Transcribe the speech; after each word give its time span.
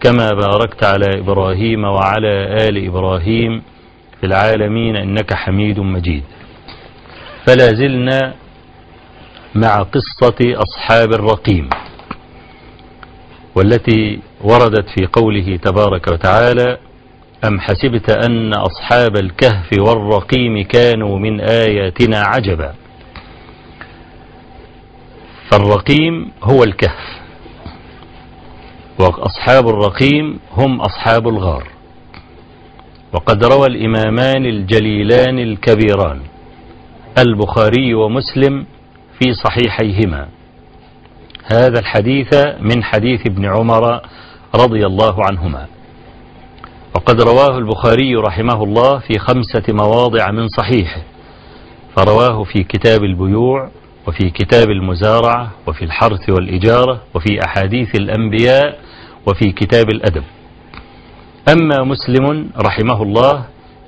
كما 0.00 0.30
باركت 0.30 0.84
على 0.84 1.06
إبراهيم 1.18 1.84
وعلى 1.84 2.68
آل 2.68 2.86
إبراهيم 2.86 3.62
في 4.20 4.26
العالمين 4.26 4.96
إنك 4.96 5.34
حميد 5.34 5.80
مجيد. 5.80 6.22
فلا 7.46 7.66
زلنا 7.66 8.34
مع 9.54 9.82
قصة 9.82 10.36
أصحاب 10.40 11.12
الرقيم 11.12 11.70
والتي 13.54 14.18
وردت 14.40 14.88
في 14.88 15.06
قوله 15.06 15.56
تبارك 15.56 16.08
وتعالى 16.08 16.78
أم 17.44 17.60
حسبت 17.60 18.10
أن 18.10 18.54
أصحاب 18.54 19.16
الكهف 19.16 19.70
والرقيم 19.78 20.62
كانوا 20.62 21.18
من 21.18 21.40
آياتنا 21.40 22.18
عجبا؟ 22.18 22.74
فالرقيم 25.50 26.32
هو 26.42 26.64
الكهف. 26.64 27.13
وأصحاب 28.98 29.68
الرقيم 29.68 30.38
هم 30.52 30.80
أصحاب 30.80 31.28
الغار. 31.28 31.68
وقد 33.12 33.44
روى 33.44 33.66
الإمامان 33.66 34.46
الجليلان 34.46 35.38
الكبيران 35.38 36.20
البخاري 37.18 37.94
ومسلم 37.94 38.66
في 39.18 39.34
صحيحيهما. 39.34 40.28
هذا 41.44 41.80
الحديث 41.80 42.34
من 42.60 42.82
حديث 42.82 43.26
ابن 43.26 43.44
عمر 43.44 44.00
رضي 44.54 44.86
الله 44.86 45.24
عنهما. 45.24 45.66
وقد 46.94 47.20
رواه 47.20 47.58
البخاري 47.58 48.16
رحمه 48.16 48.64
الله 48.64 48.98
في 48.98 49.18
خمسة 49.18 49.62
مواضع 49.68 50.30
من 50.30 50.48
صحيحه 50.48 51.02
فرواه 51.96 52.44
في 52.44 52.62
كتاب 52.62 53.04
البيوع 53.04 53.70
وفي 54.06 54.30
كتاب 54.30 54.70
المزارعة 54.70 55.50
وفي 55.66 55.84
الحرث 55.84 56.30
والإجارة 56.30 57.00
وفي 57.14 57.44
أحاديث 57.46 57.94
الأنبياء 57.94 58.78
وفي 59.26 59.52
كتاب 59.52 59.88
الأدب. 59.88 60.24
أما 61.48 61.84
مسلم 61.84 62.50
رحمه 62.58 63.02
الله 63.02 63.44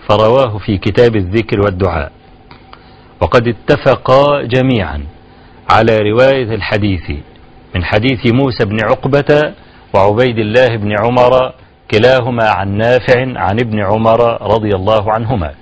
فرواه 0.08 0.58
في 0.58 0.78
كتاب 0.78 1.16
الذكر 1.16 1.60
والدعاء. 1.60 2.12
وقد 3.20 3.48
اتفقا 3.48 4.42
جميعا 4.42 5.00
على 5.70 5.96
رواية 5.96 6.54
الحديث 6.54 7.10
من 7.74 7.84
حديث 7.84 8.32
موسى 8.32 8.64
بن 8.64 8.76
عقبة 8.84 9.54
وعبيد 9.94 10.38
الله 10.38 10.76
بن 10.76 10.92
عمر 11.00 11.52
كلاهما 11.90 12.48
عن 12.50 12.76
نافع 12.76 13.20
عن 13.20 13.60
ابن 13.60 13.84
عمر 13.84 14.42
رضي 14.42 14.70
الله 14.70 15.12
عنهما. 15.12 15.54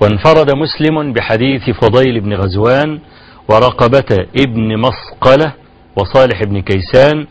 وانفرد 0.00 0.50
مسلم 0.56 1.12
بحديث 1.12 1.70
فضيل 1.70 2.20
بن 2.20 2.34
غزوان 2.34 3.00
ورقبة 3.48 4.26
ابن 4.36 4.78
مسقلة 4.78 5.52
وصالح 5.96 6.44
بن 6.44 6.60
كيسان 6.60 7.26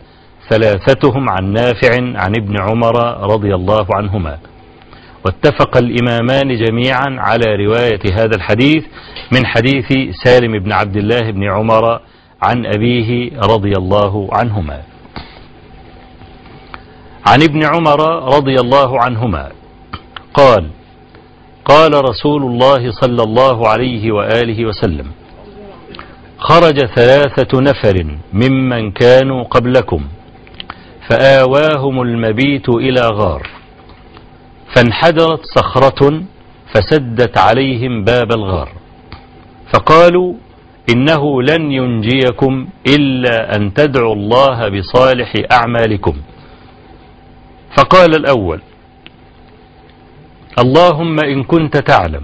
ثلاثتهم 0.49 1.29
عن 1.29 1.53
نافع 1.53 1.94
عن 1.95 2.31
ابن 2.38 2.61
عمر 2.61 2.95
رضي 3.33 3.55
الله 3.55 3.88
عنهما. 3.95 4.38
واتفق 5.25 5.77
الإمامان 5.77 6.55
جميعا 6.66 7.16
على 7.19 7.66
رواية 7.66 8.01
هذا 8.13 8.35
الحديث 8.35 8.83
من 9.31 9.45
حديث 9.45 10.16
سالم 10.23 10.59
بن 10.59 10.72
عبد 10.72 10.97
الله 10.97 11.31
بن 11.31 11.44
عمر 11.51 11.99
عن 12.41 12.66
أبيه 12.66 13.31
رضي 13.38 13.73
الله 13.78 14.29
عنهما. 14.31 14.81
عن 17.28 17.43
ابن 17.43 17.66
عمر 17.66 17.99
رضي 18.35 18.55
الله 18.55 19.01
عنهما 19.01 19.51
قال 20.33 20.69
قال 21.66 21.93
رسول 22.09 22.43
الله 22.43 22.91
صلى 22.91 23.23
الله 23.23 23.67
عليه 23.67 24.11
وآله 24.11 24.66
وسلم 24.66 25.07
خرج 26.41 26.85
ثلاثة 26.85 27.62
نفر 27.62 28.18
ممن 28.34 28.91
كانوا 28.91 29.44
قبلكم 29.44 30.02
فآواهم 31.09 32.02
المبيت 32.02 32.69
إلى 32.69 33.02
غار 33.02 33.47
فانحدرت 34.75 35.41
صخرة 35.56 36.24
فسدت 36.74 37.38
عليهم 37.38 38.03
باب 38.03 38.31
الغار 38.31 38.69
فقالوا 39.74 40.34
إنه 40.94 41.41
لن 41.41 41.72
ينجيكم 41.72 42.68
إلا 42.88 43.56
أن 43.56 43.73
تدعوا 43.73 44.16
الله 44.16 44.69
بصالح 44.69 45.34
أعمالكم. 45.52 46.16
فقال 47.78 48.16
الأول 48.16 48.62
اللهم 50.59 51.19
إن 51.19 51.44
كنت 51.44 51.78
تعلم 51.78 52.22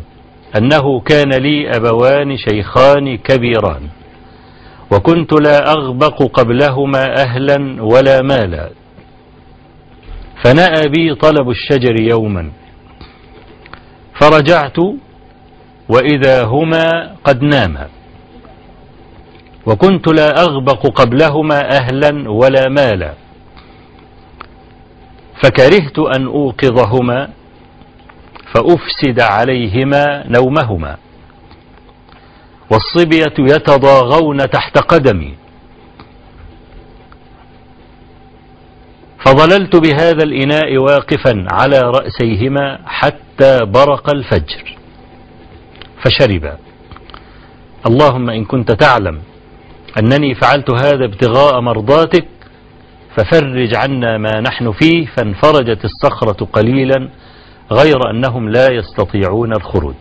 أنه 0.57 0.99
كان 0.99 1.29
لي 1.33 1.69
أبوان 1.69 2.37
شيخان 2.37 3.17
كبيران 3.17 3.81
وكنت 4.91 5.33
لا 5.33 5.71
أغبق 5.71 6.23
قبلهما 6.23 7.03
أهلا 7.17 7.83
ولا 7.83 8.21
مالا. 8.21 8.69
فنأى 10.43 10.89
بي 10.89 11.15
طلب 11.15 11.49
الشجر 11.49 12.01
يوما. 12.01 12.51
فرجعت 14.19 14.77
وإذا 15.89 16.43
هما 16.43 17.15
قد 17.23 17.43
ناما. 17.43 17.87
وكنت 19.65 20.07
لا 20.07 20.41
أغبق 20.41 20.87
قبلهما 20.87 21.59
أهلا 21.77 22.31
ولا 22.31 22.69
مالا. 22.69 23.13
فكرهت 25.43 25.99
أن 25.99 26.25
أوقظهما 26.25 27.29
فأفسد 28.53 29.19
عليهما 29.19 30.23
نومهما. 30.27 30.97
والصبية 32.71 33.53
يتضاغون 33.55 34.49
تحت 34.49 34.77
قدمي. 34.77 35.33
فظللت 39.25 39.75
بهذا 39.75 40.23
الإناء 40.23 40.77
واقفا 40.77 41.45
على 41.51 41.79
رأسيهما 41.79 42.79
حتى 42.85 43.65
برق 43.65 44.09
الفجر. 44.09 44.77
فشربا 46.03 46.57
اللهم 47.87 48.29
إن 48.29 48.45
كنت 48.45 48.71
تعلم 48.71 49.21
أنني 49.99 50.35
فعلت 50.35 50.69
هذا 50.69 51.05
ابتغاء 51.05 51.61
مرضاتك 51.61 52.27
ففرج 53.15 53.75
عنا 53.75 54.17
ما 54.17 54.41
نحن 54.41 54.71
فيه 54.71 55.05
فانفرجت 55.05 55.85
الصخرة 55.85 56.45
قليلا 56.53 57.09
غير 57.71 58.09
أنهم 58.09 58.49
لا 58.49 58.67
يستطيعون 58.71 59.53
الخروج. 59.53 59.95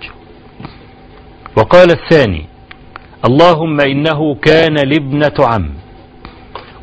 وقال 1.57 1.91
الثاني 1.91 2.47
اللهم 3.25 3.81
إنه 3.81 4.35
كان 4.35 4.75
لابنة 4.75 5.35
عم 5.39 5.71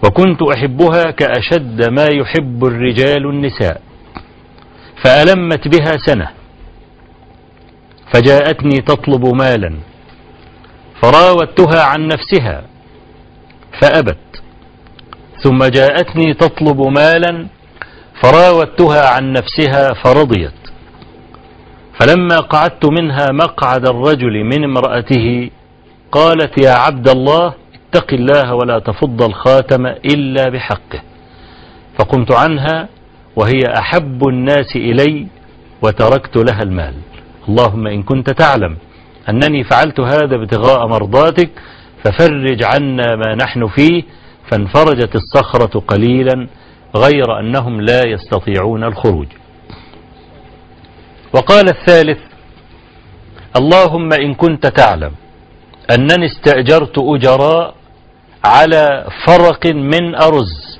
وكنت 0.03 0.41
أحبها 0.41 1.11
كأشد 1.11 1.89
ما 1.89 2.07
يحب 2.07 2.65
الرجال 2.65 3.25
النساء 3.29 3.81
فألمت 5.03 5.67
بها 5.67 5.97
سنة 5.97 6.29
فجاءتني 8.13 8.81
تطلب 8.81 9.25
مالا 9.35 9.73
فراودتها 11.01 11.83
عن 11.83 12.07
نفسها 12.07 12.63
فأبت 13.81 14.41
ثم 15.43 15.63
جاءتني 15.63 16.33
تطلب 16.33 16.81
مالا 16.81 17.47
فراودتها 18.21 19.09
عن 19.09 19.31
نفسها 19.33 19.93
فرضيت 19.93 20.51
فلما 21.99 22.35
قعدت 22.37 22.85
منها 22.85 23.27
مقعد 23.31 23.85
الرجل 23.87 24.43
من 24.43 24.63
امرأته 24.63 25.49
قالت 26.17 26.53
يا 26.65 26.71
عبد 26.71 27.07
الله 27.09 27.53
اتق 27.73 28.13
الله 28.13 28.53
ولا 28.53 28.79
تفض 28.79 29.21
الخاتم 29.21 29.85
إلا 29.85 30.49
بحقه. 30.49 31.01
فقمت 31.99 32.31
عنها 32.31 32.89
وهي 33.35 33.61
أحب 33.77 34.27
الناس 34.27 34.75
إلي 34.75 35.27
وتركت 35.81 36.37
لها 36.37 36.61
المال. 36.63 36.93
اللهم 37.49 37.87
إن 37.87 38.03
كنت 38.03 38.29
تعلم 38.29 38.77
أنني 39.29 39.63
فعلت 39.63 39.99
هذا 39.99 40.35
ابتغاء 40.35 40.87
مرضاتك 40.87 41.49
ففرج 42.03 42.63
عنا 42.63 43.15
ما 43.15 43.35
نحن 43.35 43.67
فيه. 43.67 44.03
فانفرجت 44.51 45.15
الصخرة 45.15 45.79
قليلا 45.79 46.47
غير 46.95 47.39
أنهم 47.39 47.81
لا 47.81 48.01
يستطيعون 48.07 48.83
الخروج. 48.83 49.27
وقال 51.33 51.65
الثالث 51.69 52.19
اللهم 53.55 54.09
إن 54.13 54.33
كنت 54.33 54.67
تعلم 54.67 55.11
أنني 55.91 56.25
استأجرت 56.25 56.97
أجراء 56.97 57.75
على 58.45 59.07
فرق 59.27 59.65
من 59.65 60.15
أرز. 60.15 60.79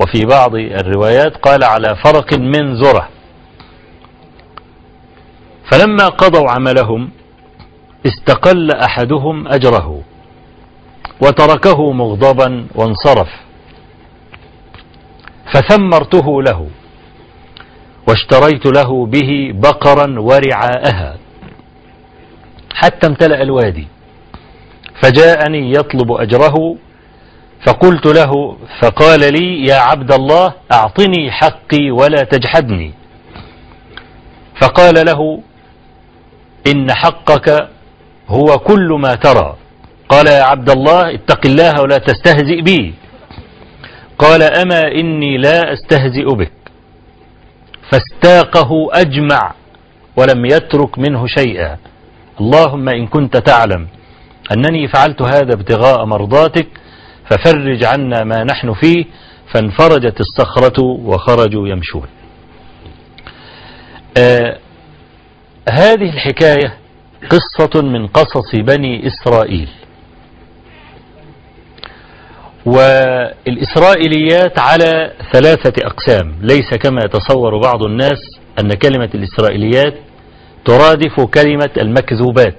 وفي 0.00 0.26
بعض 0.26 0.54
الروايات 0.54 1.36
قال 1.36 1.64
على 1.64 1.96
فرق 2.04 2.34
من 2.38 2.74
ذرة. 2.74 3.08
فلما 5.70 6.08
قضوا 6.08 6.50
عملهم 6.50 7.10
استقل 8.06 8.70
أحدهم 8.70 9.48
أجره 9.48 10.02
وتركه 11.20 11.92
مغضبا 11.92 12.66
وانصرف. 12.74 13.28
فثمرته 15.54 16.42
له 16.42 16.68
واشتريت 18.08 18.66
له 18.66 19.06
به 19.06 19.52
بقرا 19.54 20.20
ورعاءها. 20.20 21.16
حتى 22.74 23.06
امتلأ 23.06 23.42
الوادي. 23.42 23.88
فجاءني 25.02 25.72
يطلب 25.72 26.12
أجره 26.12 26.76
فقلت 27.66 28.06
له 28.06 28.56
فقال 28.80 29.20
لي 29.32 29.66
يا 29.66 29.76
عبد 29.76 30.12
الله 30.12 30.52
أعطني 30.72 31.30
حقي 31.30 31.90
ولا 31.90 32.22
تجحدني. 32.22 32.92
فقال 34.60 35.06
له 35.06 35.40
إن 36.66 36.92
حقك 36.92 37.68
هو 38.28 38.58
كل 38.58 38.88
ما 39.00 39.14
ترى. 39.14 39.56
قال 40.08 40.26
يا 40.26 40.42
عبد 40.42 40.70
الله 40.70 41.14
اتق 41.14 41.46
الله 41.46 41.82
ولا 41.82 41.98
تستهزئ 41.98 42.60
بي. 42.60 42.94
قال 44.18 44.42
أما 44.42 44.80
إني 44.80 45.38
لا 45.38 45.72
أستهزئ 45.72 46.34
بك. 46.34 46.52
فاستاقه 47.90 48.70
أجمع 48.92 49.54
ولم 50.16 50.46
يترك 50.46 50.98
منه 50.98 51.26
شيئا. 51.26 51.76
اللهم 52.40 52.88
إن 52.88 53.06
كنت 53.06 53.36
تعلم. 53.36 53.88
أنني 54.52 54.88
فعلت 54.88 55.22
هذا 55.22 55.54
ابتغاء 55.54 56.04
مرضاتك 56.04 56.66
ففرج 57.30 57.84
عنا 57.84 58.24
ما 58.24 58.44
نحن 58.44 58.72
فيه 58.72 59.04
فانفرجت 59.52 60.20
الصخرة 60.20 60.82
وخرجوا 60.82 61.68
يمشون. 61.68 62.06
آه 64.18 64.58
هذه 65.70 66.10
الحكاية 66.10 66.74
قصة 67.30 67.82
من 67.82 68.06
قصص 68.06 68.54
بني 68.54 69.06
إسرائيل. 69.06 69.68
والإسرائيليات 72.66 74.58
على 74.58 75.12
ثلاثة 75.32 75.86
أقسام. 75.86 76.34
ليس 76.40 76.74
كما 76.74 77.00
يتصور 77.04 77.60
بعض 77.60 77.82
الناس 77.82 78.18
أن 78.60 78.74
كلمة 78.74 79.10
الإسرائيليات 79.14 79.94
ترادف 80.64 81.20
كلمة 81.20 81.70
المكذوبات. 81.76 82.58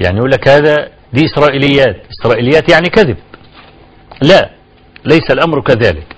يعني 0.00 0.16
يقول 0.16 0.30
لك 0.30 0.48
هذا 0.48 0.88
دي 1.12 1.24
إسرائيليات. 1.24 1.96
إسرائيليات 2.20 2.72
يعني 2.72 2.88
كذب. 2.88 3.16
لا 4.22 4.50
ليس 5.04 5.30
الأمر 5.30 5.60
كذلك. 5.60 6.16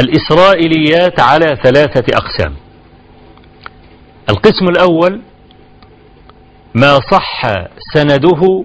الإسرائيليات 0.00 1.20
على 1.20 1.58
ثلاثة 1.62 2.16
أقسام. 2.16 2.54
القسم 4.30 4.64
الأول 4.68 5.20
ما 6.74 7.00
صح 7.10 7.42
سنده 7.94 8.64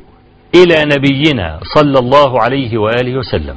إلى 0.56 0.86
نبينا 0.86 1.60
صلى 1.76 2.00
الله 2.00 2.42
عليه 2.42 2.78
وآله 2.78 3.18
وسلم. 3.18 3.56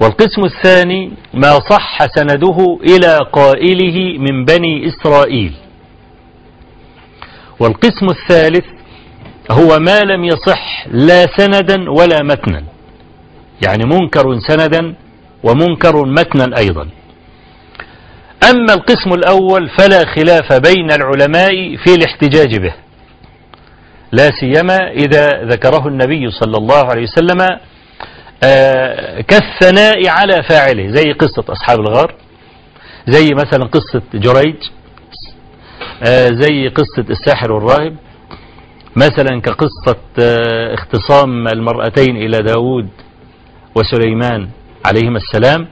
والقسم 0.00 0.44
الثاني 0.44 1.12
ما 1.34 1.52
صح 1.70 2.06
سنده 2.06 2.78
إلى 2.82 3.18
قائله 3.32 4.18
من 4.18 4.44
بني 4.44 4.88
إسرائيل. 4.88 5.54
والقسم 7.60 8.06
الثالث 8.06 8.73
هو 9.50 9.78
ما 9.78 10.00
لم 10.00 10.24
يصح 10.24 10.86
لا 10.90 11.26
سندا 11.36 11.90
ولا 11.90 12.22
متنا. 12.22 12.64
يعني 13.66 13.84
منكر 13.84 14.38
سندا 14.48 14.94
ومنكر 15.42 16.06
متنا 16.06 16.58
أيضا. 16.58 16.88
أما 18.50 18.74
القسم 18.74 19.12
الأول 19.12 19.68
فلا 19.68 20.04
خلاف 20.14 20.52
بين 20.52 20.92
العلماء 20.92 21.76
في 21.76 21.94
الاحتجاج 21.94 22.56
به. 22.56 22.74
لا 24.12 24.30
سيما 24.40 24.90
إذا 24.90 25.28
ذكره 25.44 25.88
النبي 25.88 26.30
صلى 26.30 26.56
الله 26.56 26.84
عليه 26.84 27.02
وسلم 27.02 27.58
آه، 28.44 29.20
كالثناء 29.20 30.08
على 30.08 30.42
فاعله 30.42 30.90
زي 30.90 31.12
قصة 31.12 31.44
أصحاب 31.48 31.80
الغار 31.80 32.14
زي 33.06 33.28
مثلا 33.34 33.64
قصة 33.64 34.02
جريج 34.14 34.56
آه، 36.02 36.26
زي 36.26 36.68
قصة 36.68 37.04
الساحر 37.10 37.52
والراهب 37.52 37.96
مثلا 38.96 39.40
كقصة 39.40 39.96
آه، 40.20 40.74
اختصام 40.74 41.48
المرأتين 41.48 42.16
إلى 42.16 42.38
داود 42.38 42.88
وسليمان 43.74 44.48
عليهما 44.86 45.18
السلام. 45.18 45.68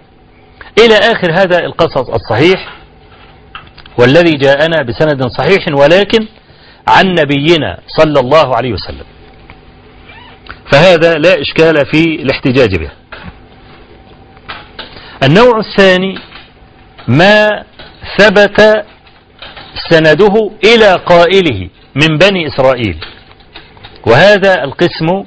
إلى 0.78 0.94
آخر 0.94 1.32
هذا 1.32 1.58
القصص 1.58 2.08
الصحيح 2.10 2.72
والذي 3.98 4.36
جاءنا 4.36 4.82
بسند 4.82 5.26
صحيح 5.26 5.68
ولكن 5.68 6.26
عن 6.88 7.06
نبينا 7.06 7.78
صلى 7.86 8.20
الله 8.20 8.56
عليه 8.56 8.72
وسلم. 8.72 9.04
فهذا 10.72 11.14
لا 11.14 11.40
إشكال 11.40 11.86
في 11.86 12.04
الاحتجاج 12.22 12.76
به. 12.76 12.90
النوع 15.22 15.58
الثاني 15.58 16.18
ما 17.08 17.64
ثبت 18.18 18.84
سنده 19.90 20.50
إلى 20.64 20.94
قائله. 20.94 21.68
من 21.94 22.18
بني 22.18 22.46
إسرائيل. 22.46 22.96
وهذا 24.06 24.64
القسم 24.64 25.24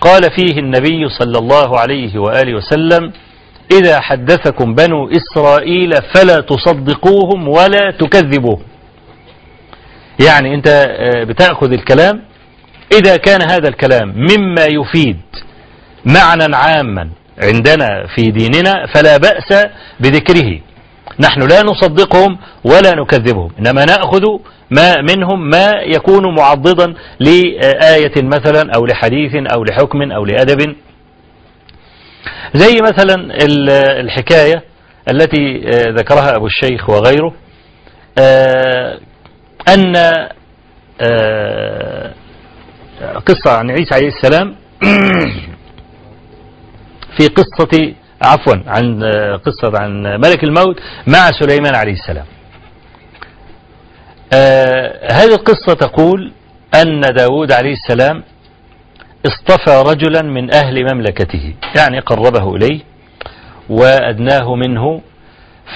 قال 0.00 0.22
فيه 0.22 0.58
النبي 0.58 1.08
صلى 1.08 1.38
الله 1.38 1.78
عليه 1.78 2.18
وآله 2.18 2.54
وسلم 2.54 3.12
إذا 3.72 4.00
حدثكم 4.00 4.74
بنو 4.74 5.10
إسرائيل 5.10 5.92
فلا 6.14 6.40
تصدقوهم 6.40 7.48
ولا 7.48 7.90
تكذبوهم. 7.98 8.62
يعني 10.26 10.54
أنت 10.54 10.68
آه، 10.68 11.24
بتأخذ 11.24 11.72
الكلام. 11.72 12.22
إذا 12.92 13.16
كان 13.16 13.50
هذا 13.50 13.68
الكلام 13.68 14.08
مما 14.08 14.64
يفيد 14.64 15.20
معنى 16.04 16.56
عاما 16.56 17.10
عندنا 17.42 18.06
في 18.14 18.30
ديننا 18.30 18.86
فلا 18.94 19.16
بأس 19.16 19.66
بذكره. 20.00 20.60
نحن 21.20 21.40
لا 21.40 21.62
نصدقهم 21.62 22.38
ولا 22.64 22.94
نكذبهم. 22.94 23.50
إنما 23.58 23.84
نأخذ 23.84 24.22
ما 24.70 25.00
منهم 25.00 25.50
ما 25.50 25.70
يكون 25.70 26.34
معضدا 26.34 26.94
لآية 27.20 28.12
مثلا 28.16 28.72
أو 28.76 28.86
لحديث 28.86 29.32
أو 29.54 29.64
لحكم 29.64 30.12
أو 30.12 30.24
لأدب. 30.24 30.74
زي 32.54 32.78
مثلا 32.82 33.44
الحكاية 34.00 34.62
التي 35.10 35.62
آه، 35.66 35.90
ذكرها 35.90 36.36
أبو 36.36 36.46
الشيخ 36.46 36.90
وغيره 36.90 37.34
آه، 38.18 38.98
أن 39.68 39.96
آه، 41.00 42.14
قصة 43.26 43.58
عن 43.58 43.70
عيسى 43.70 43.94
عليه 43.94 44.08
السلام 44.08 44.56
في 47.16 47.28
قصة 47.28 47.94
عفوا 48.24 48.54
عن 48.66 49.02
قصة 49.44 49.78
عن 49.78 50.02
ملك 50.02 50.44
الموت 50.44 50.80
مع 51.06 51.30
سليمان 51.40 51.74
عليه 51.74 51.92
السلام. 51.92 52.24
هذه 55.12 55.34
القصة 55.34 55.74
تقول 55.74 56.32
أن 56.82 57.00
داود 57.00 57.52
عليه 57.52 57.72
السلام 57.72 58.22
اصطفى 59.26 59.82
رجلا 59.90 60.22
من 60.22 60.54
أهل 60.54 60.94
مملكته 60.94 61.54
يعني 61.76 61.98
قربه 61.98 62.56
إليه 62.56 62.80
وأدناه 63.68 64.54
منه 64.54 65.00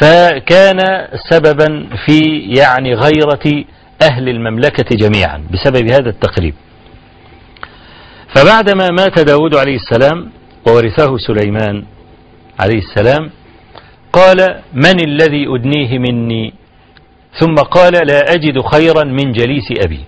فكان 0.00 1.06
سببا 1.30 1.88
في 2.06 2.18
يعني 2.58 2.94
غيرة 2.94 3.64
أهل 4.02 4.28
المملكة 4.28 4.96
جميعا 4.96 5.44
بسبب 5.52 5.90
هذا 5.90 6.08
التقريب. 6.10 6.54
فبعدما 8.34 8.90
مات 8.90 9.18
داود 9.18 9.54
عليه 9.54 9.76
السلام 9.76 10.30
وورثه 10.66 11.18
سليمان 11.18 11.84
عليه 12.60 12.78
السلام 12.78 13.30
قال 14.12 14.62
من 14.74 15.00
الذي 15.04 15.46
أدنيه 15.48 15.98
مني؟ 15.98 16.54
ثم 17.40 17.54
قال 17.54 17.92
لا 17.92 18.32
أجد 18.34 18.60
خيرا 18.60 19.04
من 19.04 19.32
جليس 19.32 19.68
أبي. 19.84 20.00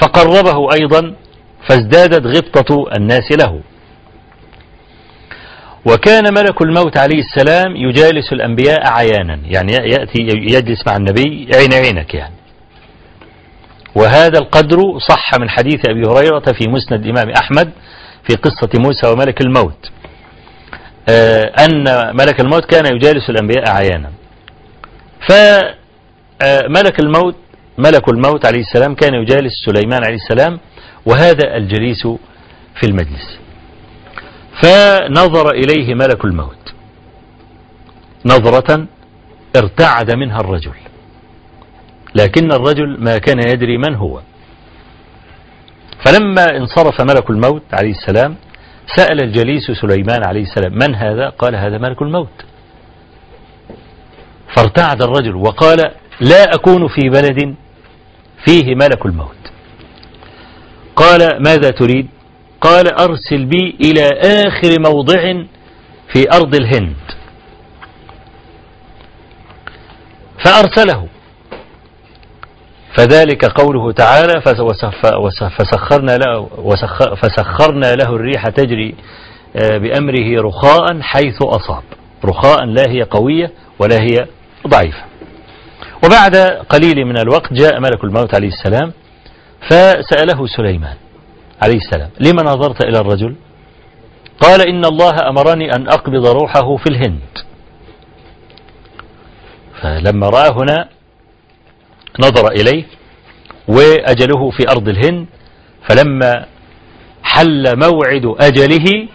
فقربه 0.00 0.72
أيضا 0.80 1.14
فازدادت 1.68 2.26
غبطة 2.26 2.96
الناس 2.96 3.32
له. 3.32 3.60
وكان 5.86 6.34
ملك 6.34 6.62
الموت 6.62 6.98
عليه 6.98 7.18
السلام 7.18 7.76
يجالس 7.76 8.32
الأنبياء 8.32 8.92
عيانا 8.92 9.38
يعني 9.46 9.72
يأتي 9.72 10.22
يجلس 10.28 10.86
مع 10.86 10.96
النبي 10.96 11.48
عين 11.54 11.72
عينك 11.72 12.14
يعني. 12.14 12.34
وهذا 13.94 14.38
القدر 14.38 14.98
صح 15.08 15.38
من 15.40 15.50
حديث 15.50 15.88
أبي 15.88 16.02
هريرة 16.08 16.52
في 16.52 16.68
مسند 16.68 17.04
الإمام 17.04 17.30
أحمد 17.30 17.70
في 18.28 18.36
قصة 18.36 18.70
موسى 18.74 19.06
وملك 19.06 19.40
الموت. 19.40 19.90
أن 21.08 21.84
ملك 22.16 22.40
الموت 22.40 22.64
كان 22.64 22.96
يجالس 22.96 23.30
الأنبياء 23.30 23.68
عيانا 23.68 24.10
فملك 25.28 27.00
الموت 27.00 27.36
ملك 27.78 28.08
الموت 28.08 28.46
عليه 28.46 28.60
السلام 28.60 28.94
كان 28.94 29.14
يجالس 29.14 29.52
سليمان 29.66 30.04
عليه 30.04 30.14
السلام 30.14 30.58
وهذا 31.06 31.56
الجليس 31.56 32.06
في 32.80 32.86
المجلس. 32.86 33.38
فنظر 34.62 35.50
إليه 35.50 35.94
ملك 35.94 36.24
الموت. 36.24 36.74
نظرة 38.26 38.86
ارتعد 39.56 40.10
منها 40.10 40.40
الرجل. 40.40 40.72
لكن 42.14 42.52
الرجل 42.52 42.96
ما 43.00 43.18
كان 43.18 43.38
يدري 43.38 43.78
من 43.78 43.94
هو. 43.94 44.20
فلما 46.06 46.56
انصرف 46.56 47.00
ملك 47.00 47.30
الموت 47.30 47.62
عليه 47.72 47.90
السلام 47.90 48.36
سأل 48.96 49.22
الجليس 49.22 49.70
سليمان 49.70 50.26
عليه 50.26 50.42
السلام 50.42 50.72
من 50.72 50.94
هذا؟ 50.94 51.28
قال 51.28 51.56
هذا 51.56 51.78
ملك 51.78 52.02
الموت. 52.02 52.44
فارتعد 54.56 55.02
الرجل 55.02 55.36
وقال 55.36 55.78
لا 56.20 56.54
أكون 56.54 56.88
في 56.88 57.08
بلد 57.08 57.54
فيه 58.44 58.74
ملك 58.74 59.06
الموت. 59.06 59.36
قال 60.96 61.42
ماذا 61.42 61.70
تريد؟ 61.70 62.08
قال 62.60 62.88
أرسل 62.88 63.44
بي 63.46 63.76
إلى 63.80 64.08
آخر 64.22 64.80
موضع 64.80 65.44
في 66.12 66.32
أرض 66.32 66.54
الهند. 66.54 66.96
فأرسله. 70.44 71.08
فذلك 72.96 73.44
قوله 73.44 73.92
تعالى 73.92 74.40
فسخرنا 75.58 76.18
له, 76.18 76.48
فسخرنا 77.22 77.94
له 77.94 78.16
الريح 78.16 78.48
تجري 78.48 78.94
آه، 79.56 79.78
بأمره 79.78 80.42
رخاء 80.42 81.00
حيث 81.00 81.42
أصاب. 81.42 81.82
رخاء 82.24 82.64
لا 82.64 82.90
هي 82.90 83.02
قوية 83.02 83.50
ولا 83.78 84.00
هي 84.00 84.26
ضعيفة. 84.68 85.04
وبعد 86.04 86.36
قليل 86.68 87.04
من 87.04 87.18
الوقت 87.18 87.52
جاء 87.52 87.80
ملك 87.80 88.04
الموت 88.04 88.34
عليه 88.34 88.48
السلام 88.48 88.92
فسأله 89.70 90.46
سليمان 90.46 90.96
عليه 91.62 91.76
السلام 91.76 92.10
لما 92.20 92.42
نظرت 92.42 92.84
إلى 92.84 92.98
الرجل؟ 92.98 93.36
قال 94.40 94.68
إن 94.68 94.84
الله 94.84 95.28
أمرني 95.28 95.72
أن 95.76 95.88
أقبض 95.88 96.26
روحه 96.26 96.76
في 96.76 96.86
الهند. 96.86 97.20
فلما 99.82 100.28
رأى 100.28 100.50
هنا 100.50 100.88
نظر 102.20 102.48
إليه 102.52 102.84
وأجله 103.68 104.50
في 104.50 104.70
أرض 104.70 104.88
الهند 104.88 105.26
فلما 105.88 106.46
حل 107.22 107.78
موعد 107.78 108.34
أجله 108.40 109.08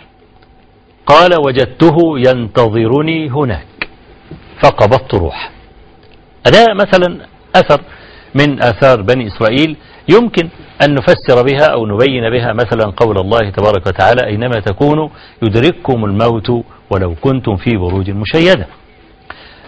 قال 1.06 1.32
وجدته 1.46 1.98
ينتظرني 2.28 3.30
هناك. 3.30 3.90
فقبضت 4.64 5.14
روحه. 5.14 5.52
هذا 6.48 6.74
مثلا 6.74 7.26
أثر 7.56 7.82
من 8.36 8.64
آثار 8.64 9.02
بني 9.02 9.28
إسرائيل 9.28 9.76
يمكن 10.10 10.50
أن 10.84 10.94
نفسر 10.94 11.44
بها 11.44 11.66
أو 11.66 11.86
نبين 11.86 12.30
بها 12.30 12.54
مثلا 12.54 12.94
قول 12.98 13.18
الله 13.18 13.50
تبارك 13.50 13.88
وتعالى 13.88 14.26
أينما 14.26 14.60
تكونوا 14.60 15.10
يدرككم 15.44 16.06
الموت 16.06 16.50
ولو 16.90 17.16
كنتم 17.16 17.56
في 17.56 17.78
بروج 17.78 18.10
مشيدة. 18.10 18.68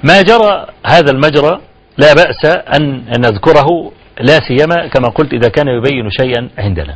ما 0.04 0.22
جرى 0.22 0.68
هذا 0.86 1.12
المجرى 1.12 1.62
لا 1.98 2.14
بأس 2.14 2.46
أن 2.46 3.04
نذكره 3.20 3.92
لا 4.20 4.40
سيما 4.48 4.88
كما 4.88 5.10
قلت 5.10 5.34
إذا 5.34 5.50
كان 5.50 5.68
يبين 5.68 6.10
شيئا 6.10 6.50
عندنا. 6.58 6.96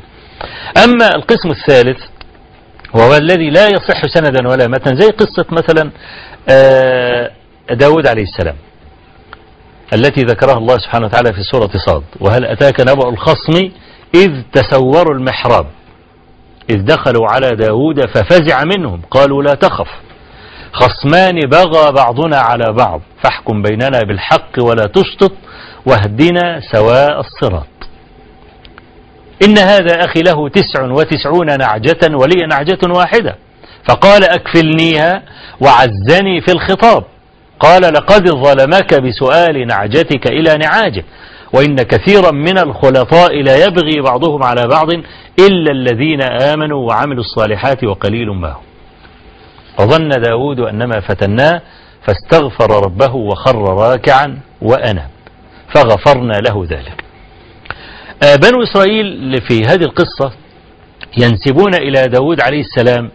أما 0.84 1.08
القسم 1.16 1.50
الثالث 1.50 1.98
وهو 2.94 3.16
الذي 3.16 3.50
لا 3.50 3.68
يصح 3.68 4.02
سندا 4.08 4.48
ولا 4.48 4.68
متن 4.68 4.96
زي 4.96 5.10
قصة 5.10 5.46
مثلا 5.52 5.92
آه، 6.50 7.32
داود 7.72 8.08
عليه 8.08 8.24
السلام 8.24 8.56
التي 9.94 10.22
ذكرها 10.22 10.58
الله 10.58 10.78
سبحانه 10.78 11.06
وتعالى 11.06 11.34
في 11.34 11.44
سورة 11.44 11.70
صاد 11.86 12.04
وهل 12.20 12.46
أتاك 12.46 12.80
نبأ 12.80 13.10
الخصم 13.10 13.72
إذ 14.16 14.42
تسوروا 14.54 15.14
المحراب 15.16 15.68
إذ 16.70 16.86
دخلوا 16.86 17.28
على 17.28 17.50
داود 17.50 18.06
ففزع 18.06 18.64
منهم 18.64 19.02
قالوا 19.12 19.44
لا 19.44 19.54
تخف. 19.54 19.88
خصمان 20.80 21.40
بغى 21.40 21.92
بعضنا 21.92 22.38
على 22.38 22.74
بعض 22.74 23.02
فاحكم 23.24 23.62
بيننا 23.62 24.00
بالحق 24.08 24.52
ولا 24.60 24.86
تشطط 24.86 25.32
واهدنا 25.86 26.62
سواء 26.72 27.20
الصراط. 27.20 27.68
إن 29.46 29.58
هذا 29.58 30.06
أخي 30.06 30.22
له 30.22 30.50
تسع 30.50 30.82
وتسعون 30.84 31.58
نعجة 31.58 32.00
ولي 32.04 32.48
نعجة 32.50 32.80
واحدة. 32.84 33.36
فقال 33.90 34.24
أكفلنيها 34.24 35.24
وعزني 35.62 36.42
في 36.42 36.52
الخطاب. 36.52 37.04
قال 37.60 37.82
لقد 37.82 38.30
ظلمك 38.30 38.94
بسؤال 38.94 39.68
نعجتك 39.68 40.28
إلى 40.28 40.58
نعاجه 40.58 41.06
وإن 41.54 41.76
كثيرا 41.76 42.32
من 42.32 42.58
الخلطاء 42.58 43.42
لا 43.42 43.66
يبغي 43.66 44.02
بعضهم 44.02 44.44
على 44.44 44.68
بعض 44.68 44.88
إلا 45.40 45.72
الذين 45.72 46.22
آمنوا 46.22 46.88
وعملوا 46.88 47.24
الصالحات 47.24 47.84
وقليل 47.84 48.30
ما 48.30 48.52
هم. 48.52 48.75
وظن 49.80 50.10
داود 50.10 50.60
أنما 50.60 51.00
فتناه 51.00 51.62
فاستغفر 52.02 52.86
ربه 52.86 53.16
وخر 53.16 53.56
راكعا 53.62 54.40
وأناب. 54.62 55.10
فغفرنا 55.76 56.34
له 56.34 56.66
ذلك. 56.70 57.04
آه، 58.24 58.36
بنو 58.36 58.64
إسرائيل 58.64 59.42
في 59.42 59.62
هذه 59.66 59.84
القصة 59.84 60.32
ينسبون 61.18 61.76
إلى 61.76 62.08
داود 62.08 62.42
عليه 62.42 62.62
السلام 62.62 63.12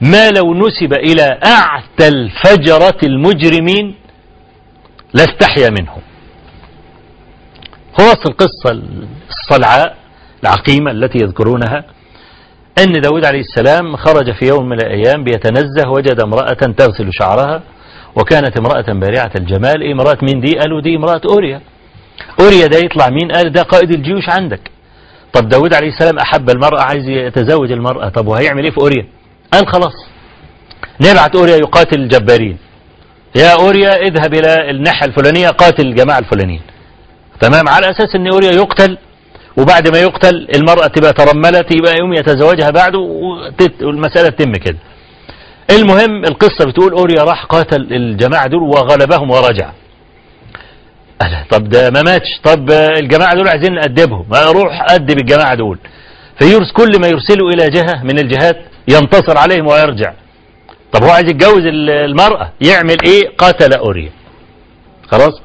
ما 0.00 0.30
لو 0.30 0.54
نسب 0.54 0.92
إلى 0.92 1.38
أعتى 1.44 2.08
الفجرة 2.08 2.98
المجرمين 3.02 3.94
لاستحيا 5.14 5.70
منهم. 5.70 6.00
هو 8.00 8.12
القصة 8.26 8.82
الصلعاء 9.30 9.96
العقيمة 10.42 10.90
التي 10.90 11.18
يذكرونها 11.18 11.84
أن 12.78 12.92
داود 13.00 13.24
عليه 13.24 13.40
السلام 13.40 13.96
خرج 13.96 14.32
في 14.32 14.46
يوم 14.46 14.68
من 14.68 14.80
الأيام 14.80 15.24
بيتنزه 15.24 15.88
وجد 15.88 16.20
امرأة 16.20 16.52
تغسل 16.52 17.10
شعرها 17.12 17.62
وكانت 18.16 18.58
امرأة 18.58 18.92
بارعة 18.92 19.30
الجمال 19.36 19.82
إيه 19.82 19.92
امرأة 19.92 20.18
مين 20.22 20.40
دي 20.40 20.58
قالوا 20.58 20.80
دي 20.80 20.96
امرأة 20.96 21.20
أوريا. 21.30 21.60
أوريا 22.40 22.66
ده 22.66 22.78
يطلع 22.78 23.08
مين 23.08 23.32
قال 23.32 23.52
ده 23.52 23.62
قائد 23.62 23.90
الجيوش 23.90 24.28
عندك. 24.28 24.70
طب 25.32 25.48
داود 25.48 25.74
عليه 25.74 25.88
السلام 25.88 26.18
أحب 26.18 26.50
المرأة 26.50 26.80
عايز 26.82 27.08
يتزوج 27.08 27.72
المرأة 27.72 28.08
طب 28.08 28.26
وهيعمل 28.26 28.64
إيه 28.64 28.70
في 28.70 28.78
أوريا؟ 28.78 29.06
قال 29.52 29.68
خلاص. 29.68 29.92
نبعت 31.00 31.36
أوريا 31.36 31.56
يقاتل 31.56 32.00
الجبارين؟ 32.00 32.58
يا 33.36 33.52
أوريا 33.60 33.96
اذهب 33.96 34.34
إلى 34.34 34.70
الناحية 34.70 35.06
الفلانية 35.06 35.48
قاتل 35.48 35.86
الجماعة 35.86 36.18
الفلانيين. 36.18 36.62
تمام 37.40 37.68
على 37.68 37.90
أساس 37.90 38.14
أن 38.14 38.26
أوريا 38.32 38.52
يقتل 38.52 38.98
وبعد 39.56 39.88
ما 39.88 39.98
يقتل 39.98 40.48
المرأة 40.54 40.86
تبقى 40.86 41.12
ترملت 41.12 41.74
يبقى 41.74 41.94
يوم 41.98 42.12
يتزوجها 42.12 42.70
بعده 42.70 42.98
والمسألة 43.82 44.28
تتم 44.28 44.52
كده. 44.52 44.78
المهم 45.70 46.24
القصة 46.24 46.64
بتقول 46.66 46.92
أوريا 46.92 47.24
راح 47.24 47.44
قاتل 47.44 47.92
الجماعة 47.92 48.46
دول 48.46 48.62
وغلبهم 48.62 49.30
ورجع. 49.30 49.70
ألا 51.22 51.44
طب 51.50 51.68
ده 51.68 51.90
ما 51.90 52.02
ماتش 52.02 52.28
طب 52.44 52.70
الجماعة 52.70 53.34
دول 53.34 53.48
عايزين 53.48 53.74
نأدبهم 53.74 54.34
أروح 54.34 54.86
أدب 54.90 55.18
الجماعة 55.18 55.54
دول. 55.54 55.78
فيرس 56.38 56.72
كل 56.72 57.00
ما 57.00 57.06
يرسلوا 57.08 57.50
إلى 57.50 57.68
جهة 57.68 58.02
من 58.02 58.18
الجهات 58.18 58.56
ينتصر 58.88 59.38
عليهم 59.38 59.66
ويرجع. 59.66 60.12
طب 60.92 61.04
هو 61.04 61.10
عايز 61.10 61.28
يتجوز 61.28 61.62
المرأة 61.66 62.52
يعمل 62.60 62.96
إيه؟ 63.06 63.30
قتل 63.38 63.72
أوريا. 63.72 64.10
خلاص؟ 65.10 65.40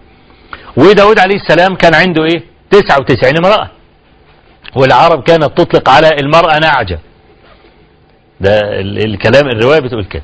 وداود 0.78 1.20
عليه 1.20 1.36
السلام 1.36 1.76
كان 1.76 1.96
عنده 1.96 2.24
إيه؟ 2.26 2.44
99 2.72 3.38
امرأة. 3.38 3.70
والعرب 4.76 5.24
كانت 5.24 5.44
تطلق 5.44 5.90
على 5.90 6.10
المرأة 6.20 6.60
نعجة 6.60 7.00
ده 8.42 8.60
الكلام 8.82 9.48
الرواية 9.48 9.80
بتقول 9.80 10.06
كده. 10.06 10.24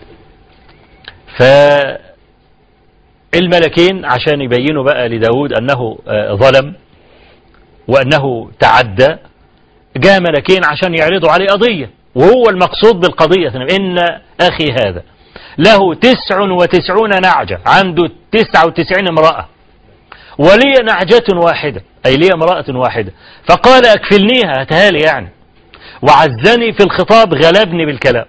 فالملكين 3.33 4.05
عشان 4.05 4.41
يبينوا 4.41 4.83
بقى 4.83 5.09
لداود 5.09 5.53
أنه 5.53 5.97
آه، 6.07 6.33
ظلم 6.33 6.73
وأنه 7.87 8.51
تعدى 8.59 9.15
جاء 9.97 10.19
ملكين 10.21 10.65
عشان 10.65 10.95
يعرضوا 10.95 11.31
عليه 11.31 11.45
قضية 11.47 11.89
وهو 12.15 12.49
المقصود 12.49 12.95
بالقضية. 12.99 13.49
إن 13.49 13.97
أخي 14.41 14.65
هذا 14.85 15.03
له 15.57 15.93
تسع 15.93 16.39
وتسعون 16.39 17.21
نعجة 17.21 17.59
عنده 17.65 18.09
تسع 18.31 18.65
وتسعين 18.65 19.07
امرأة 19.07 19.47
ولي 20.37 20.73
نعجة 20.85 21.23
واحدة. 21.45 21.83
أي 22.05 22.17
لي 22.17 22.33
امرأة 22.33 22.65
واحدة. 22.69 23.13
فقال 23.49 23.85
أكفلنيها 23.85 24.63
هتهالي 24.63 24.99
يعني. 24.99 25.29
وعزني 26.01 26.73
في 26.73 26.83
الخطاب 26.83 27.33
غلبني 27.33 27.85
بالكلام. 27.85 28.25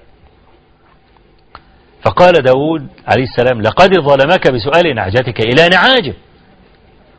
فقال 2.05 2.33
داود 2.33 2.87
عليه 3.07 3.23
السلام 3.25 3.63
لقد 3.63 3.95
ظلمك 4.01 4.51
بسؤال 4.51 4.95
نعجتك 4.95 5.41
إلى 5.41 5.69
نعاجه. 5.69 6.15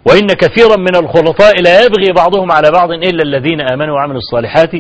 وإن 0.06 0.28
كثيرا 0.28 0.78
من 0.78 0.96
الخلطاء 0.96 1.62
لا 1.62 1.86
يبغي 1.86 2.12
بعضهم 2.12 2.52
على 2.52 2.72
بعض 2.72 2.92
إلا 2.92 3.24
الذين 3.24 3.62
آمنوا 3.62 3.96
وعملوا 3.96 4.18
الصالحات 4.18 4.72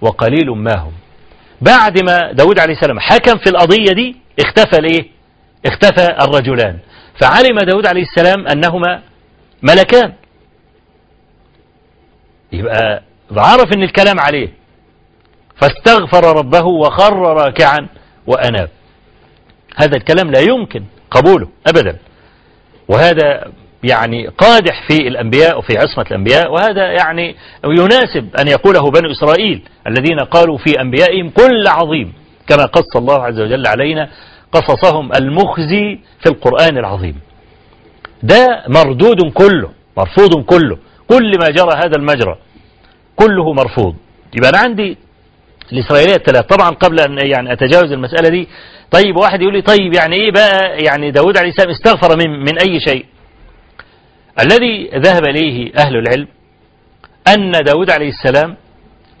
وقليل 0.00 0.50
ما 0.50 0.74
هم. 0.74 0.92
بعد 1.60 2.02
ما 2.02 2.32
داود 2.32 2.58
عليه 2.58 2.74
السلام 2.74 3.00
حكم 3.00 3.38
في 3.38 3.50
القضية 3.50 3.92
دي 3.94 4.16
اختفى 4.40 4.78
الايه 4.78 5.06
اختفى 5.66 6.16
الرجلان. 6.20 6.78
فعلم 7.20 7.58
داود 7.58 7.86
عليه 7.86 8.02
السلام 8.02 8.46
أنهما 8.46 9.00
ملكان. 9.62 10.12
يبقى 12.52 13.02
عرف 13.36 13.72
إن 13.74 13.82
الكلام 13.82 14.20
عليه. 14.20 14.48
فاستغفر 15.56 16.36
ربه 16.38 16.64
وخر 16.64 17.18
راكعا 17.18 17.88
وأناب. 18.26 18.68
هذا 19.76 19.96
الكلام 19.96 20.30
لا 20.30 20.40
يمكن 20.40 20.84
قبوله 21.10 21.48
أبدا. 21.66 21.98
وهذا 22.88 23.52
يعني 23.82 24.26
قادح 24.26 24.88
في 24.88 25.08
الأنبياء 25.08 25.58
وفي 25.58 25.78
عصمة 25.78 26.06
الأنبياء. 26.10 26.52
وهذا 26.52 26.92
يعني 26.92 27.36
يناسب 27.64 28.36
أن 28.40 28.48
يقوله 28.48 28.90
بنو 28.90 29.10
إسرائيل 29.10 29.62
الذين 29.86 30.20
قالوا 30.20 30.58
في 30.58 30.80
أنبيائهم 30.80 31.30
كل 31.30 31.66
عظيم. 31.66 32.12
كما 32.48 32.64
قص 32.66 32.96
الله 32.96 33.22
عز 33.22 33.40
وجل 33.40 33.66
علينا 33.66 34.08
قصصهم 34.52 35.10
المخزي 35.12 35.98
في 36.20 36.28
القرآن 36.28 36.78
العظيم. 36.78 37.20
ده 38.22 38.64
مردود 38.68 39.32
كله 39.34 39.70
مرفوض 39.96 40.44
كله. 40.44 40.78
كل 41.08 41.32
ما 41.40 41.48
جرى 41.50 41.70
هذا 41.76 41.96
المجرى 41.96 42.36
كله 43.16 43.52
مرفوض. 43.52 43.94
يبقى 44.36 44.50
أنا 44.50 44.58
عندي 44.58 44.98
الإسرائيلية 45.72 46.14
الثلاث. 46.14 46.44
طبعا 46.46 46.70
قبل 46.70 47.00
أن 47.00 47.18
يعني 47.32 47.52
أتجاوز 47.52 47.92
المسألة 47.92 48.28
دي 48.28 48.48
طيب 48.90 49.16
واحد 49.16 49.40
يقول 49.42 49.52
لي 49.54 49.62
طيب 49.62 49.94
يعني 49.94 50.16
إيه 50.16 50.32
بقى؟ 50.32 50.78
يعني 50.84 51.10
داود 51.10 51.36
عليه 51.38 51.48
السلام 51.48 51.70
استغفر 51.70 52.16
من, 52.16 52.40
من 52.40 52.58
أي 52.58 52.80
شيء؟ 52.80 53.06
الذي 54.40 54.90
ذهب 54.94 55.24
إليه 55.24 55.72
أهل 55.78 55.96
العلم 55.96 56.28
أن 57.36 57.50
داود 57.52 57.90
عليه 57.90 58.08
السلام 58.08 58.56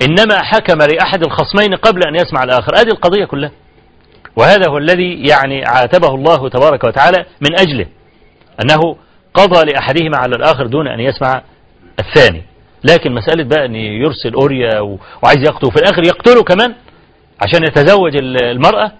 إنما 0.02 0.42
حكم 0.42 0.78
لأحد 0.78 1.24
الخصمين 1.24 1.74
قبل 1.74 2.00
أن 2.08 2.14
يسمع 2.14 2.42
الآخر. 2.44 2.74
هذه 2.76 2.88
القضية 2.88 3.24
كلها. 3.24 3.50
وهذا 4.36 4.70
هو 4.70 4.78
الذي 4.78 5.22
يعني 5.28 5.64
عاتبه 5.64 6.08
الله 6.14 6.48
تبارك 6.48 6.84
وتعالى 6.84 7.24
من 7.40 7.60
أجله 7.60 7.86
أنه 8.62 8.96
قضى 9.34 9.72
لأحدهما 9.72 10.16
على 10.16 10.36
الآخر 10.36 10.66
دون 10.66 10.88
أن 10.88 11.00
يسمع 11.00 11.42
الثاني. 11.98 12.42
لكن 12.84 13.12
مسألة 13.12 13.44
بقى 13.44 13.64
أن 13.64 13.74
يرسل 13.74 14.34
أوريا 14.34 14.80
وعايز 14.80 15.38
يقتله 15.46 15.70
في 15.70 15.76
الآخر 15.76 16.06
يقتله 16.06 16.42
كمان 16.42 16.74
عشان 17.42 17.64
يتزوج 17.64 18.16
المرأة 18.16 18.92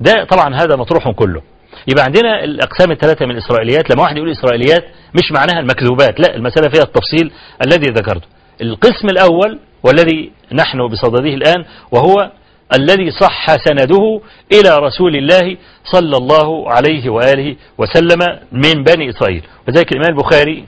ده 0.00 0.24
طبعا 0.24 0.54
هذا 0.54 0.76
مطروح 0.76 1.10
كله. 1.10 1.42
يبقى 1.88 2.04
عندنا 2.04 2.44
الأقسام 2.44 2.90
الثلاثة 2.90 3.26
من 3.26 3.30
الإسرائيليات 3.30 3.90
لما 3.90 4.02
واحد 4.02 4.16
يقول 4.16 4.30
إسرائيليات 4.30 4.84
مش 5.14 5.32
معناها 5.32 5.60
المكذوبات 5.60 6.20
لا 6.20 6.34
المسألة 6.34 6.68
فيها 6.68 6.82
التفصيل 6.82 7.30
الذي 7.66 7.86
ذكرته. 7.92 8.26
القسم 8.62 9.06
الأول 9.10 9.58
والذي 9.82 10.32
نحن 10.52 10.86
بصدده 10.88 11.34
الآن 11.34 11.64
وهو 11.92 12.30
الذي 12.74 13.10
صح 13.10 13.56
سنده 13.56 14.20
إلى 14.52 14.76
رسول 14.78 15.16
الله 15.16 15.56
صلى 15.84 16.16
الله 16.16 16.70
عليه 16.70 17.10
وآله 17.10 17.56
وسلم 17.78 18.18
من 18.52 18.82
بني 18.84 19.10
إسرائيل. 19.10 19.44
وذلك 19.68 19.92
الإمام 19.92 20.10
البخاري 20.10 20.64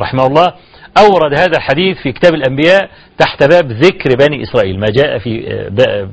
رحمه 0.00 0.26
الله 0.26 0.54
أورد 0.98 1.34
هذا 1.34 1.56
الحديث 1.56 1.98
في 1.98 2.12
كتاب 2.12 2.34
الأنبياء 2.34 2.90
تحت 3.18 3.42
باب 3.42 3.72
ذكر 3.72 4.16
بني 4.16 4.42
إسرائيل 4.42 4.80
ما 4.80 4.86
جاء 4.90 5.18
في 5.18 5.40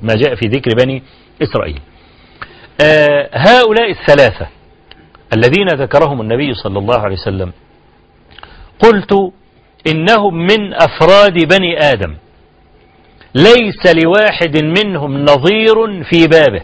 ما 0.04 0.16
جاء 0.16 0.36
في 0.36 0.48
ذكر 0.48 0.72
بني 0.76 1.04
إسرائيل. 1.44 1.80
آه، 2.82 3.30
هؤلاء 3.34 3.92
الثلاثة 3.92 4.48
الذين 5.34 5.68
ذكرهم 5.68 6.22
النبي 6.22 6.54
صلى 6.54 6.80
الله 6.80 7.00
عليه 7.00 7.16
وسلم 7.16 7.52
قلت 8.80 9.32
إنهم 9.88 10.38
من 10.38 10.74
أفراد 10.74 11.34
بني 11.34 11.80
آدم 11.80 12.16
ليس 13.36 13.96
لواحد 14.04 14.64
منهم 14.64 15.26
نظير 15.26 16.04
في 16.04 16.28
بابه 16.28 16.62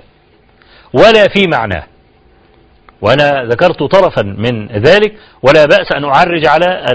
ولا 0.93 1.27
في 1.27 1.47
معناه. 1.47 1.83
وأنا 3.05 3.43
ذكرت 3.43 3.83
طرفا 3.83 4.21
من 4.21 4.67
ذلك 4.67 5.13
ولا 5.43 5.65
بأس 5.65 5.91
أن 5.95 6.03
أعرج 6.03 6.47
على 6.47 6.85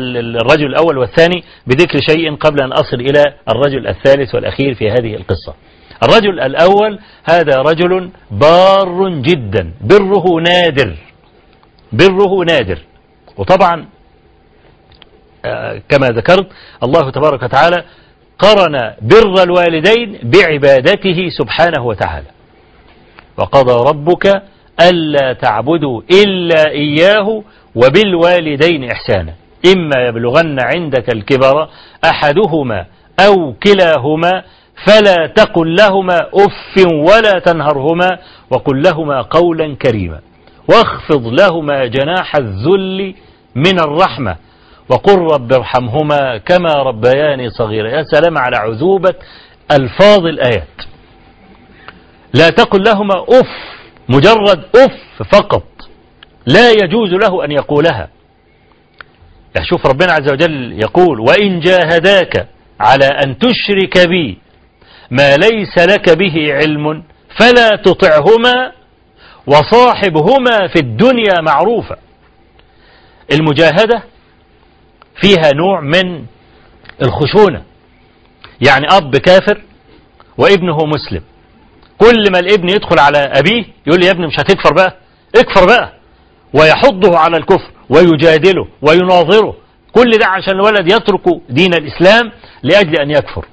الرجل 0.42 0.66
الأول 0.66 0.99
والثاني 0.99 1.44
بذكر 1.66 2.01
شيء 2.11 2.37
قبل 2.37 2.62
أن 2.62 2.73
أصل 2.73 2.96
إلى 3.01 3.23
الرجل 3.49 3.87
الثالث 3.87 4.35
والأخير 4.35 4.75
في 4.75 4.90
هذه 4.90 5.14
القصة. 5.14 5.55
الرجل 6.03 6.40
الأول 6.40 6.99
هذا 7.25 7.57
رجل 7.59 8.11
بار 8.31 9.09
جدا 9.09 9.73
بره 9.81 10.40
نادر 10.40 10.96
بره 11.92 12.44
نادر. 12.44 12.79
وطبعا 13.37 13.87
آه، 15.44 15.83
كما 15.88 16.07
ذكرت 16.07 16.46
الله 16.83 17.11
تبارك 17.11 17.42
وتعالى 17.42 17.85
قرن 18.38 18.94
بر 19.03 19.42
الوالدين 19.42 20.18
بعبادته 20.23 21.29
سبحانه 21.38 21.87
وتعالى. 21.87 22.27
وقضى 23.37 23.90
ربك 23.90 24.42
ألا 24.88 25.33
تعبدوا 25.33 26.03
إلا 26.25 26.71
إياه 26.71 27.43
وبالوالدين 27.75 28.90
إحسانا. 28.90 29.35
إما 29.66 30.07
يبلغن 30.09 30.59
عندك 30.61 31.14
الكبر 31.14 31.69
أحدهما 32.05 32.87
أو 33.27 33.53
كلاهما 33.53 34.43
فلا 34.87 35.27
تقل 35.27 35.77
لهما 35.77 36.19
أف 36.35 36.87
ولا 36.87 37.38
تنهرهما 37.38 38.19
وقل 38.51 38.83
لهما 38.83 39.23
قولا 39.23 39.75
كريما. 39.75 40.21
واخفض 40.69 41.27
لهما 41.27 41.87
جناح 41.87 42.37
الذل 42.37 43.14
من 43.55 43.79
الرحمة 43.79 44.37
وقل 44.88 45.19
رب 45.19 45.53
ارحمهما 45.53 46.38
كما 46.38 46.73
ربياني 46.73 47.51
صغيرا. 47.51 47.88
يا 47.88 48.03
سلام 48.03 48.38
على 48.38 48.57
عذوبة 48.57 49.14
ألفاظ 49.73 50.27
الآيات. 50.27 50.77
لا 52.35 52.49
تقل 52.49 52.83
لهما 52.83 53.25
أف 53.29 53.80
مجرد 54.11 54.64
أف 54.77 55.23
فقط 55.33 55.66
لا 56.46 56.70
يجوز 56.70 57.11
له 57.12 57.44
أن 57.44 57.53
يقولها. 57.53 58.09
شوف 59.62 59.87
ربنا 59.87 60.12
عز 60.12 60.33
وجل 60.33 60.73
يقول 60.83 61.20
وإن 61.20 61.61
جاهداك 61.61 62.49
على 62.81 63.07
أن 63.07 63.38
تشرك 63.38 64.09
بي 64.09 64.38
ما 65.11 65.37
ليس 65.37 65.79
لك 65.79 66.11
به 66.18 66.55
علم 66.55 67.03
فلا 67.40 67.77
تطعهما 67.77 68.73
وصاحبهما 69.46 70.66
في 70.66 70.79
الدنيا 70.81 71.40
معروفة 71.40 71.96
المجاهدة 73.33 74.03
فيها 75.20 75.51
نوع 75.55 75.81
من 75.81 76.25
الخشونة. 77.03 77.62
يعني 78.61 78.87
أب 78.90 79.16
كافر 79.16 79.61
وابنه 80.38 80.79
مسلم. 80.87 81.23
كل 82.01 82.33
ما 82.33 82.39
الابن 82.39 82.69
يدخل 82.69 82.99
على 82.99 83.19
أبيه 83.19 83.65
يقول 83.87 84.01
لي 84.01 84.07
يا 84.07 84.11
ابني 84.11 84.27
مش 84.27 84.35
هتكفر 84.39 84.75
بقى؟ 84.75 84.97
اكفر 85.37 85.67
بقى. 85.67 85.93
ويحضه 86.55 87.19
على 87.19 87.37
الكفر 87.37 87.71
ويجادله 87.91 88.69
ويناظره. 88.83 89.57
كل 89.93 90.11
ده 90.11 90.27
عشان 90.27 90.55
الولد 90.55 90.93
يترك 90.93 91.41
دين 91.49 91.75
الإسلام 91.75 92.33
لأجل 92.63 93.01
أن 93.01 93.11
يكفر. 93.11 93.47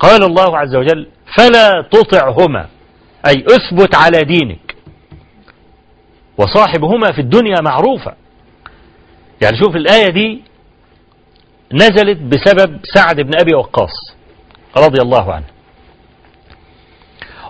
قال 0.00 0.24
الله 0.24 0.58
عز 0.58 0.76
وجل 0.76 1.06
فلا 1.38 1.88
تطعهما 1.90 2.66
أي 3.26 3.44
اثبت 3.46 3.94
على 3.94 4.20
دينك. 4.20 4.76
وصاحبهما 6.38 7.12
في 7.12 7.20
الدنيا 7.20 7.60
معروفة. 7.60 8.14
يعني 9.42 9.56
شوف 9.58 9.76
الآية 9.76 10.08
دي 10.10 10.42
نزلت 11.72 12.18
بسبب 12.18 12.80
سعد 12.94 13.20
بن 13.20 13.40
أبي 13.40 13.54
وقاص 13.54 14.14
رضي 14.76 15.02
الله 15.02 15.32
عنه. 15.32 15.53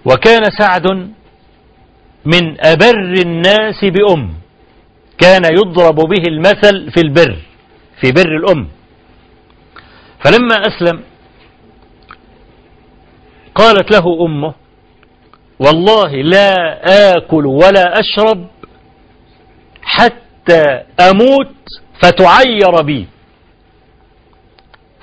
وكان 0.04 0.42
سعد 0.58 0.86
من 2.24 2.60
أبر 2.60 3.14
الناس 3.26 3.84
بأم. 3.84 4.34
كان 5.18 5.42
يضرب 5.44 5.94
به 5.94 6.22
المثل 6.28 6.90
في 6.90 7.00
البر 7.00 7.38
في 8.00 8.12
بر 8.12 8.36
الأم. 8.36 8.68
فلما 10.24 10.54
أسلم 10.54 11.02
قالت 13.54 13.90
له 13.92 14.24
أمه 14.26 14.54
والله 15.58 16.12
لا 16.12 16.54
آكل 17.16 17.46
ولا 17.46 18.00
أشرب 18.00 18.46
حتى 19.82 20.62
أموت 21.00 21.54
فتعير 22.02 22.82
بي. 22.82 23.06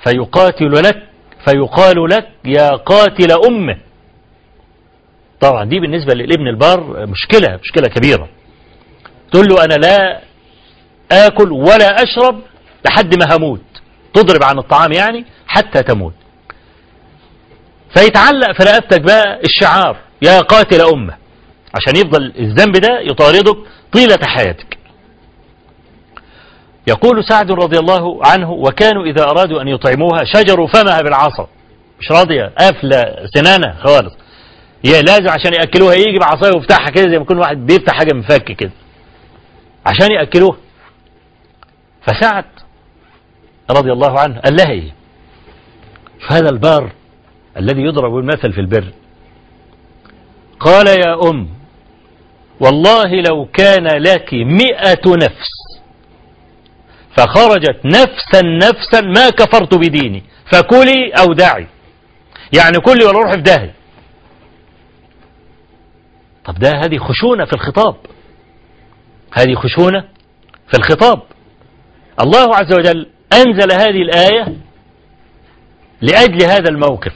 فيقاتل 0.04 0.72
لك 0.72 1.02
فيقال 1.44 2.08
لك 2.08 2.28
يا 2.44 2.68
قاتل 2.70 3.32
أمه. 3.48 3.76
طبعا 5.42 5.64
دي 5.64 5.80
بالنسبة 5.80 6.14
للابن 6.14 6.48
البار 6.48 7.06
مشكلة 7.06 7.58
مشكلة 7.62 7.88
كبيرة. 7.88 8.28
تقول 9.32 9.46
له 9.48 9.64
أنا 9.64 9.74
لا 9.74 10.20
آكل 11.12 11.52
ولا 11.52 12.02
أشرب 12.02 12.40
لحد 12.86 13.14
ما 13.14 13.36
هموت. 13.36 13.60
تضرب 14.14 14.42
عن 14.44 14.58
الطعام 14.58 14.92
يعني 14.92 15.24
حتى 15.46 15.82
تموت. 15.82 16.14
فيتعلق 17.96 18.52
في 18.52 18.62
رقبتك 18.62 19.00
بقى 19.00 19.40
الشعار 19.44 19.96
يا 20.22 20.40
قاتل 20.40 20.80
أمة. 20.80 21.14
عشان 21.74 21.96
يفضل 21.96 22.32
الذنب 22.38 22.76
ده 22.76 23.00
يطاردك 23.00 23.56
طيلة 23.92 24.18
حياتك. 24.22 24.78
يقول 26.86 27.24
سعد 27.24 27.50
رضي 27.50 27.78
الله 27.78 28.26
عنه 28.26 28.50
وكانوا 28.50 29.04
إذا 29.04 29.22
أرادوا 29.24 29.62
أن 29.62 29.68
يطعموها 29.68 30.24
شجروا 30.24 30.66
فمها 30.66 31.00
بالعصا. 31.00 31.48
مش 32.00 32.10
راضية 32.10 32.52
قافلة 32.58 33.02
سنانها 33.34 33.76
خالص. 33.84 34.12
هي 34.84 35.02
لازم 35.02 35.28
عشان 35.28 35.54
يأكلوها 35.54 35.94
يجي 35.94 36.18
بعصاية 36.18 36.54
ويفتحها 36.54 36.90
كده 36.90 37.04
زي 37.04 37.16
ما 37.16 37.22
يكون 37.22 37.38
واحد 37.38 37.66
بيفتح 37.66 37.98
حاجة 37.98 38.14
من 38.14 38.22
فك 38.22 38.44
كده. 38.52 38.72
عشان 39.86 40.12
يأكلوها. 40.12 40.56
فسعد 42.02 42.44
رضي 43.70 43.92
الله 43.92 44.20
عنه. 44.20 44.40
قال 44.40 44.56
لها 44.56 44.70
إيه؟ 44.70 44.94
هذا 46.28 46.50
البار 46.50 46.92
الذي 47.56 47.80
يضرب 47.82 48.18
المثل 48.18 48.52
في 48.52 48.60
البر. 48.60 48.92
قال 50.60 50.86
يا 50.86 51.30
أم 51.30 51.48
والله 52.60 53.14
لو 53.28 53.48
كان 53.52 53.86
لك 53.86 54.34
مئة 54.34 55.16
نفس 55.16 55.52
فخرجت 57.16 57.80
نفسا 57.84 58.42
نفسا 58.42 59.00
ما 59.00 59.30
كفرت 59.30 59.74
بديني. 59.74 60.22
فكلي 60.52 61.10
أو 61.18 61.32
دعي. 61.32 61.66
يعني 62.52 62.78
كلي 62.78 63.04
ولا 63.04 63.18
روحي 63.18 63.36
في 63.36 63.42
داهي 63.42 63.70
طب 66.44 66.54
ده 66.54 66.70
هذه 66.84 66.98
خشونة 66.98 67.44
في 67.44 67.52
الخطاب. 67.52 67.96
هذه 69.32 69.54
خشونة 69.54 70.04
في 70.68 70.76
الخطاب. 70.78 71.22
الله 72.20 72.56
عز 72.56 72.72
وجل 72.72 73.06
أنزل 73.32 73.72
هذه 73.72 74.02
الآية 74.02 74.56
لأجل 76.00 76.42
هذا 76.42 76.68
الموقف. 76.70 77.12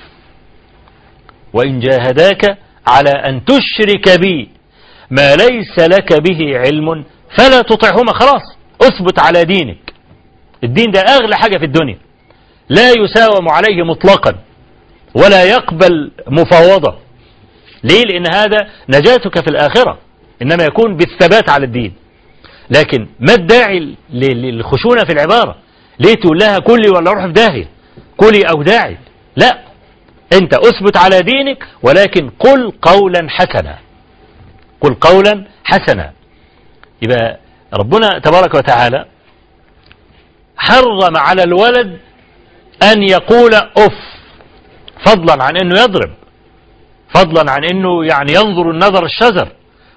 وإن 1.53 1.81
جاهداك 1.81 2.59
على 2.87 3.11
أن 3.11 3.45
تشرك 3.45 4.21
بي 4.21 4.51
ما 5.11 5.35
ليس 5.37 5.79
لك 5.79 6.21
به 6.23 6.59
علم 6.59 7.05
فلا 7.39 7.63
تطعهما. 7.63 8.13
خلاص 8.13 8.43
أثبت 8.83 9.19
على 9.19 9.45
دينك. 9.45 9.93
الدين 10.65 10.91
ده 10.91 11.01
أغلى 11.01 11.37
حاجة 11.37 11.59
في 11.59 11.65
الدنيا. 11.65 11.99
لا 12.69 12.91
يساوم 12.91 13.49
عليه 13.49 13.83
مطلقا 13.85 14.39
ولا 15.15 15.45
يقبل 15.45 16.11
مفاوضة. 16.29 17.06
ليه؟ 17.87 18.03
لأن 18.03 18.35
هذا 18.35 18.69
نجاتك 18.89 19.41
في 19.41 19.51
الآخرة 19.51 19.99
إنما 20.43 20.65
يكون 20.65 20.97
بالثبات 20.97 21.51
على 21.51 21.65
الدين. 21.65 21.93
لكن 22.71 23.07
ما 23.21 23.35
الداعي 23.35 23.95
للخشونة 24.11 25.05
في 25.05 25.13
العبارة؟ 25.13 25.57
ليه 25.99 26.15
تقول 26.15 26.39
لها 26.39 26.59
كلي 26.59 26.89
ولا 26.89 27.11
روح 27.11 27.27
في 27.27 27.33
داهية. 27.33 27.69
كلي 28.17 28.43
أو 28.43 28.63
داعي. 28.63 28.97
لا. 29.37 29.59
أنت 30.33 30.55
أثبت 30.55 30.97
على 30.97 31.21
دينك 31.21 31.65
ولكن 31.83 32.31
قل 32.39 32.73
قولا 32.83 33.27
حسنا. 33.31 33.79
قل 34.81 34.95
قولا 34.95 35.45
حسنا. 35.65 36.13
يبقى 37.03 37.39
ربنا 37.75 38.19
تبارك 38.19 38.55
وتعالى 38.55 39.07
حرم 40.57 41.17
على 41.17 41.43
الولد 41.43 41.99
أن 42.83 43.03
يقول 43.03 43.55
أف 43.55 43.99
فضلا 45.07 45.45
عن 45.45 45.57
أنه 45.57 45.81
يضرب. 45.81 46.11
فضلا 47.15 47.53
عن 47.53 47.65
أنه 47.65 48.05
يعني 48.05 48.33
ينظر 48.33 48.71
النظر 48.71 49.05
الشزر 49.05 49.49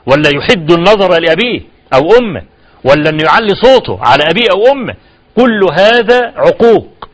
ولا 0.05 0.29
يحد 0.35 0.71
النظر 0.71 1.19
لأبيه 1.19 1.61
أو 1.93 2.17
أمه 2.19 2.43
ولا 2.83 3.09
أنه 3.09 3.23
يعلي 3.23 3.55
صوته 3.55 3.99
على 4.01 4.23
أبيه 4.23 4.47
أو 4.51 4.71
أمه. 4.71 4.95
كل 5.35 5.67
هذا 5.73 6.33
عقوق. 6.35 7.09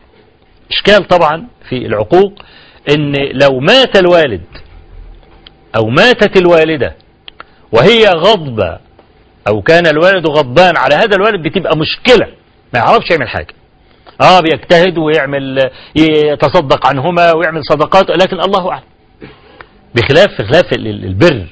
إشكال 0.70 1.08
طبعا 1.08 1.46
في 1.68 1.86
العقوق 1.86 2.32
أن 2.90 3.12
لو 3.32 3.60
مات 3.60 3.96
الوالد 3.96 4.44
أو 5.76 5.86
ماتت 5.86 6.36
الوالدة 6.36 6.94
وهي 7.72 8.06
غضبة 8.08 8.78
أو 9.48 9.62
كان 9.62 9.86
الوالد 9.86 10.26
غضبان 10.28 10.76
على 10.76 10.94
هذا 10.94 11.16
الوالد 11.16 11.42
بتبقى 11.48 11.76
مشكلة. 11.76 12.26
ما 12.74 12.78
يعرفش 12.78 13.10
يعمل 13.10 13.28
حاجة. 13.28 13.54
آه 14.20 14.40
بيجتهد 14.40 14.98
ويعمل 14.98 15.70
يتصدق 15.96 16.86
عنهما 16.86 17.32
ويعمل 17.32 17.64
صدقات 17.64 18.10
لكن 18.10 18.40
الله 18.40 18.70
أعلم. 18.70 18.82
بخلاف 19.96 20.42
خلاف 20.42 20.72
البر. 20.72 21.46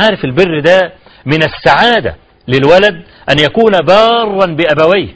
عارف 0.00 0.24
البر 0.24 0.60
ده 0.60 0.92
من 1.26 1.42
السعادة 1.42 2.16
للولد 2.48 3.02
أن 3.30 3.38
يكون 3.38 3.72
بارا 3.86 4.46
بأبويه. 4.46 5.14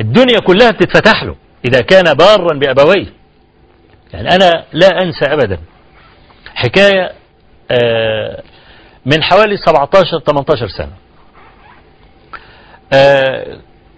الدنيا 0.00 0.40
كلها 0.40 0.70
بتتفتح 0.70 1.22
له 1.24 1.36
إذا 1.64 1.80
كان 1.80 2.14
بارا 2.14 2.58
بأبويه. 2.58 3.06
يعني 4.12 4.28
أنا 4.28 4.64
لا 4.72 5.02
أنسى 5.02 5.24
أبدا 5.24 5.58
حكاية 6.54 7.12
من 9.06 9.22
حوالي 9.22 9.56
17-18 9.56 10.66
سنة. 10.66 10.92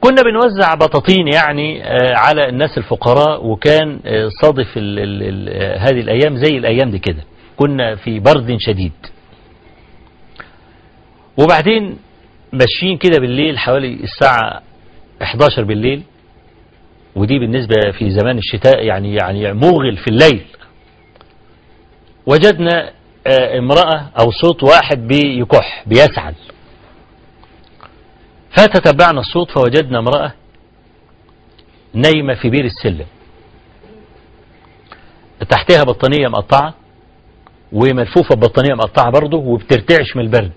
كنا 0.00 0.22
بنوزع 0.22 0.74
بطاطين 0.74 1.28
يعني 1.28 1.82
على 2.14 2.48
الناس 2.48 2.78
الفقراء 2.78 3.46
وكان 3.46 4.00
صادف 4.42 4.76
ال 4.76 4.98
ال 4.98 5.22
ال 5.22 5.78
هذه 5.80 6.00
الأيام 6.00 6.36
زي 6.36 6.58
الأيام 6.58 6.90
دي 6.90 6.98
كده. 6.98 7.22
كنا 7.56 7.96
في 7.96 8.20
برد 8.20 8.56
شديد. 8.60 8.92
وبعدين 11.36 11.98
ماشيين 12.52 12.98
كده 12.98 13.18
بالليل 13.20 13.58
حوالي 13.58 13.92
الساعة 14.02 14.62
11 15.22 15.64
بالليل. 15.64 16.02
ودي 17.16 17.38
بالنسبة 17.38 17.74
في 17.98 18.10
زمان 18.10 18.38
الشتاء 18.38 18.84
يعني 18.84 19.14
يعني 19.14 19.52
موغل 19.52 19.96
في 19.96 20.08
الليل. 20.08 20.40
وجدنا 22.26 22.90
امرأة 23.58 24.10
أو 24.20 24.30
صوت 24.30 24.62
واحد 24.62 25.08
بيكح 25.08 25.84
بيسعل. 25.86 26.34
فتتبعنا 28.58 29.20
الصوت 29.20 29.50
فوجدنا 29.50 29.98
امرأة 29.98 30.32
نايمة 31.94 32.34
في 32.34 32.50
بير 32.50 32.64
السلم. 32.64 33.06
تحتها 35.48 35.82
بطانية 35.84 36.28
مقطعة 36.28 36.74
وملفوفة 37.72 38.34
ببطانية 38.34 38.74
مقطعة 38.74 39.10
برضه 39.10 39.36
وبترتعش 39.38 40.16
من 40.16 40.22
البرد. 40.22 40.52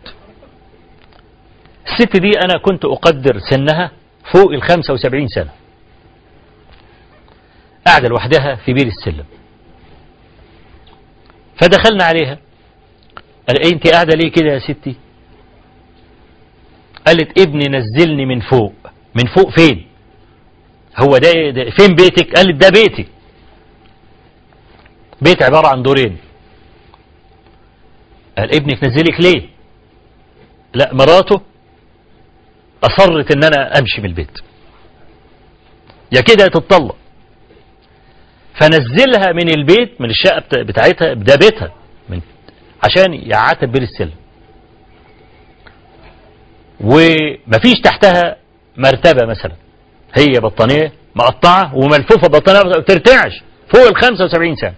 الست 1.87 2.17
دي 2.17 2.31
أنا 2.45 2.57
كنت 2.57 2.85
أقدر 2.85 3.39
سنها 3.49 3.91
فوق 4.33 4.51
ال 4.51 4.61
75 4.61 5.27
سنة. 5.27 5.51
قاعدة 7.87 8.07
لوحدها 8.07 8.55
في 8.55 8.73
بير 8.73 8.87
السلم. 8.87 9.25
فدخلنا 11.61 12.03
عليها. 12.03 12.37
قال 13.47 13.73
انت 13.73 13.87
قاعدة 13.87 14.15
ليه 14.15 14.31
كده 14.31 14.53
يا 14.53 14.59
ستي؟ 14.59 14.95
قالت 17.07 17.39
ابني 17.39 17.65
نزلني 17.67 18.25
من 18.25 18.39
فوق. 18.39 18.73
من 19.15 19.25
فوق 19.35 19.49
فين؟ 19.49 19.87
هو 20.97 21.17
ده, 21.17 21.31
ده 21.49 21.69
فين 21.69 21.95
بيتك؟ 21.95 22.35
قالت 22.35 22.55
ده 22.61 22.69
بيتي. 22.69 23.05
بيت 25.21 25.43
عبارة 25.43 25.67
عن 25.67 25.83
دورين. 25.83 26.17
قال 28.37 28.55
ابنك 28.55 28.83
نزلك 28.83 29.19
ليه؟ 29.21 29.49
لا 30.73 30.93
مراته 30.93 31.41
أصرت 32.83 33.31
إن 33.35 33.43
أنا 33.43 33.79
أمشي 33.79 34.01
من 34.01 34.05
البيت. 34.09 34.37
يا 36.11 36.21
كده 36.21 36.45
تتطلق. 36.47 36.95
فنزلها 38.59 39.31
من 39.31 39.49
البيت 39.49 40.01
من 40.01 40.09
الشقة 40.09 40.63
بتاعتها 40.63 41.13
ده 41.13 41.35
بيتها 41.35 41.71
من 42.09 42.21
عشان 42.83 43.13
يقعدها 43.13 43.65
بير 43.69 43.81
السلم 43.81 44.13
ومفيش 46.83 47.79
تحتها 47.83 48.35
مرتبة 48.77 49.25
مثلا. 49.25 49.51
هي 50.13 50.39
بطانية 50.39 50.91
مقطعة 51.15 51.75
وملفوفة 51.75 52.27
بطانية 52.27 52.69
ما 52.69 52.79
بترتعش 52.79 53.43
فوق 53.73 53.87
ال 53.87 53.95
75 53.95 54.55
سنة. 54.55 54.73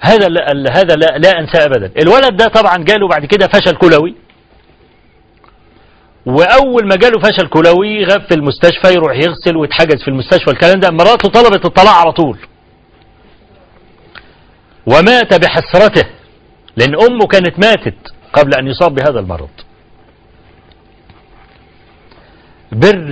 هذا 0.00 0.28
لا 0.28 0.52
هذا 0.52 0.94
لا, 0.94 1.18
لا 1.18 1.38
أنساه 1.40 1.64
ابدا. 1.64 1.92
الولد 2.02 2.36
ده 2.36 2.48
طبعا 2.48 2.76
جاله 2.84 3.08
بعد 3.08 3.24
كده 3.24 3.46
فشل 3.48 3.76
كلوي. 3.76 4.14
وأول 6.26 6.88
ما 6.88 6.96
جاله 6.96 7.20
فشل 7.20 7.48
كلوي 7.48 8.04
غاب 8.04 8.22
في 8.28 8.34
المستشفى 8.34 8.92
يروح 8.92 9.16
يغسل 9.16 9.56
ويتحجز 9.56 10.02
في 10.02 10.08
المستشفى 10.08 10.50
الكلام 10.50 10.80
ده. 10.80 10.90
مراته 10.90 11.28
طلبت 11.28 11.64
الطلاق 11.64 11.94
على 11.94 12.12
طول. 12.12 12.38
ومات 14.86 15.34
بحسرته 15.34 16.08
لأن 16.76 16.94
أمه 17.02 17.26
كانت 17.26 17.58
ماتت. 17.58 18.13
قبل 18.34 18.54
أن 18.54 18.66
يصاب 18.66 18.94
بهذا 18.94 19.20
المرض. 19.20 19.48
بر 22.72 23.08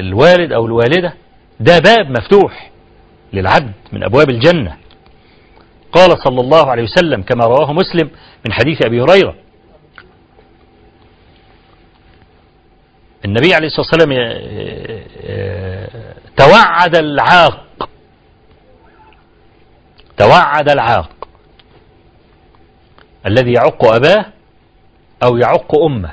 الوالد 0.00 0.52
أو 0.52 0.66
الوالدة 0.66 1.14
ده 1.60 1.78
باب 1.78 2.10
مفتوح 2.10 2.70
للعبد 3.32 3.72
من 3.92 4.02
أبواب 4.04 4.30
الجنة. 4.30 4.76
قال 5.92 6.18
صلى 6.24 6.40
الله 6.40 6.70
عليه 6.70 6.82
وسلم 6.82 7.22
كما 7.22 7.44
رواه 7.44 7.72
مسلم 7.72 8.10
من 8.46 8.52
حديث 8.52 8.86
أبي 8.86 9.00
هريرة. 9.02 9.34
النبي 13.24 13.54
عليه 13.54 13.66
الصلاة 13.66 13.86
والسلام 13.86 14.12
توعد 16.36 16.96
العاق. 16.96 17.88
توعد 20.16 20.70
العاق. 20.70 21.10
الذي 23.26 23.52
يعق 23.52 23.84
أباه 23.84 24.26
أو 25.22 25.36
يعق 25.36 25.78
أمه. 25.84 26.12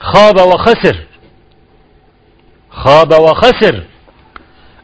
خاب 0.00 0.36
وخسر. 0.40 0.96
خاب 2.70 3.12
وخسر. 3.12 3.82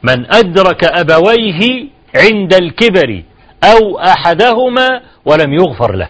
من 0.02 0.34
أدرك 0.34 0.84
أبويه 0.84 1.88
عند 2.16 2.54
الكبر 2.54 3.22
أو 3.64 3.98
أحدهما 3.98 5.02
ولم 5.24 5.52
يغفر 5.52 5.94
له. 5.94 6.08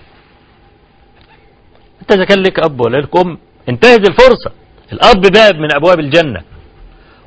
أنت 2.03 2.13
إذا 2.13 2.25
كان 2.25 2.43
لك 2.43 2.61
أب 2.61 2.81
ولا 2.81 2.97
لك 2.97 3.17
أم 3.17 3.39
انتهز 3.69 4.01
الفرصة. 4.09 4.53
الأب 4.93 5.21
باب 5.21 5.55
من 5.55 5.75
أبواب 5.75 6.01
الجنة 6.01 6.43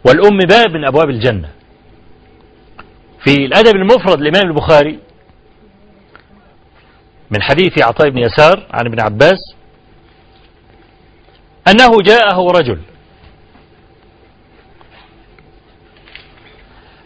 والأم 0.07 0.37
باب 0.37 0.71
من 0.71 0.85
أبواب 0.85 1.09
الجنة. 1.09 1.49
في 3.23 3.45
الأدب 3.45 3.75
المفرد 3.75 4.21
للإمام 4.21 4.47
البخاري 4.47 4.99
من 7.31 7.41
حديث 7.41 7.83
عطاء 7.83 8.09
بن 8.09 8.17
يسار 8.17 8.67
عن 8.71 8.85
ابن 8.85 8.99
عباس 8.99 9.55
أنه 11.67 11.91
جاءه 12.05 12.51
رجل. 12.51 12.81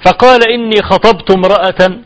فقال 0.05 0.51
إني 0.51 0.81
خطبت 0.81 1.31
امرأة 1.31 2.01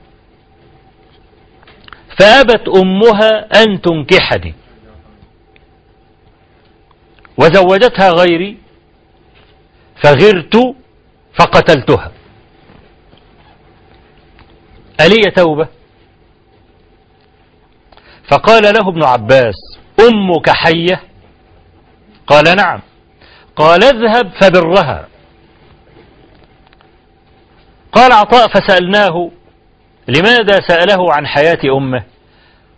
فأبت 2.19 2.67
أمها 2.67 3.63
أن 3.63 3.81
تنكحني. 3.81 4.53
وزوجتها 7.37 8.09
غيري 8.09 8.57
فغرت 10.03 10.75
فقتلتها. 11.33 12.11
ألي 15.01 15.31
توبة؟ 15.35 15.67
فقال 18.31 18.63
له 18.63 18.89
ابن 18.89 19.03
عباس 19.03 19.55
أمك 19.99 20.49
حية؟ 20.49 21.01
قال 22.27 22.55
نعم. 22.55 22.79
قال 23.55 23.83
اذهب 23.83 24.31
فبرها. 24.41 25.07
قال 27.91 28.11
عطاء 28.11 28.47
فسألناه 28.47 29.31
لماذا 30.07 30.59
سأله 30.67 31.13
عن 31.13 31.27
حياة 31.27 31.59
أمه؟ 31.77 32.03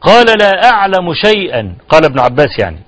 قال 0.02 0.26
لا 0.40 0.70
أعلم 0.70 1.14
شيئا. 1.14 1.76
قال 1.90 2.06
ابن 2.06 2.20
عباس 2.20 2.60
يعني 2.60 2.80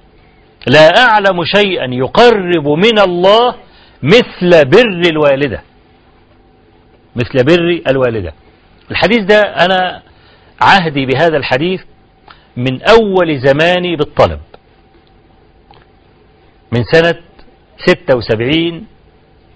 لا 0.67 0.89
أعلم 1.09 1.45
شيئا 1.45 1.85
يقرب 1.85 2.67
من 2.67 2.99
الله 2.99 3.55
مثل 4.03 4.65
بر 4.65 5.01
الوالدة. 5.11 5.61
مثل 7.15 7.45
بر 7.45 7.81
الوالدة. 7.87 8.33
الحديث 8.91 9.19
ده 9.19 9.41
أنا 9.41 10.01
عهدي 10.61 11.05
بهذا 11.05 11.37
الحديث 11.37 11.81
من 12.57 12.81
أول 12.81 13.39
زماني 13.39 13.95
بالطلب. 13.95 14.39
من 16.71 16.83
سنة 16.83 17.15
76 17.77 18.85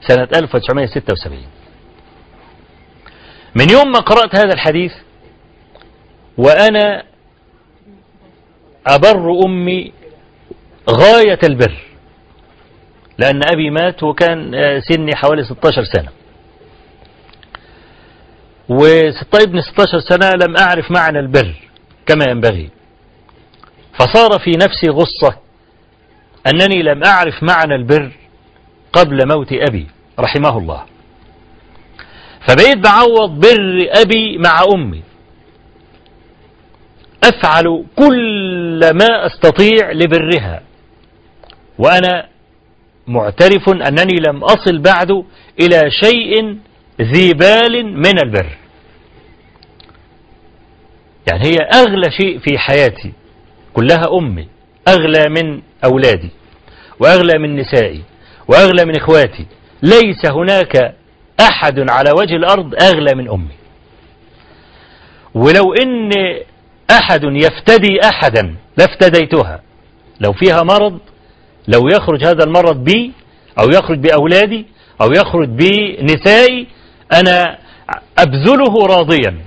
سنة 0.07 0.27
1976 0.35 1.37
من 3.55 3.69
يوم 3.69 3.91
ما 3.91 3.99
قرأت 3.99 4.35
هذا 4.35 4.53
الحديث 4.53 4.93
وأنا 6.37 7.03
أبر 8.87 9.45
أمي 9.45 9.93
غاية 10.89 11.39
البر 11.43 11.77
لأن 13.17 13.41
أبي 13.53 13.69
مات 13.69 14.03
وكان 14.03 14.51
سني 14.79 15.15
حوالي 15.15 15.43
16 15.43 15.83
سنة. 15.83 16.09
وابن 18.69 19.61
16 19.61 19.99
سنة 19.99 20.29
لم 20.29 20.57
أعرف 20.57 20.91
معنى 20.91 21.19
البر 21.19 21.55
كما 22.05 22.25
ينبغي. 22.29 22.69
فصار 23.97 24.39
في 24.39 24.51
نفسي 24.51 24.89
غصة 24.89 25.37
أنني 26.47 26.83
لم 26.83 27.03
أعرف 27.03 27.43
معنى 27.43 27.75
البر 27.75 28.11
قبل 28.93 29.27
موت 29.27 29.53
أبي 29.53 29.87
رحمه 30.19 30.57
الله. 30.57 30.85
فبقيت 32.47 32.77
بعوض 32.77 33.39
بر 33.39 33.89
أبي 34.01 34.37
مع 34.37 34.63
أمي. 34.73 35.03
أفعل 37.23 37.85
كل 37.95 38.79
ما 38.93 39.25
أستطيع 39.25 39.91
لبرها. 39.91 40.61
وأنا 41.79 42.27
معترف 43.07 43.69
أنني 43.69 44.19
لم 44.27 44.43
أصل 44.43 44.77
بعد 44.79 45.11
إلى 45.61 45.91
شيء 45.91 46.57
ذي 47.01 47.33
بال 47.33 47.97
من 47.97 48.19
البر. 48.19 48.57
يعني 51.31 51.45
هي 51.45 51.57
أغلى 51.57 52.11
شيء 52.11 52.39
في 52.39 52.57
حياتي. 52.57 53.13
كلها 53.77 54.17
أمي 54.17 54.47
أغلى 54.87 55.23
من 55.29 55.61
أولادي 55.85 56.29
وأغلى 56.99 57.39
من 57.39 57.55
نسائي 57.55 58.01
وأغلى 58.47 58.85
من 58.85 58.95
إخواتي. 58.95 59.45
ليس 59.83 60.25
هناك 60.25 60.95
أحد 61.39 61.89
على 61.89 62.09
وجه 62.19 62.35
الأرض 62.35 62.75
أغلى 62.83 63.15
من 63.15 63.29
أمي. 63.29 63.57
ولو 65.33 65.73
إن 65.73 66.11
أحد 66.91 67.23
يفتدي 67.23 67.99
أحدا 68.03 68.55
لافتديتها 68.77 69.61
لو 70.19 70.33
فيها 70.33 70.63
مرض 70.63 70.99
لو 71.67 71.87
يخرج 71.87 72.25
هذا 72.25 72.43
المرض 72.43 72.83
بي 72.83 73.11
أو 73.59 73.69
يخرج 73.69 73.99
بأولادي 73.99 74.65
أو 75.01 75.11
يخرج 75.11 75.49
بنسائي 75.49 76.67
أنا 77.13 77.57
أبذله 78.17 78.85
راضيا. 78.85 79.37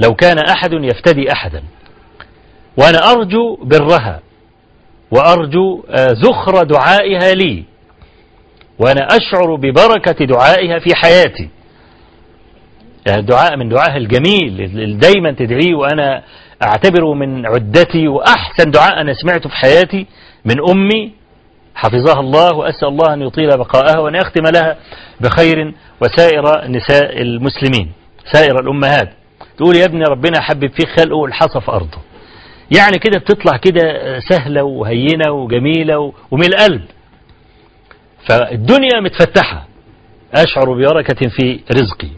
لو 0.00 0.14
كان 0.14 0.38
أحد 0.38 0.72
يفتدي 0.72 1.32
أحدا. 1.32 1.62
وأنا 2.76 3.10
أرجو 3.12 3.56
برها 3.62 4.20
وأرجو 5.10 5.84
زخر 6.12 6.62
دعائها 6.62 7.34
لي. 7.34 7.64
وأنا 8.78 9.08
أشعر 9.16 9.54
ببركة 9.54 10.24
دعائها 10.24 10.78
في 10.78 10.94
حياتي. 10.94 11.48
الدعاء 13.08 13.56
من 13.56 13.68
دعائها 13.68 13.96
الجميل 13.96 14.60
اللي 14.60 14.96
دايما 14.96 15.32
تدعيه 15.32 15.74
وأنا 15.74 16.22
أعتبره 16.62 17.14
من 17.14 17.46
عدتي 17.46 18.08
وأحسن 18.08 18.70
دعاء 18.70 19.00
أنا 19.00 19.14
سمعته 19.14 19.48
في 19.48 19.56
حياتي 19.56 20.06
من 20.44 20.54
أمي. 20.70 21.12
حفظها 21.74 22.20
الله 22.20 22.54
وأسأل 22.56 22.88
الله 22.88 23.14
أن 23.14 23.22
يطيل 23.22 23.58
بقاءها 23.58 23.98
وأن 23.98 24.14
يختم 24.14 24.42
لها 24.46 24.76
بخير 25.20 25.74
وسائر 26.00 26.68
نساء 26.68 27.22
المسلمين 27.22 27.92
سائر 28.32 28.60
الأمهات. 28.60 29.12
تقول 29.56 29.76
يا 29.76 29.84
ابني 29.84 30.04
ربنا 30.04 30.40
حبب 30.40 30.70
فيه 30.70 30.86
خلقه 30.96 31.24
الحصى 31.24 31.60
في 31.60 31.70
أرضه. 31.70 31.98
يعني 32.70 32.98
كده 32.98 33.18
بتطلع 33.18 33.56
كده 33.56 33.82
سهلة 34.20 34.62
وهينة 34.62 35.32
وجميلة 35.32 36.12
ومن 36.30 36.44
القلب. 36.44 36.82
فالدنيا 38.28 39.00
متفتحة. 39.00 39.66
أشعر 40.34 40.72
ببركة 40.72 41.28
في 41.28 41.60
رزقي 41.72 42.08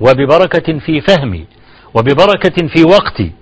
وببركة 0.00 0.78
في 0.78 1.00
فهمي 1.00 1.46
وببركة 1.94 2.68
في 2.68 2.84
وقتي 2.84 3.32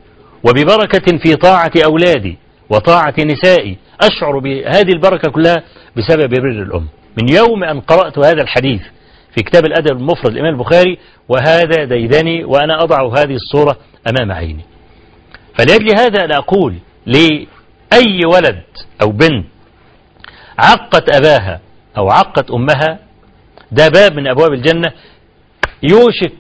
وببركة 0.45 1.19
في 1.19 1.37
طاعة 1.37 1.73
أولادي 1.85 2.39
وطاعة 2.71 3.15
نسائي. 3.19 3.77
أشعر 4.01 4.39
بهذه 4.39 4.93
البركة 4.93 5.31
كلها 5.31 5.63
بسبب 5.97 6.31
بر 6.31 6.49
الأم. 6.49 6.87
من 7.23 7.35
يوم 7.35 7.65
أن 7.65 7.81
قرأت 7.81 8.19
هذا 8.19 8.43
الحديث 8.43 8.83
في 9.35 9.43
كتاب 9.43 9.65
الأدب 9.67 9.97
المفرد 9.97 10.33
الإمام 10.33 10.55
البخاري 10.55 10.99
وهذا 11.29 11.85
ديدني 11.85 12.45
وأنا 12.45 12.83
أضع 12.83 13.09
هذه 13.19 13.35
الصورة 13.35 13.77
أمام 14.11 14.33
عيني. 14.33 14.70
فلأجل 15.59 15.99
هذا 15.99 16.25
أنا 16.25 16.37
أقول 16.37 16.75
لأي 17.07 18.21
ولد 18.27 18.63
أو 19.03 19.11
بنت 19.13 19.47
عقت 20.59 21.15
أباها 21.17 21.61
أو 21.97 22.11
عقت 22.11 22.51
أمها 22.51 22.99
ده 23.73 23.89
باب 23.89 24.17
من 24.17 24.27
أبواب 24.29 24.53
الجنة 24.53 24.93
يوشك 25.83 26.33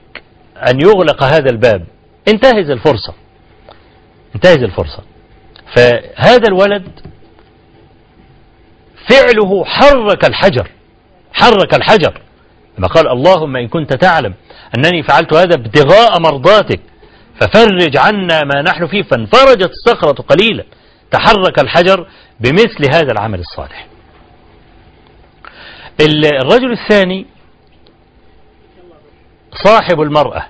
أن 0.69 0.81
يغلق 0.81 1.23
هذا 1.23 1.51
الباب. 1.51 1.87
انتهز 2.29 2.71
الفرصة. 2.71 3.15
انتهز 4.35 4.63
الفرصة. 4.63 5.03
فهذا 5.77 6.49
الولد 6.49 6.89
فعله 9.11 9.65
حرك 9.65 10.25
الحجر. 10.25 10.71
حرك 11.33 11.75
الحجر. 11.75 12.21
لما 12.79 12.89
قال 12.89 13.09
اللهم 13.09 13.57
إن 13.57 13.69
كنت 13.69 13.93
تعلم 13.93 14.35
أنني 14.79 15.03
فعلت 15.03 15.35
هذا 15.35 15.55
ابتغاء 15.55 16.21
مرضاتك. 16.21 16.81
ففرج 17.41 17.97
عنا 17.97 18.45
ما 18.45 18.63
نحن 18.63 18.87
فيه. 18.87 19.03
فانفرجت 19.03 19.71
الصخرة 19.71 20.23
قليلا. 20.23 20.65
تحرك 21.11 21.59
الحجر 21.59 22.09
بمثل 22.41 22.95
هذا 22.95 23.13
العمل 23.13 23.41
الصالح. 23.41 23.87
الرجل 26.01 26.73
الثاني 26.73 27.27
صاحب 29.65 30.01
المرأة. 30.01 30.47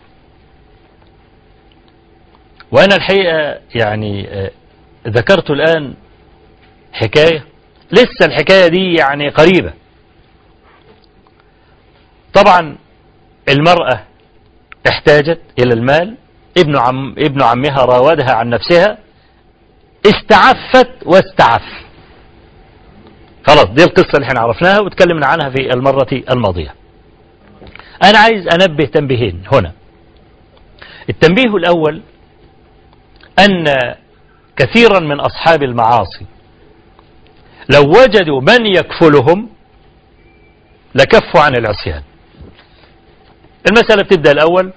وأنا 2.72 2.96
الحقيقة 2.96 3.60
يعني 3.74 4.28
ذكرت 5.06 5.50
الآن 5.50 5.94
حكاية. 6.92 7.44
لسه 7.92 8.26
الحكاية 8.26 8.68
دي 8.68 8.94
يعني 8.94 9.28
قريبة. 9.28 9.72
طبعا 12.34 12.76
المرأة 13.48 14.04
احتاجت 14.88 15.40
إلى 15.58 15.74
المال. 15.74 16.16
ابن, 16.58 16.76
عم 16.76 17.14
ابن 17.18 17.42
عمها 17.42 17.84
راودها 17.84 18.32
عن 18.32 18.48
نفسها 18.50 18.98
استعفت 20.06 20.90
واستعف. 21.06 21.62
خلاص 23.46 23.64
دي 23.66 23.84
القصة 23.84 24.10
اللي 24.14 24.26
إحنا 24.26 24.40
عرفناها 24.40 24.80
وتكلمنا 24.80 25.26
عنها 25.26 25.50
في 25.50 25.72
المرة 25.72 26.22
الماضية. 26.30 26.74
أنا 28.04 28.18
عايز 28.18 28.46
أنبه 28.48 28.84
تنبيهين 28.84 29.42
هنا. 29.52 29.72
التنبيه 31.10 31.56
الأول 31.56 32.02
أن 33.38 33.64
كثيرا 34.56 35.00
من 35.00 35.20
أصحاب 35.20 35.62
المعاصي 35.62 36.26
لو 37.68 37.82
وجدوا 37.90 38.40
من 38.40 38.66
يكفلهم 38.66 39.48
لكفوا 40.94 41.40
عن 41.40 41.56
العصيان. 41.56 42.02
المسألة 43.66 44.02
بتبدأ 44.02 44.32
الأول 44.32 44.72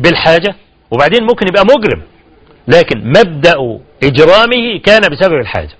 بالحاجة 0.00 0.54
وبعدين 0.90 1.22
ممكن 1.22 1.48
يبقى 1.48 1.64
مجرم. 1.64 2.02
لكن 2.68 3.08
مبدأ 3.08 3.80
إجرامه 4.02 4.78
كان 4.84 5.00
بسبب 5.00 5.34
الحاجة. 5.34 5.74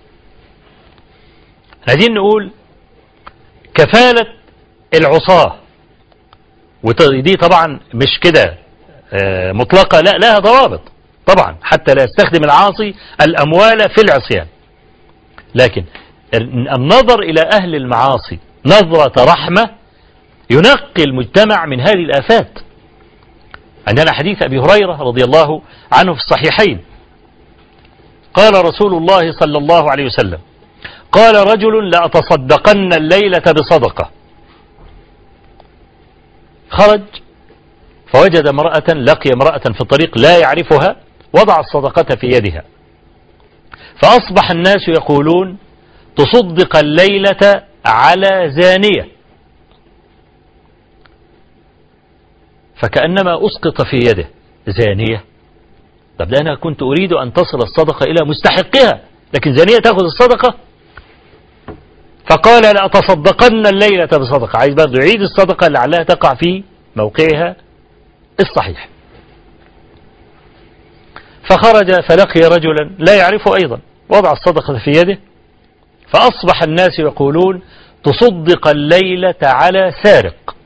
عايزين 1.88 2.14
نقول 2.14 2.50
كفالة 3.74 4.26
العصاة 4.94 5.56
ودي 6.82 7.34
طبعا 7.34 7.80
مش 7.94 8.20
كده 8.22 8.58
آه، 9.12 9.52
مطلقة 9.52 10.00
لا 10.00 10.10
لها 10.10 10.38
ضوابط. 10.38 10.80
طبعا 11.26 11.56
حتى 11.62 11.94
لا 11.94 12.02
يستخدم 12.04 12.44
العاصي 12.44 12.94
الأموال 13.20 13.78
في 13.78 14.00
العصيان. 14.00 14.46
لكن 15.54 15.84
النظر 16.76 17.22
إلى 17.22 17.40
أهل 17.52 17.74
المعاصي 17.74 18.38
نظرة 18.66 19.24
رحمة 19.24 19.70
ينقي 20.50 21.04
المجتمع 21.04 21.66
من 21.66 21.80
هذه 21.80 21.94
الآفات. 22.04 22.58
عندنا 23.88 24.12
حديث 24.12 24.42
أبي 24.42 24.58
هريرة 24.58 24.96
رضي 25.02 25.24
الله 25.24 25.62
عنه 25.92 26.14
في 26.14 26.20
الصحيحين. 26.20 26.80
قال 28.34 28.64
رسول 28.64 28.94
الله 28.94 29.32
صلى 29.32 29.58
الله 29.58 29.90
عليه 29.90 30.04
وسلم 30.04 30.38
قال 31.12 31.34
رجل 31.34 31.90
لأتصدقن 31.90 32.92
الليلة 32.92 33.42
بصدقة. 33.52 34.10
خرج 36.70 37.02
فوجد 38.12 38.48
امرأة 38.48 38.94
لقي 38.94 39.30
امرأة 39.34 39.58
في 39.74 39.80
الطريق 39.80 40.18
لا 40.18 40.38
يعرفها 40.38 40.96
وضع 41.32 41.60
الصدقة 41.60 42.16
في 42.16 42.26
يدها. 42.26 42.62
فأصبح 44.02 44.50
الناس 44.50 44.88
يقولون 44.88 45.56
تصدق 46.16 46.76
الليلة 46.76 47.62
على 47.86 48.50
زانية. 48.60 49.13
فكأنما 52.76 53.46
أسقط 53.46 53.82
في 53.82 53.96
يده. 53.96 54.28
زانية. 54.66 55.24
طب 56.18 56.28
ده 56.28 56.40
أنا 56.40 56.54
كنت 56.54 56.82
أريد 56.82 57.12
أن 57.12 57.32
تصل 57.32 57.58
الصدقة 57.58 58.04
إلى 58.04 58.24
مستحقها 58.24 59.00
لكن 59.34 59.56
زانية 59.56 59.78
تأخذ 59.78 60.04
الصدقة؟ 60.04 60.54
فقال 62.30 62.62
لأتصدقن 62.62 63.66
الليلة 63.66 64.06
بصدقة. 64.06 64.58
عايز 64.58 64.74
برضه 64.74 64.98
يعيد 65.00 65.20
الصدقة 65.20 65.68
لعلها 65.68 66.02
تقع 66.02 66.34
في 66.34 66.62
موقعها 66.96 67.56
الصحيح. 68.40 68.88
فخرج 71.50 72.00
فلقي 72.00 72.40
رجلا 72.40 72.90
لا 72.98 73.14
يعرفه 73.14 73.54
أيضا. 73.62 73.80
وضع 74.08 74.32
الصدقة 74.32 74.78
في 74.78 74.90
يده. 74.90 75.18
فأصبح 76.08 76.62
الناس 76.62 76.98
يقولون 76.98 77.62
تصدق 78.04 78.68
الليلة 78.68 79.34
على 79.42 79.92
سارق. 80.02 80.56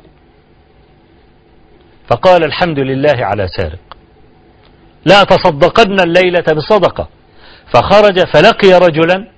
فقال 2.08 2.44
الحمد 2.44 2.78
لله 2.78 3.14
على 3.18 3.48
سارق. 3.48 3.78
لا 5.04 5.24
تصدقن 5.24 6.00
الليلة 6.00 6.44
بصدقة. 6.56 7.08
فخرج 7.74 8.20
فلقي 8.20 8.72
رجلا 8.72 9.28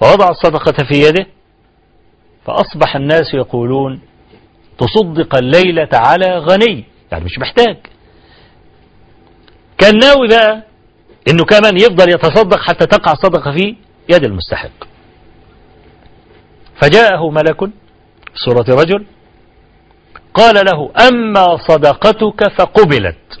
فوضع 0.00 0.30
الصدقة 0.30 0.84
في 0.84 1.00
يده 1.00 1.26
فأصبح 2.46 2.96
الناس 2.96 3.34
يقولون 3.34 4.00
تصدق 4.78 5.36
الليلة 5.36 5.88
على 5.92 6.38
غني. 6.38 6.84
يعني 7.12 7.24
مش 7.24 7.38
محتاج. 7.38 7.76
كان 9.78 9.98
ناوي 9.98 10.28
بقى 10.28 10.62
إنه 11.28 11.44
كمان 11.44 11.76
يفضل 11.76 12.08
يتصدق 12.08 12.58
حتى 12.58 12.86
تقع 12.86 13.12
الصدقة 13.12 13.52
في 13.52 13.76
يد 14.08 14.24
المستحق. 14.24 14.84
فجاءه 16.82 17.30
ملك 17.30 17.60
في 17.64 17.70
صورة 18.34 18.64
رجل 18.68 19.06
قال 20.36 20.54
له 20.54 20.90
أما 21.08 21.58
صدقتك 21.68 22.48
فقبلت. 22.58 23.40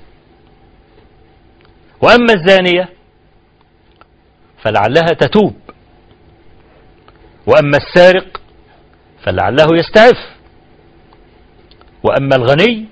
وأما 2.02 2.32
الزانية 2.32 2.88
فلعلها 4.62 5.12
تتوب. 5.20 5.54
وأما 7.46 7.76
السارق 7.76 8.40
فلعله 9.24 9.66
يستعف. 9.72 10.36
وأما 12.02 12.36
الغني 12.36 12.86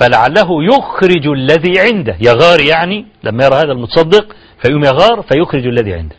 فلعله 0.00 0.48
يخرج 0.64 1.26
الذي 1.26 1.80
عنده. 1.80 2.16
يغار 2.20 2.60
يعني 2.60 3.06
لما 3.24 3.44
يرى 3.44 3.54
هذا 3.54 3.72
المتصدق 3.72 4.36
فيقوم 4.62 4.84
يغار 4.84 5.22
فيخرج 5.22 5.66
الذي 5.66 5.94
عنده. 5.94 6.16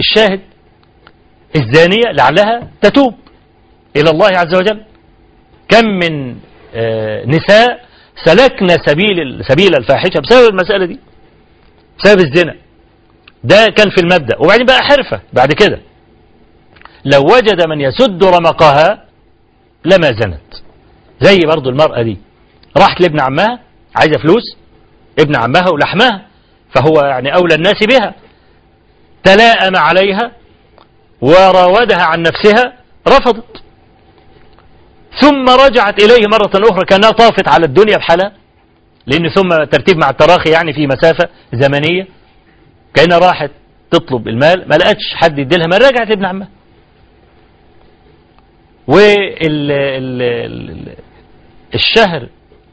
الشاهد 0.00 0.40
الزانية 1.56 2.12
لعلها 2.12 2.70
تتوب 2.80 3.14
إلى 3.96 4.10
الله 4.10 4.28
عز 4.28 4.54
وجل. 4.54 4.87
كم 5.68 5.84
من 5.86 6.36
آه، 6.74 7.24
نساء 7.26 7.84
سلكنا 8.24 8.76
سبيل 8.86 9.44
سبيل 9.48 9.74
الفاحشة 9.78 10.20
بسبب 10.20 10.48
المسألة 10.48 10.86
دي 10.86 11.00
بسبب 11.98 12.20
الزنا. 12.20 12.54
ده 13.44 13.66
كان 13.76 13.90
في 13.90 14.00
المبدأ. 14.00 14.36
وبعدين 14.38 14.66
بقى 14.66 14.78
حرفة 14.82 15.20
بعد 15.32 15.52
كده. 15.52 15.80
لو 17.04 17.20
وجد 17.34 17.68
من 17.68 17.80
يسد 17.80 18.24
رمقها 18.24 19.04
لما 19.84 20.06
زنت. 20.12 20.54
زي 21.20 21.38
برضو 21.46 21.70
المرأة 21.70 22.02
دي. 22.02 22.18
راحت 22.76 23.00
لابن 23.00 23.20
عمها 23.20 23.58
عايزة 23.96 24.18
فلوس 24.18 24.56
ابن 25.18 25.36
عمها 25.36 25.68
ولحمها 25.72 26.26
فهو 26.74 27.00
يعني 27.00 27.34
أولى 27.34 27.54
الناس 27.54 27.76
بها. 27.88 28.14
تلاءم 29.24 29.76
عليها 29.76 30.32
وراودها 31.20 32.02
عن 32.02 32.22
نفسها 32.22 32.72
رفضت. 33.08 33.57
ثم 35.20 35.48
رجعت 35.48 36.02
إليه 36.02 36.26
مرة 36.26 36.50
أخرى 36.54 36.84
كأنها 36.84 37.10
طافت 37.10 37.48
على 37.48 37.66
الدنيا 37.66 37.96
بحالها. 37.96 38.32
لأن 39.06 39.28
ثم 39.28 39.48
ترتيب 39.48 39.96
مع 39.96 40.10
التراخي 40.10 40.50
يعني 40.50 40.72
في 40.72 40.86
مسافة 40.86 41.28
زمنية. 41.52 42.06
كأنها 42.94 43.18
راحت 43.18 43.50
تطلب 43.90 44.28
المال 44.28 44.68
ما 44.68 44.74
لقتش 44.74 45.14
حد 45.14 45.38
يديلها. 45.38 45.66
ما 45.66 45.78
رجعت 45.78 46.08
لابن 46.08 46.24
عمها. 46.24 46.48
والشهر 51.74 52.28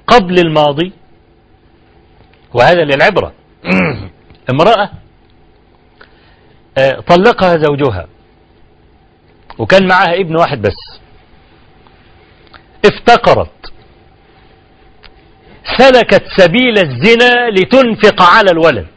قبل 0.07 0.39
الماضي 0.39 0.91
وهذا 2.53 2.83
للعبرة. 2.83 3.33
امرأة 4.51 4.89
آه، 6.77 6.99
طلقها 6.99 7.57
زوجها. 7.57 8.07
وكان 9.57 9.87
معها 9.87 10.13
ابن 10.21 10.35
واحد 10.35 10.61
بس. 10.61 11.04
افتقرت. 12.87 13.49
سلكت 15.77 16.23
سبيل 16.37 16.77
الزنا 16.77 17.49
لتنفق 17.49 18.21
على 18.21 18.51
الولد. 18.51 18.87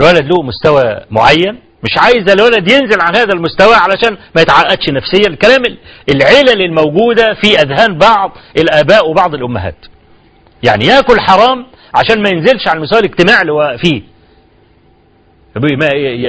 الولد 0.00 0.24
له 0.24 0.42
مستوى 0.42 1.00
معين 1.10 1.60
مش 1.84 1.98
عايز 1.98 2.30
الولد 2.30 2.70
ينزل 2.70 3.00
عن 3.00 3.16
هذا 3.16 3.32
المستوى 3.34 3.74
علشان 3.74 4.18
ما 4.34 4.42
يتعقدش 4.42 4.88
نفسيا. 4.88 5.26
الكلام 5.28 5.62
العلل 6.14 6.62
الموجودة 6.62 7.34
في 7.34 7.58
أذهان 7.58 7.98
بعض 7.98 8.36
الآباء 8.58 9.10
وبعض 9.10 9.34
الأمهات. 9.34 9.76
يعني 10.62 10.84
ياكل 10.84 11.20
حرام 11.20 11.66
عشان 11.94 12.22
ما 12.22 12.28
ينزلش 12.28 12.68
على 12.68 12.76
المستوى 12.76 13.00
الاجتماعي 13.00 13.40
اللي 13.40 13.52
هو 13.52 13.76
فيه. 13.78 14.02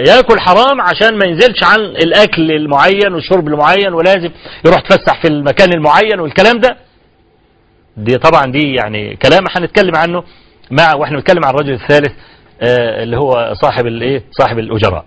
ياكل 0.07 0.39
حرام 0.39 0.81
عشان 0.81 1.17
ما 1.17 1.25
ينزلش 1.25 1.63
عن 1.63 1.79
الأكل 1.79 2.51
المعين 2.51 3.13
والشرب 3.13 3.47
المعين 3.47 3.93
ولازم 3.93 4.29
يروح 4.65 4.79
تفسح 4.79 5.21
في 5.21 5.27
المكان 5.27 5.73
المعين 5.73 6.19
والكلام 6.19 6.59
ده. 6.59 6.77
دي 7.97 8.17
طبعا 8.17 8.51
دي 8.51 8.73
يعني 8.73 9.15
كلام 9.15 9.43
هنتكلم 9.49 9.95
عنه 9.95 10.23
مع 10.71 10.93
وإحنا 10.95 11.17
بنتكلم 11.17 11.45
عن 11.45 11.53
الرجل 11.53 11.73
الثالث 11.73 12.11
آه 12.61 13.03
اللي 13.03 13.17
هو 13.17 13.53
صاحب 13.61 13.87
الايه 13.87 14.23
صاحب 14.31 14.59
الأجراء. 14.59 15.05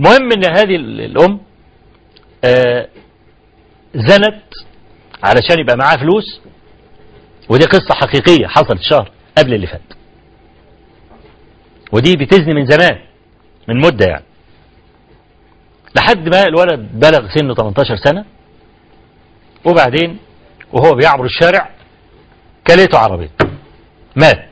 المهم 0.00 0.32
إن 0.32 0.44
هذه 0.56 0.76
الأم 0.76 1.40
آه 2.44 2.88
زنت 3.94 4.42
علشان 5.22 5.58
يبقى 5.60 5.76
معاها 5.76 5.96
فلوس 5.96 6.40
ودي 7.48 7.64
قصة 7.64 7.94
حقيقية 7.94 8.46
حصلت 8.46 8.80
شهر 8.82 9.10
قبل 9.38 9.54
اللي 9.54 9.66
فات. 9.66 9.80
ودي 11.92 12.16
بتزني 12.16 12.54
من 12.54 12.66
زمان 12.66 12.98
من 13.68 13.80
مدة 13.80 14.06
يعني. 14.06 14.24
لحد 15.96 16.28
ما 16.28 16.42
الولد 16.42 16.88
بلغ 16.92 17.28
سنه 17.34 17.54
18 17.54 17.96
سنة 17.96 18.24
وبعدين 19.64 20.18
وهو 20.72 20.92
بيعبر 20.94 21.24
الشارع 21.24 21.70
كليته 22.66 22.98
عربية. 22.98 23.30
مات. 24.16 24.48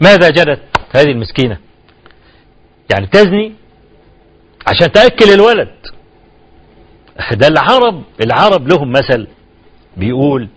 ماذا 0.00 0.30
جدت 0.30 0.62
هذه 0.94 1.10
المسكينة؟ 1.10 1.58
يعني 2.94 3.06
تزني 3.06 3.52
عشان 4.66 4.92
تأكل 4.92 5.32
الولد. 5.34 5.74
ده 7.32 7.46
العرب 7.48 8.02
العرب 8.20 8.68
لهم 8.68 8.92
مثل 8.92 9.26
بيقول 9.96 10.48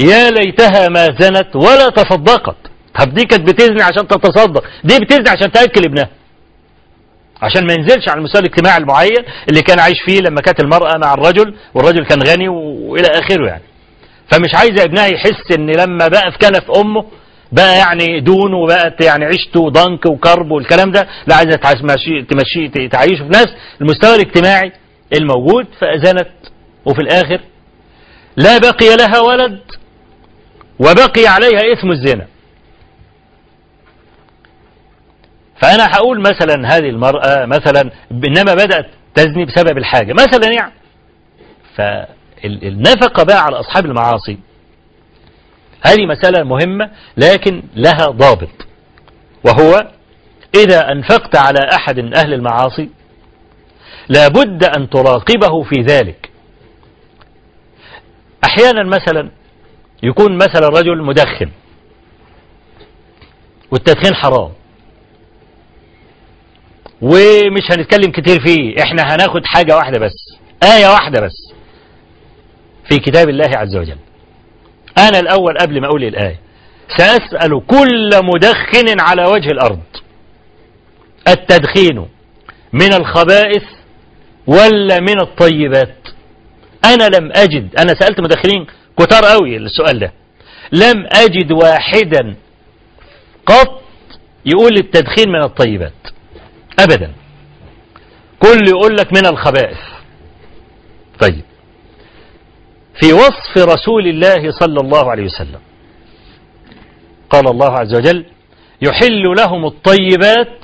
يا 0.00 0.30
ليتها 0.30 0.88
ما 0.88 1.06
زنت 1.18 1.56
ولا 1.56 1.88
تصدقت 1.88 2.69
طب 2.98 3.14
دي 3.14 3.24
كانت 3.24 3.48
بتزني 3.50 3.82
عشان 3.82 4.08
تتصدق 4.08 4.64
دي 4.84 4.98
بتزني 4.98 5.28
عشان 5.28 5.52
تأكل 5.52 5.84
ابنها. 5.84 6.08
عشان 7.42 7.66
ما 7.66 7.72
ينزلش 7.72 8.08
على 8.08 8.18
المستوى 8.18 8.42
الاجتماعي 8.42 8.78
المعين 8.78 9.24
اللي 9.50 9.62
كان 9.62 9.80
عايش 9.80 10.00
فيه 10.06 10.20
لما 10.20 10.40
كانت 10.40 10.60
المرأة 10.60 10.98
مع 10.98 11.14
الرجل 11.14 11.54
والرجل 11.74 12.04
كان 12.06 12.22
غني 12.22 12.48
وإلى 12.48 13.06
آخره 13.08 13.46
يعني. 13.46 13.62
فمش 14.32 14.54
عايزة 14.54 14.82
ابنها 14.84 15.06
يحس 15.06 15.52
إن 15.58 15.70
لما 15.70 16.08
بقى 16.08 16.32
في 16.32 16.38
كنف 16.38 16.70
أمه 16.70 17.04
بقى 17.52 17.78
يعني 17.78 18.20
دون 18.20 18.54
وبقت 18.54 19.04
يعني 19.04 19.24
عيشته 19.24 19.70
ضنك 19.70 20.06
وكرب 20.06 20.50
والكلام 20.50 20.90
ده 20.90 21.08
لا 21.26 21.34
عايزة 21.36 21.56
تمشي 21.56 22.22
تمشي 22.22 22.88
تعيشه 22.88 23.22
في 23.24 23.28
نفس 23.28 23.54
المستوى 23.80 24.14
الاجتماعي 24.14 24.72
الموجود 25.14 25.66
فأذنت 25.80 26.28
وفي 26.84 27.00
الآخر 27.00 27.40
لا 28.36 28.58
بقي 28.58 28.96
لها 28.96 29.20
ولد 29.20 29.60
وبقي 30.78 31.26
عليها 31.26 31.60
اسم 31.78 31.90
الزنا. 31.90 32.26
فأنا 35.60 35.86
هقول 35.86 36.20
مثلا 36.20 36.76
هذه 36.76 36.88
المرأة 36.88 37.46
مثلا 37.46 37.90
إنما 38.12 38.54
بدأت 38.54 38.86
تزني 39.14 39.44
بسبب 39.44 39.78
الحاجة. 39.78 40.12
مثلا 40.12 40.52
يعني 40.52 40.72
فالنفقة 41.76 43.22
بقى 43.24 43.42
على 43.44 43.60
أصحاب 43.60 43.86
المعاصي. 43.86 44.38
هذه 45.86 46.06
مسألة 46.06 46.44
مهمة 46.44 46.90
لكن 47.16 47.62
لها 47.76 48.06
ضابط 48.06 48.66
وهو 49.44 49.86
إذا 50.54 50.92
أنفقت 50.92 51.36
على 51.36 51.58
أحد 51.74 52.00
من 52.00 52.14
أهل 52.16 52.34
المعاصي 52.34 52.90
لابد 54.08 54.64
أن 54.64 54.90
تراقبه 54.90 55.62
في 55.62 55.80
ذلك. 55.80 56.30
أحيانا 58.44 58.82
مثلا 58.84 59.30
يكون 60.02 60.36
مثلا 60.36 60.68
رجل 60.68 61.02
مدخن 61.02 61.50
والتدخين 63.70 64.14
حرام. 64.14 64.50
ومش 67.02 67.70
هنتكلم 67.70 68.12
كتير 68.12 68.40
فيه. 68.46 68.82
إحنا 68.82 69.02
هناخد 69.02 69.44
حاجة 69.44 69.76
واحدة 69.76 69.98
بس. 70.00 70.14
آية 70.76 70.86
واحدة 70.88 71.20
بس. 71.20 71.52
في 72.90 72.98
كتاب 72.98 73.28
الله 73.28 73.50
عز 73.56 73.76
وجل. 73.76 73.96
أنا 74.98 75.18
الأول 75.18 75.58
قبل 75.58 75.80
ما 75.80 75.86
أقول 75.86 76.04
الآية. 76.04 76.38
سأسأل 76.98 77.62
كل 77.66 78.10
مدخن 78.24 79.00
على 79.00 79.24
وجه 79.24 79.48
الأرض. 79.48 79.80
التدخين 81.28 82.06
من 82.72 82.94
الخبائث 82.94 83.62
ولا 84.46 85.00
من 85.00 85.20
الطيبات؟ 85.20 85.96
أنا 86.84 87.08
لم 87.16 87.32
أجد. 87.36 87.68
أنا 87.78 87.94
سألت 88.00 88.20
مدخنين 88.20 88.66
كتار 88.98 89.24
قوي 89.24 89.56
السؤال 89.56 89.98
ده. 89.98 90.12
لم 90.72 91.06
أجد 91.12 91.52
واحدا 91.52 92.34
قط 93.46 93.82
يقول 94.46 94.72
التدخين 94.78 95.28
من 95.28 95.42
الطيبات. 95.42 95.92
أبدا. 96.84 97.12
كل 98.38 98.68
يقول 98.68 98.96
لك 98.96 99.12
من 99.12 99.26
الخبائث. 99.26 99.78
طيب. 101.20 101.42
في 103.00 103.12
وصف 103.12 103.58
رسول 103.58 104.06
الله 104.06 104.50
صلى 104.60 104.80
الله 104.80 105.10
عليه 105.10 105.24
وسلم. 105.24 105.60
قال 107.30 107.48
الله 107.48 107.70
عز 107.78 107.94
وجل 107.94 108.24
يحل 108.82 109.22
لهم 109.38 109.66
الطيبات 109.66 110.58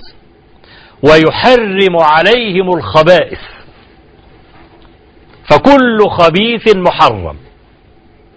ويحرم 1.03 1.97
عليهم 1.97 2.71
الخبائث. 2.77 3.39
فكل 5.51 6.09
خبيث 6.09 6.77
محرم. 6.77 7.37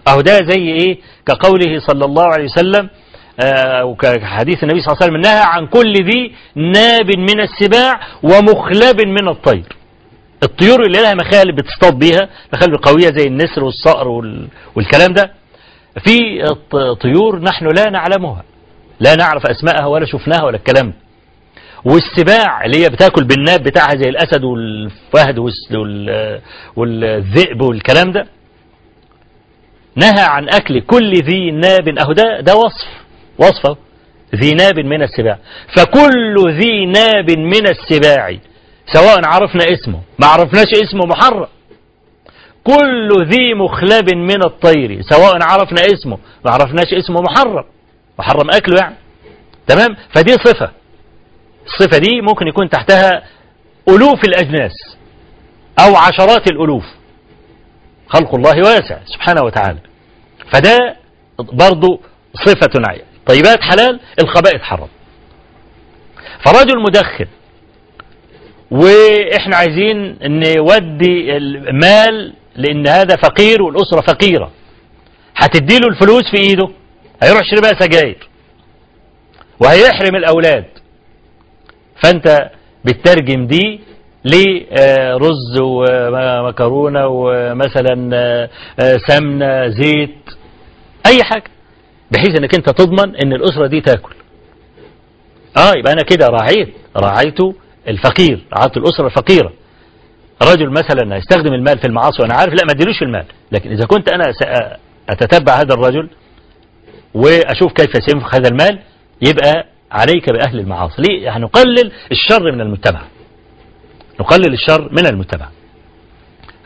أهو 0.08 0.20
ده 0.20 0.38
زي 0.48 0.62
إيه؟ 0.62 0.98
كقوله 1.26 1.80
صلى 1.80 2.04
الله 2.04 2.24
عليه 2.24 2.44
وسلم 2.44 2.90
وكحديث 3.82 4.62
النبي 4.62 4.80
صلى 4.80 4.92
الله 4.92 5.02
عليه 5.02 5.12
وسلم 5.12 5.16
نهى 5.20 5.42
عن 5.46 5.66
كل 5.66 5.92
ذي 5.94 6.34
ناب 6.54 7.16
من 7.18 7.40
السباع 7.40 8.00
ومخلب 8.22 9.00
من 9.06 9.28
الطير. 9.28 9.76
الطيور 10.42 10.82
اللي 10.86 11.02
لها 11.02 11.14
مخالب 11.14 11.56
بتصطاد 11.56 11.98
بيها 11.98 12.28
مخالب 12.54 12.74
قوية 12.82 13.10
زي 13.18 13.26
النسر 13.26 13.64
والصقر 13.64 14.08
والكلام 14.76 15.12
ده. 15.12 15.32
في 16.04 16.44
طيور 17.00 17.40
نحن 17.42 17.66
لا 17.76 17.90
نعلمها 17.90 18.42
لا 19.00 19.14
نعرف 19.14 19.46
أسماءها 19.46 19.86
ولا 19.86 20.06
شفناها 20.06 20.44
ولا 20.44 20.56
الكلام. 20.56 20.86
ده 20.86 20.94
والسباع 21.84 22.64
اللي 22.64 22.84
هي 22.84 22.88
بتاكل 22.88 23.24
بالناب 23.24 23.62
بتاعها 23.62 23.96
زي 23.96 24.08
الأسد 24.08 24.44
والفهد 24.44 25.38
والذئب 26.76 27.60
والكلام 27.62 28.12
ده 28.12 28.26
نهى 29.96 30.24
عن 30.24 30.48
أكل 30.48 30.80
كل 30.80 31.12
ذي 31.12 31.50
ناب 31.50 31.88
أهو 31.98 32.12
ده, 32.12 32.40
ده 32.40 32.54
وصف. 32.56 32.99
وصفة. 33.40 33.76
ذي 34.34 34.50
ناب 34.50 34.78
من 34.78 35.02
السباع. 35.02 35.38
فكل 35.76 36.34
ذي 36.48 36.86
ناب 36.86 37.30
من 37.30 37.68
السباع 37.68 38.36
سواء 38.92 39.24
عرفنا 39.24 39.64
اسمه 39.64 40.00
ما 40.18 40.26
عرفناش 40.26 40.66
اسمه 40.82 41.06
محرم. 41.06 41.46
كل 42.64 43.08
ذي 43.24 43.54
مخلب 43.54 44.14
من 44.14 44.44
الطير 44.44 45.02
سواء 45.02 45.42
عرفنا 45.42 45.80
اسمه 45.94 46.18
ما 46.44 46.50
عرفناش 46.50 46.94
اسمه 46.94 47.20
محرم. 47.20 47.64
محرم 48.18 48.50
أكله 48.50 48.76
يعني. 48.80 48.94
تمام؟ 49.66 49.96
فدي 50.14 50.32
صفة. 50.32 50.70
الصفة 51.66 51.98
دي 51.98 52.20
ممكن 52.20 52.46
يكون 52.46 52.68
تحتها 52.68 53.22
ألوف 53.88 54.24
الأجناس 54.24 54.72
أو 55.78 55.96
عشرات 55.96 56.50
الألوف. 56.50 56.84
خلق 58.08 58.34
الله 58.34 58.58
واسع 58.58 58.98
سبحانه 59.06 59.42
وتعالى. 59.42 59.78
فده 60.52 60.96
برضو 61.38 62.00
صفة 62.46 62.80
طيبات 63.26 63.60
حلال 63.62 64.00
الخبائث 64.22 64.60
حرام. 64.62 64.88
فرجل 66.44 66.82
مدخن 66.82 67.26
وإحنا 68.70 69.56
عايزين 69.56 70.18
نودي 70.22 71.36
المال 71.36 72.32
لأن 72.56 72.86
هذا 72.88 73.16
فقير 73.16 73.62
والأسرة 73.62 74.00
فقيرة. 74.00 74.50
هتديله 75.36 75.88
الفلوس 75.88 76.22
في 76.30 76.36
إيده 76.36 76.68
هيروح 77.22 77.40
يشتري 77.40 77.60
بقى 77.60 77.74
سجاير 77.86 78.28
وهيحرم 79.60 80.16
الأولاد. 80.16 80.64
فأنت 82.02 82.50
بتترجم 82.84 83.46
دي 83.46 83.80
لرز 84.24 85.58
ومكرونة 85.60 87.06
ومثلا 87.06 88.48
سمنة 89.08 89.68
زيت 89.68 90.16
أي 91.06 91.22
حاجة. 91.24 91.50
بحيث 92.12 92.38
انك 92.38 92.54
انت 92.54 92.70
تضمن 92.70 93.16
ان 93.16 93.32
الأسرة 93.32 93.66
دي 93.66 93.80
تاكل. 93.80 94.14
آه 95.56 95.72
يبقى 95.78 95.92
أنا 95.92 96.02
كده 96.02 96.26
راعيت 96.26 96.74
راعيت 96.96 97.38
الفقير 97.88 98.46
رعاية 98.54 98.72
الأسرة 98.76 99.06
الفقيرة. 99.06 99.52
رجل 100.42 100.70
مثلا 100.70 101.16
يستخدم 101.16 101.54
المال 101.54 101.78
في 101.78 101.86
المعاصي 101.86 102.22
وأنا 102.22 102.34
عارف 102.34 102.52
لا 102.54 102.64
ما 102.66 102.72
اديلوش 102.72 103.02
المال. 103.02 103.24
لكن 103.52 103.70
إذا 103.70 103.86
كنت 103.86 104.08
أنا 104.12 104.24
أتتبع 105.08 105.52
هذا 105.60 105.74
الرجل 105.74 106.08
وأشوف 107.14 107.72
كيف 107.72 107.90
سينفق 108.08 108.34
هذا 108.34 108.48
المال 108.48 108.78
يبقى 109.28 109.66
عليك 109.92 110.30
بأهل 110.32 110.58
المعاصي. 110.60 111.02
ليه؟ 111.02 111.36
هنقلل 111.36 111.92
الشر 112.12 112.52
من 112.52 112.60
المجتمع. 112.60 113.02
نقلل 114.20 114.52
الشر 114.52 114.88
من 114.92 115.06
المجتمع. 115.06 115.48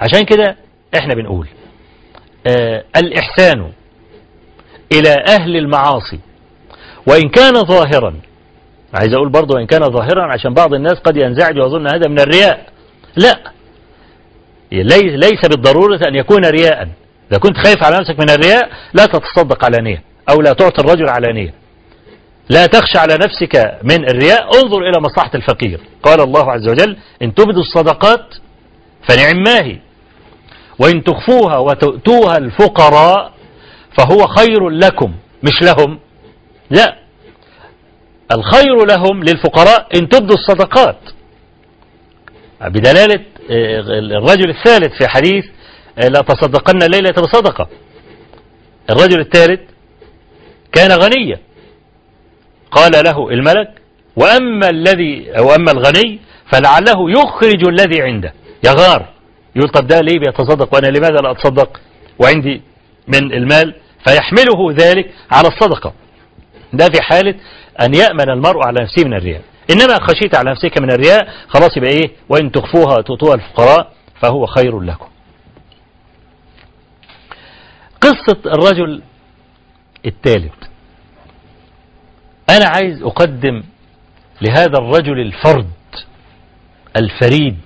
عشان 0.00 0.24
كده 0.24 0.56
إحنا 0.98 1.14
بنقول 1.14 1.48
آه 2.46 2.84
الإحسان 2.96 3.72
إلى 4.92 5.24
أهل 5.28 5.56
المعاصي. 5.56 6.18
وإن 7.06 7.28
كان 7.28 7.54
ظاهرا 7.54 8.14
عايز 8.94 9.14
أقول 9.14 9.28
برضه 9.28 9.54
وإن 9.54 9.66
كان 9.66 9.82
ظاهرا 9.82 10.32
عشان 10.32 10.54
بعض 10.54 10.74
الناس 10.74 10.94
قد 10.94 11.16
ينزعج 11.16 11.58
ويظن 11.58 11.86
هذا 11.86 12.08
من 12.08 12.20
الرياء. 12.20 12.66
لا. 13.16 13.52
ليس 15.16 15.40
بالضرورة 15.50 16.00
أن 16.08 16.14
يكون 16.14 16.44
رياء. 16.44 16.88
إذا 17.30 17.38
كنت 17.38 17.56
خايف 17.56 17.84
على 17.84 17.96
نفسك 17.96 18.20
من 18.20 18.30
الرياء 18.30 18.70
لا 18.94 19.06
تتصدق 19.06 19.64
علانية 19.64 20.02
أو 20.30 20.40
لا 20.40 20.52
تعطي 20.52 20.82
الرجل 20.82 21.08
علانية 21.08 21.54
لا 22.48 22.66
تخشى 22.66 22.98
على 22.98 23.14
نفسك 23.14 23.78
من 23.82 24.04
الرياء. 24.10 24.56
انظر 24.56 24.78
إلى 24.78 25.00
مصلحة 25.00 25.30
الفقير. 25.34 25.80
قال 26.02 26.20
الله 26.20 26.52
عز 26.52 26.68
وجل 26.68 26.96
إن 27.22 27.34
تبدوا 27.34 27.60
الصدقات 27.62 28.34
فنعم 29.08 29.42
ما 29.42 29.62
هي. 29.62 29.78
وإن 30.78 31.04
تخفوها 31.04 31.58
وتؤتوها 31.58 32.36
الفقراء 32.36 33.32
فهو 33.98 34.26
خير 34.26 34.68
لكم. 34.68 35.12
مش 35.42 35.62
لهم. 35.62 35.98
لا. 36.70 36.98
الخير 38.32 38.84
لهم 38.86 39.22
للفقراء 39.22 39.88
إن 39.96 40.08
تبدوا 40.08 40.34
الصدقات. 40.36 40.96
بدلالة 42.60 43.24
آه، 43.50 43.80
الرجل 44.18 44.50
الثالث 44.50 44.92
في 44.98 45.08
حديث 45.08 45.44
آه، 45.98 46.08
لا 46.08 46.20
تصدقن 46.20 46.82
الليلة 46.82 47.10
بصدقة. 47.10 47.68
الرجل 48.90 49.20
الثالث 49.20 49.60
كان 50.72 50.90
غنيا. 50.90 51.38
قال 52.70 52.92
له 53.04 53.28
الملك 53.30 53.68
وأما 54.16 54.68
الذي 54.68 55.38
أو 55.38 55.54
أما 55.54 55.70
الغني 55.72 56.20
فلعله 56.52 57.10
يخرج 57.10 57.68
الذي 57.68 58.02
عنده. 58.02 58.32
يغار 58.64 59.08
يقول 59.56 59.68
طب 59.68 59.86
ده 59.86 60.00
ليه 60.00 60.18
بيتصدق؟ 60.18 60.74
وأنا 60.74 60.86
لماذا 60.86 61.14
لا 61.22 61.30
أتصدق؟ 61.30 61.80
وعندي 62.18 62.62
من 63.08 63.32
المال 63.32 63.74
فيحمله 64.08 64.72
ذلك 64.72 65.10
على 65.30 65.48
الصدقة. 65.48 65.92
ده 66.72 66.84
في 66.88 67.02
حالة 67.02 67.34
أن 67.80 67.94
يأمن 67.94 68.30
المرء 68.30 68.66
على 68.66 68.82
نفسه 68.82 69.04
من 69.04 69.14
الرياء. 69.14 69.42
إنما 69.70 69.98
خشيت 70.00 70.36
على 70.36 70.50
نفسك 70.50 70.78
من 70.82 70.90
الرياء 70.90 71.28
خلاص 71.48 71.76
يبقى 71.76 71.90
إيه؟ 71.90 72.10
وإن 72.28 72.52
تخفوها 72.52 73.00
تؤتوها 73.02 73.34
الفقراء 73.34 73.92
فهو 74.20 74.46
خير 74.46 74.80
لكم. 74.80 75.06
قصة 78.00 78.38
الرجل 78.46 79.02
الثالث. 80.06 80.52
أنا 82.50 82.64
عايز 82.68 83.02
أقدم 83.02 83.62
لهذا 84.42 84.78
الرجل 84.78 85.20
الفرد 85.20 85.70
الفريد 86.96 87.58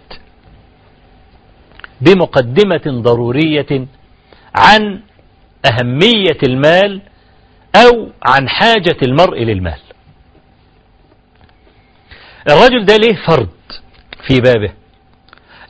بمقدمة 2.01 3.03
ضرورية 3.03 3.87
عن 4.55 5.01
أهمية 5.67 6.39
المال 6.43 7.01
أو 7.77 8.09
عن 8.23 8.49
حاجة 8.49 8.97
المرء 9.03 9.43
للمال. 9.43 9.79
الرجل 12.51 12.85
ده 12.85 12.97
ليه 12.97 13.17
فرد 13.27 13.49
في 14.27 14.41
بابه؟ 14.41 14.73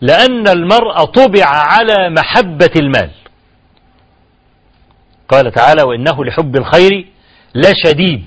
لأن 0.01 0.49
المرء 0.49 1.05
طبع 1.05 1.45
على 1.45 2.11
محبة 2.11 2.71
المال. 2.77 3.11
قال 5.29 5.53
تعالى 5.53 5.83
وإنه 5.83 6.25
لحب 6.25 6.57
الخير 6.57 7.09
لشديد. 7.55 8.25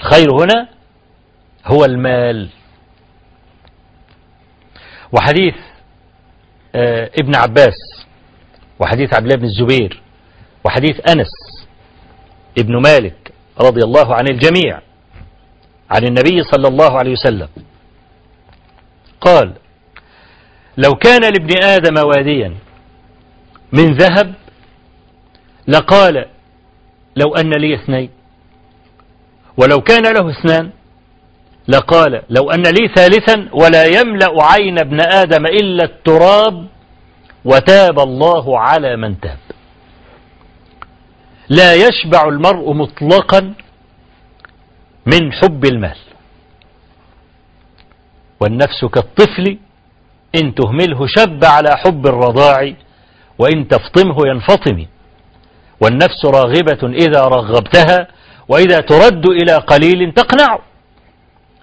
الخير 0.00 0.30
هنا 0.32 0.68
هو 1.66 1.84
المال. 1.84 2.48
وحديث 5.12 5.54
آه 6.74 7.10
ابن 7.20 7.36
عباس 7.36 7.74
وحديث 8.82 9.14
عبد 9.14 9.24
الله 9.24 9.36
بن 9.36 9.44
الزبير 9.44 10.02
وحديث 10.64 11.08
أنس 11.08 11.32
ابن 12.58 12.82
مالك 12.82 13.32
رضي 13.60 13.82
الله 13.82 14.14
عن 14.14 14.28
الجميع 14.28 14.80
عن 15.90 16.04
النبي 16.04 16.42
صلى 16.42 16.68
الله 16.68 16.98
عليه 16.98 17.12
وسلم. 17.12 17.48
قال 19.20 19.52
لو 20.76 20.94
كان 20.94 21.20
لابن 21.20 21.62
آدم 21.62 21.96
واديا 22.08 22.54
من 23.72 23.94
ذهب 23.94 24.34
لقال 25.68 26.26
لو 27.16 27.34
أن 27.34 27.50
لي 27.50 27.74
اثنين. 27.74 28.10
ولو 29.56 29.80
كان 29.80 30.02
له 30.02 30.30
اثنان 30.30 30.70
لقال 31.68 32.22
لو 32.30 32.50
أن 32.50 32.62
لي 32.62 32.88
ثالثا 32.94 33.48
ولا 33.52 33.84
يملأ 33.84 34.32
عين 34.44 34.78
ابن 34.78 35.00
آدم 35.00 35.46
إلا 35.46 35.84
التراب 35.84 36.66
وتاب 37.44 38.00
الله 38.00 38.58
على 38.58 38.96
من 38.96 39.20
تاب. 39.20 39.38
لا 41.48 41.74
يشبع 41.74 42.22
المرء 42.28 42.72
مطلقا 42.72 43.54
من 45.06 45.32
حب 45.32 45.64
المال. 45.64 45.96
والنفس 48.40 48.84
كالطفل 48.84 49.58
إن 50.34 50.54
تهمله 50.54 51.06
شب 51.06 51.44
على 51.44 51.76
حب 51.76 52.06
الرضاع 52.06 52.72
وإن 53.38 53.68
تفطمه 53.68 54.16
ينفطم. 54.26 54.86
والنفس 55.80 56.24
راغبة 56.24 56.88
إذا 56.88 57.20
رغبتها 57.20 58.08
وإذا 58.48 58.80
ترد 58.80 59.26
إلى 59.28 59.56
قليل 59.56 60.12
تقنع. 60.12 60.58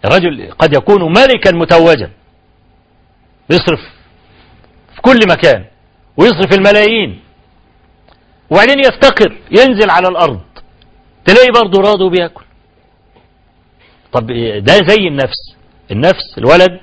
الرجل 0.05 0.51
قد 0.51 0.73
يكون 0.73 1.03
ملكا 1.03 1.51
متوجا. 1.51 2.09
يصرف 3.49 3.98
في 4.99 5.11
كل 5.11 5.19
مكان 5.27 5.65
ويصرف 6.17 6.53
الملايين. 6.53 7.19
وبعدين 8.49 8.79
يفتقر 8.79 9.37
ينزل 9.51 9.89
على 9.89 10.07
الأرض. 10.07 10.39
تلاقي 11.25 11.51
برضه 11.51 11.81
راضي 11.81 12.09
بياكل 12.09 12.43
طب 14.11 14.27
ده 14.57 14.73
زي 14.73 15.07
النفس. 15.07 15.55
النفس 15.91 16.37
الولد 16.37 16.79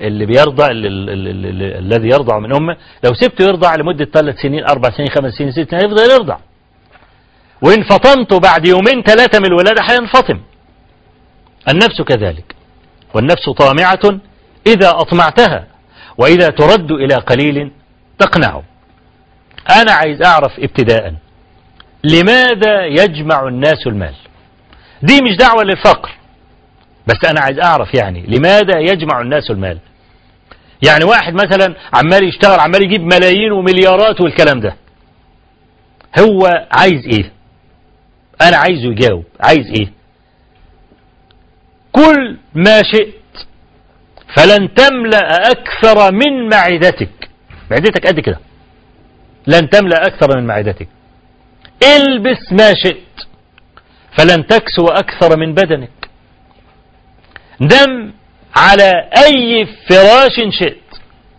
اللي 0.00 0.26
بيرضع 0.26 0.66
الذي 0.70 2.08
يرضع 2.08 2.38
من 2.38 2.54
أمه. 2.54 2.76
لو 3.04 3.14
سبته 3.14 3.44
يرضع 3.44 3.74
لمدة 3.74 4.04
ثلاث 4.04 4.36
سنين 4.42 4.64
أربع 4.64 4.90
سنين 4.90 5.08
خمس 5.08 5.32
سنين 5.32 5.52
ست 5.52 5.70
سنين 5.70 5.84
يفضل 5.84 6.10
يرضع. 6.10 6.38
وإن 7.62 7.82
فطمته 7.82 8.40
بعد 8.40 8.66
يومين 8.66 9.02
ثلاثة 9.02 9.38
من 9.38 9.46
الولادة 9.46 9.82
هينفطم. 9.90 10.40
النفس 11.68 12.02
كذلك. 12.02 12.54
والنفس 13.14 13.50
طامعة 13.50 14.20
إذا 14.66 14.90
أطمعتها. 14.90 15.66
وإذا 16.18 16.48
ترد 16.50 16.90
إلى 16.92 17.14
قليل 17.14 17.70
تقنع 18.18 18.62
أنا 19.80 19.92
عايز 19.92 20.22
أعرف 20.22 20.52
ابتداء 20.58 21.14
لماذا 22.04 22.86
يجمع 22.86 23.48
الناس 23.48 23.86
المال؟ 23.86 24.14
دي 25.02 25.20
مش 25.22 25.36
دعوة 25.36 25.62
للفقر 25.64 26.10
بس 27.06 27.28
أنا 27.30 27.40
عايز 27.40 27.58
أعرف 27.58 27.94
يعني 27.94 28.24
لماذا 28.28 28.78
يجمع 28.78 29.20
الناس 29.20 29.50
المال؟ 29.50 29.78
يعني 30.86 31.04
واحد 31.04 31.34
مثلا 31.34 31.74
عمال 31.94 32.28
يشتغل 32.28 32.60
عمال 32.60 32.82
يجيب 32.82 33.00
ملايين 33.02 33.52
ومليارات 33.52 34.20
والكلام 34.20 34.60
ده. 34.60 34.76
هو 36.18 36.66
عايز 36.78 37.06
إيه؟ 37.06 37.32
أنا 38.42 38.56
عايزه 38.56 38.90
يجاوب 38.90 39.24
عايز 39.40 39.66
إيه؟ 39.66 39.92
كل 41.92 42.38
ما 42.54 42.82
شئت 42.82 43.14
فلن 44.36 44.74
تملأ 44.74 45.50
أكثر 45.50 46.12
من 46.12 46.48
معدتك. 46.48 47.30
معدتك 47.70 48.06
قد 48.06 48.20
كده. 48.20 48.38
لن 49.46 49.70
تملأ 49.70 50.06
أكثر 50.06 50.36
من 50.36 50.46
معدتك. 50.46 50.88
إلبس 51.82 52.52
ما 52.52 52.74
شئت 52.74 53.26
فلن 54.18 54.46
تكسو 54.46 54.86
أكثر 54.86 55.36
من 55.36 55.54
بدنك. 55.54 55.90
نم 57.60 58.12
على 58.56 58.92
أي 59.26 59.66
فراش 59.88 60.36
شئت. 60.58 60.78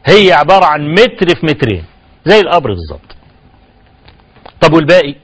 هي 0.06 0.32
عبارة 0.32 0.66
عن 0.66 0.92
متر 0.92 1.36
في 1.36 1.46
مترين 1.46 1.84
زي 2.26 2.40
القبر 2.40 2.70
بالظبط. 2.70 3.16
طب 4.62 4.74
والباقي؟ 4.74 5.16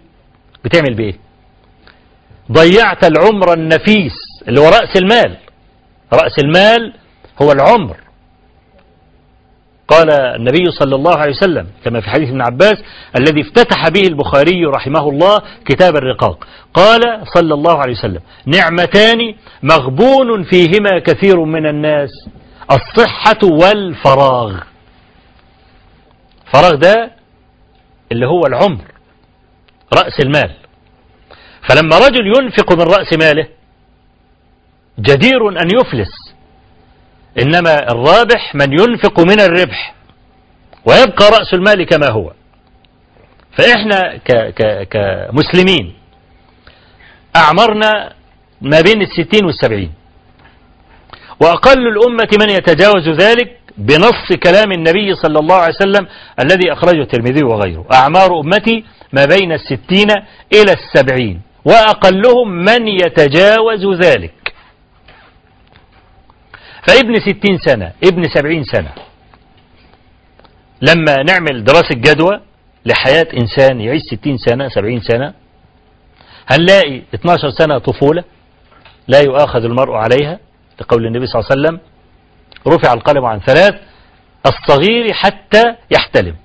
بتعمل 0.65 0.93
بإيه؟ 0.93 1.13
ضيعت 2.51 3.03
العمر 3.03 3.53
النفيس 3.53 4.13
اللي 4.47 4.59
هو 4.61 4.69
رأس 4.69 4.97
المال. 4.97 5.37
رأس 6.13 6.39
المال 6.43 6.93
هو 7.41 7.51
العمر. 7.51 7.97
قال 9.87 10.11
النبي 10.11 10.71
صلى 10.71 10.95
الله 10.95 11.15
عليه 11.17 11.31
وسلم 11.31 11.67
كما 11.85 12.01
في 12.01 12.09
حديث 12.09 12.29
ابن 12.29 12.41
عباس 12.41 12.83
الذي 13.15 13.41
افتتح 13.41 13.89
به 13.89 14.01
البخاري 14.01 14.65
رحمه 14.65 15.09
الله 15.09 15.41
كتاب 15.65 15.95
الرقاق. 15.95 16.47
قال 16.73 17.01
صلى 17.35 17.53
الله 17.53 17.77
عليه 17.77 17.93
وسلم 17.93 18.21
نعمتان 18.45 19.35
مغبون 19.63 20.43
فيهما 20.43 20.99
كثير 20.99 21.45
من 21.45 21.65
الناس 21.65 22.09
الصحة 22.71 23.39
والفراغ. 23.43 24.59
فراغ 26.53 26.75
ده 26.75 27.11
اللي 28.11 28.27
هو 28.27 28.41
العمر 28.47 28.83
رأس 29.93 30.19
المال. 30.19 30.51
فلما 31.69 31.97
رجل 31.97 32.27
ينفق 32.37 32.73
من 32.73 32.81
رأس 32.81 33.13
ماله 33.13 33.47
جدير 34.99 35.49
أن 35.49 35.67
يفلس. 35.79 36.20
إنما 37.39 37.91
الرابح 37.91 38.55
من 38.55 38.71
ينفق 38.79 39.19
من 39.19 39.39
الربح 39.39 39.93
ويبقى 40.85 41.29
رأس 41.29 41.53
المال 41.53 41.83
كما 41.83 42.11
هو. 42.11 42.31
فإحنا 43.57 44.19
كمسلمين 44.83 45.93
أعمرنا 47.35 48.13
ما 48.61 48.81
بين 48.81 49.01
الستين 49.01 49.45
والسبعين. 49.45 49.91
وأقل 51.41 51.87
الأمة 51.87 52.29
من 52.41 52.49
يتجاوز 52.49 53.09
ذلك 53.09 53.57
بنص 53.77 54.27
كلام 54.43 54.71
النبي 54.71 55.15
صلى 55.15 55.39
الله 55.39 55.55
عليه 55.55 55.75
وسلم 55.75 56.07
الذي 56.39 56.73
أخرجه 56.73 57.01
الترمذي 57.01 57.43
وغيره. 57.43 57.85
أعمار 57.93 58.39
أمتي 58.39 58.83
ما 59.13 59.25
بين 59.25 59.51
الستين 59.51 60.11
إلى 60.53 60.73
السبعين 60.73 61.41
وأقلهم 61.65 62.49
من 62.49 62.87
يتجاوز 62.87 63.85
ذلك. 64.05 64.33
فابن 66.87 67.19
ستين 67.19 67.57
سنة 67.65 67.91
ابن 68.03 68.23
سبعين 68.33 68.63
سنة. 68.63 68.91
لما 70.81 71.23
نعمل 71.23 71.63
دراسة 71.63 71.95
جدوى 71.95 72.39
لحياة 72.85 73.27
إنسان 73.33 73.81
يعيش 73.81 74.01
ستين 74.01 74.37
سنة 74.37 74.69
سبعين 74.69 75.01
سنة 75.01 75.33
هنلاقي 76.47 77.01
12 77.13 77.49
سنة 77.49 77.77
طفولة 77.77 78.23
لا 79.07 79.19
يؤاخذ 79.19 79.63
المرء 79.63 79.93
عليها 79.93 80.39
لقول 80.81 81.05
النبي 81.05 81.25
صلى 81.25 81.39
الله 81.39 81.51
عليه 81.51 81.61
وسلم 81.61 81.79
رفع 82.67 82.93
القلم 82.93 83.25
عن 83.25 83.39
ثلاث 83.39 83.75
الصغير 84.45 85.13
حتى 85.13 85.75
يحتلم. 85.91 86.35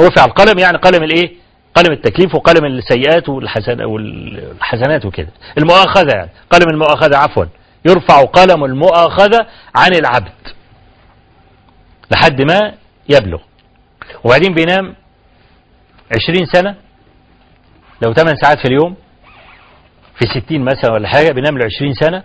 رفع 0.00 0.24
القلم 0.24 0.58
يعني 0.58 0.78
قلم 0.78 1.02
الإيه؟ 1.02 1.32
قلم 1.74 1.92
التكليف 1.92 2.34
وقلم 2.34 2.64
السيئات 2.64 3.28
والحسن 3.28 3.82
والحسنات 3.82 5.04
وكده. 5.04 5.28
المؤاخذة 5.58 6.10
يعني 6.14 6.30
قلم 6.50 6.70
المؤاخذة 6.70 7.16
عفوا. 7.16 7.44
يرفع 7.88 8.24
قلم 8.24 8.64
المؤاخذة 8.64 9.46
عن 9.74 9.94
العبد 9.94 10.32
لحد 12.10 12.42
ما 12.42 12.74
يبلغ. 13.08 13.40
وبعدين 14.24 14.54
بينام 14.54 14.94
عشرين 16.16 16.46
سنة 16.46 16.74
لو 18.02 18.12
8 18.12 18.36
ساعات 18.42 18.58
في 18.58 18.64
اليوم 18.68 18.94
في 20.18 20.40
60 20.40 20.60
مثلا 20.64 20.92
ولا 20.92 21.08
حاجة 21.08 21.32
بينام 21.32 21.58
له 21.58 21.64
20 21.64 21.94
سنة 21.94 22.22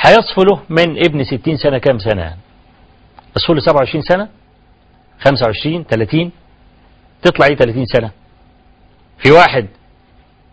هيصفو 0.00 0.42
له 0.42 0.62
من 0.68 0.98
ابن 1.04 1.24
60 1.24 1.56
سنة 1.56 1.78
كام 1.78 1.98
سنة؟ 1.98 2.22
يعني 2.22 2.38
يصفو 3.36 3.52
له 3.54 3.60
27 3.60 4.02
سنة 4.02 4.28
25 5.20 5.84
30 5.84 6.30
تطلع 7.22 7.46
إيه 7.46 7.56
30 7.56 7.84
سنة؟ 7.86 8.10
في 9.18 9.30
واحد 9.30 9.66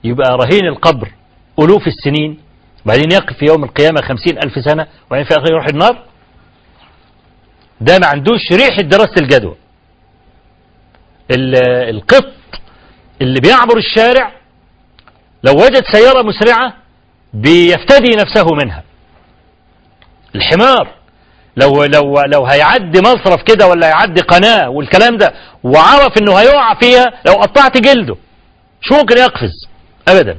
يبقى 0.03 0.37
رهين 0.37 0.65
القبر 0.67 1.11
ألوف 1.59 1.87
السنين 1.87 2.39
وبعدين 2.85 3.11
يقف 3.11 3.37
في 3.37 3.45
يوم 3.45 3.63
القيامة 3.63 4.01
خمسين 4.01 4.37
ألف 4.37 4.65
سنة 4.65 4.87
وبعدين 5.07 5.25
في 5.27 5.33
آخر 5.33 5.51
يروح 5.51 5.65
النار؟ 5.65 6.03
ده 7.81 7.99
ما 7.99 8.07
عندوش 8.07 8.51
ريحة 8.51 8.81
دراسة 8.81 9.13
الجدوى. 9.21 9.55
القط 11.89 12.33
اللي 13.21 13.39
بيعبر 13.39 13.77
الشارع 13.77 14.31
لو 15.43 15.53
وجد 15.53 15.83
سيارة 15.91 16.21
مسرعة 16.21 16.73
بيفتدي 17.33 18.15
نفسه 18.15 18.45
منها. 18.63 18.83
الحمار 20.35 20.87
لو 21.57 21.83
لو 21.83 22.21
لو 22.21 22.45
هيعدي 22.45 23.01
مصرف 23.01 23.43
كده 23.43 23.67
ولا 23.67 23.87
هيعدي 23.87 24.21
قناة 24.21 24.69
والكلام 24.69 25.17
ده 25.17 25.33
وعرف 25.63 26.17
إنه 26.17 26.35
هيقع 26.39 26.73
فيها 26.79 27.05
لو 27.27 27.33
قطعت 27.33 27.77
جلده 27.77 28.15
شو 28.81 28.95
ممكن 28.95 29.17
يقفز؟ 29.17 29.51
ابدا. 30.07 30.37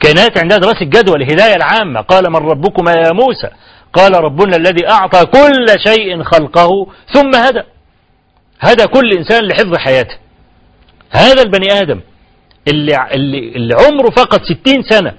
كائنات 0.00 0.38
عندها 0.38 0.58
دراسة 0.58 0.84
جدوى 0.84 1.16
الهداية 1.16 1.56
العامة. 1.56 2.00
قال 2.00 2.30
من 2.30 2.36
ربكما 2.36 2.92
يا 2.92 3.12
موسى؟ 3.12 3.50
قال 3.92 4.24
ربنا 4.24 4.56
الذي 4.56 4.90
أعطى 4.90 5.26
كل 5.26 5.66
شيء 5.86 6.22
خلقه 6.22 6.86
ثم 7.14 7.34
هدى. 7.34 7.62
هدى 8.60 8.86
كل 8.86 9.12
إنسان 9.12 9.44
لحفظ 9.44 9.76
حياته. 9.76 10.16
هذا 11.10 11.42
البني 11.42 11.72
آدم 11.72 12.00
اللي, 12.68 13.08
اللي, 13.14 13.38
اللي 13.38 13.74
عمره 13.74 14.10
فقط 14.10 14.40
ستين 14.42 14.82
سنة 14.82 15.12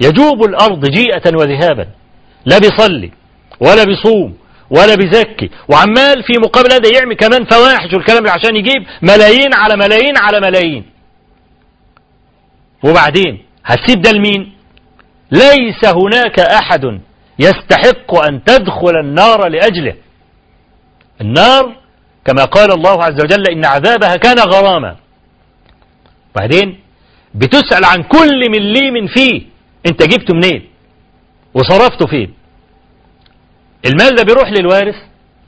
يجوب 0.00 0.44
الأرض 0.44 0.90
جيئة 0.90 1.36
وذهابا. 1.36 1.86
لا 2.46 2.58
بيصلي 2.58 3.10
ولا 3.60 3.84
بيصوم 3.84 4.36
ولا 4.70 4.94
بيزكي. 4.94 5.50
وعمال 5.68 6.22
في 6.22 6.32
مقابل 6.38 6.72
هذا 6.72 6.98
يعمل 6.98 7.14
كمان 7.14 7.44
فواحش 7.44 7.94
والكلام 7.94 8.28
عشان 8.28 8.56
يجيب 8.56 8.86
ملايين 9.02 9.54
على 9.54 9.76
ملايين 9.76 10.14
على 10.18 10.40
ملايين. 10.40 10.84
وبعدين 12.84 13.43
هتسيب 13.64 14.02
ده 14.02 14.10
لمين؟ 14.12 14.52
ليس 15.30 15.84
هناك 15.84 16.40
أحد 16.40 17.00
يستحق 17.38 18.14
أن 18.28 18.44
تدخل 18.44 18.96
النار 19.00 19.48
لأجله. 19.48 19.94
النار 21.20 21.76
كما 22.24 22.44
قال 22.44 22.72
الله 22.72 23.04
عز 23.04 23.20
وجل 23.24 23.48
إن 23.52 23.64
عذابها 23.64 24.16
كان 24.16 24.38
غراما. 24.38 24.96
بعدين 26.36 26.80
بتسأل 27.34 27.84
عن 27.84 28.02
كل 28.02 28.50
مليم 28.50 29.06
فيه. 29.06 29.42
أنت 29.86 30.02
جبته 30.02 30.34
منين؟ 30.34 30.68
وصرفته 31.54 32.06
فين؟ 32.06 32.34
المال 33.86 34.14
ده 34.14 34.22
بيروح 34.22 34.50
للوارث؟ 34.50 34.94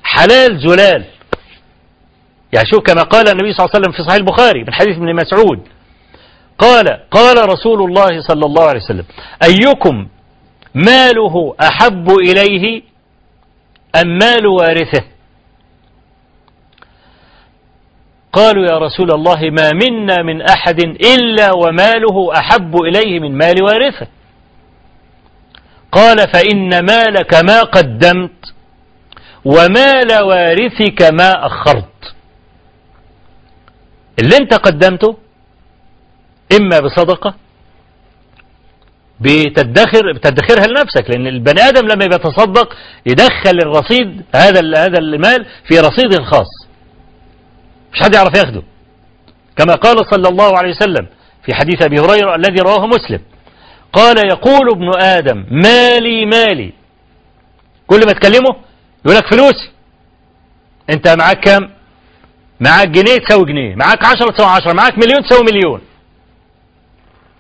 حلال 0.03 0.59
زلال. 0.59 1.05
يعني 2.53 2.67
شوف 2.71 2.83
كما 2.83 3.03
قال 3.03 3.29
النبي 3.29 3.53
صلى 3.53 3.65
الله 3.65 3.71
عليه 3.75 3.81
وسلم 3.85 3.93
في 3.93 4.03
صحيح 4.03 4.15
البخاري 4.15 4.65
من 4.65 4.73
حديث 4.75 4.97
ابن 4.97 5.15
مسعود. 5.15 5.61
قال 6.59 6.89
قال 7.11 7.49
رسول 7.49 7.83
الله 7.83 8.21
صلى 8.21 8.47
الله 8.47 8.65
عليه 8.65 8.81
وسلم 8.81 9.05
أيكم 9.43 10.09
ماله 10.75 11.55
أحب 11.61 12.11
إليه 12.11 12.83
أم 14.03 14.19
مال 14.19 14.47
وارثه؟ 14.47 15.05
قالوا 18.33 18.67
يا 18.67 18.79
رسول 18.79 19.11
الله 19.11 19.41
ما 19.51 19.71
منا 19.73 20.23
من 20.23 20.43
أحد 20.43 20.81
إلا 20.81 21.51
وماله 21.57 22.39
أحب 22.39 22.77
إليه 22.77 23.21
من 23.21 23.39
مال 23.39 23.63
وارثه. 23.63 24.07
قال 25.93 26.17
فإن 26.19 26.85
مالك 26.85 27.35
ما 27.35 27.63
قدمت 27.63 28.55
ومال 29.45 30.23
وارثك 30.23 31.03
ما 31.03 31.47
أخرت. 31.47 32.15
اللي 34.19 34.37
انت 34.37 34.55
قدمته 34.55 35.17
إما 36.53 36.81
بصدقة 36.81 37.35
بتدخر 39.21 40.13
بتدخرها 40.13 40.67
لنفسك 40.67 41.11
لأن 41.11 41.27
البني 41.27 41.61
آدم 41.61 41.87
لما 41.89 42.05
يتصدق 42.05 42.77
يدخل 43.07 43.59
الرصيد 43.63 44.23
هذا 44.35 44.61
هذا 44.61 44.99
المال 44.99 45.47
في 45.69 45.79
رصيده 45.81 46.17
الخاص 46.19 46.67
مش 47.93 48.01
حد 48.03 48.15
يعرف 48.15 48.39
ياخده. 48.39 48.63
كما 49.57 49.75
قال 49.75 49.97
صلى 50.11 50.29
الله 50.29 50.59
عليه 50.59 50.71
وسلم 50.71 51.07
في 51.47 51.55
حديث 51.55 51.83
أبي 51.83 52.01
هريرة 52.01 52.35
الذي 52.35 52.61
رواه 52.63 52.87
مسلم 52.87 53.21
قال 53.93 54.27
يقول 54.29 54.71
ابن 54.71 55.01
آدم 55.03 55.45
مالي 55.51 56.27
مالي. 56.27 56.73
كل 57.87 58.01
ما 58.07 58.13
تكلمه 58.13 58.57
يقول 59.05 59.17
لك 59.17 59.27
فلوسي 59.35 59.71
أنت 60.91 61.09
معاك 61.09 61.41
كام؟ 61.41 61.71
معاك 62.61 62.89
جنيه 62.89 63.19
تساوي 63.19 63.45
جنيه 63.45 63.75
معاك 63.75 64.05
عشرة 64.05 64.31
تساوي 64.31 64.51
عشرة 64.51 64.73
معاك 64.73 64.99
مليون 64.99 65.23
تساوي 65.23 65.45
مليون. 65.45 65.81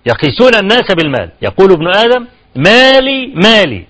يقيسون 0.06 0.54
الناس 0.54 0.92
بالمال. 0.92 1.30
يقول 1.42 1.72
ابن 1.72 1.88
آدم 1.88 2.26
مالي 2.56 3.26
مالي. 3.34 3.84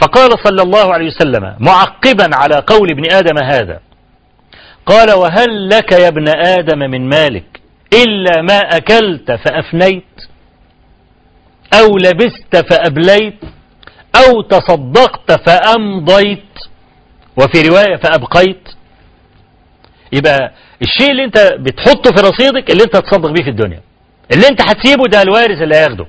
فقال 0.00 0.30
صلى 0.44 0.62
الله 0.62 0.92
عليه 0.94 1.06
وسلم 1.06 1.56
معقبا 1.60 2.36
على 2.36 2.54
قول 2.66 2.88
ابن 2.90 3.12
آدم 3.12 3.44
هذا. 3.44 3.80
قال 4.86 5.12
وهل 5.12 5.68
لك 5.68 5.92
يا 5.92 6.08
ابن 6.08 6.28
آدم 6.28 6.78
من 6.78 7.08
مالك 7.08 7.60
إلا 7.94 8.42
ما 8.42 8.58
أكلت 8.58 9.32
فأفنيت؟ 9.32 10.04
أو 11.80 11.96
لبست 11.96 12.56
فأبليت؟ 12.70 13.40
أو 14.16 14.42
تصدقت 14.42 15.32
فأمضيت؟ 15.48 16.44
وفي 17.36 17.62
رواية 17.68 17.96
فأبقيت. 17.96 18.68
يبقى 20.12 20.52
الشيء 20.82 21.10
اللي 21.10 21.24
انت 21.24 21.54
بتحطه 21.58 22.10
في 22.16 22.22
رصيدك 22.22 22.70
اللي 22.70 22.84
انت 22.84 22.96
تصدق 22.96 23.30
بيه 23.30 23.44
في 23.44 23.50
الدنيا. 23.50 23.80
اللي 24.30 24.48
انت 24.48 24.60
هتسيبه 24.62 25.04
ده 25.08 25.22
الوارث 25.22 25.62
اللي 25.62 25.76
هياخده. 25.76 26.06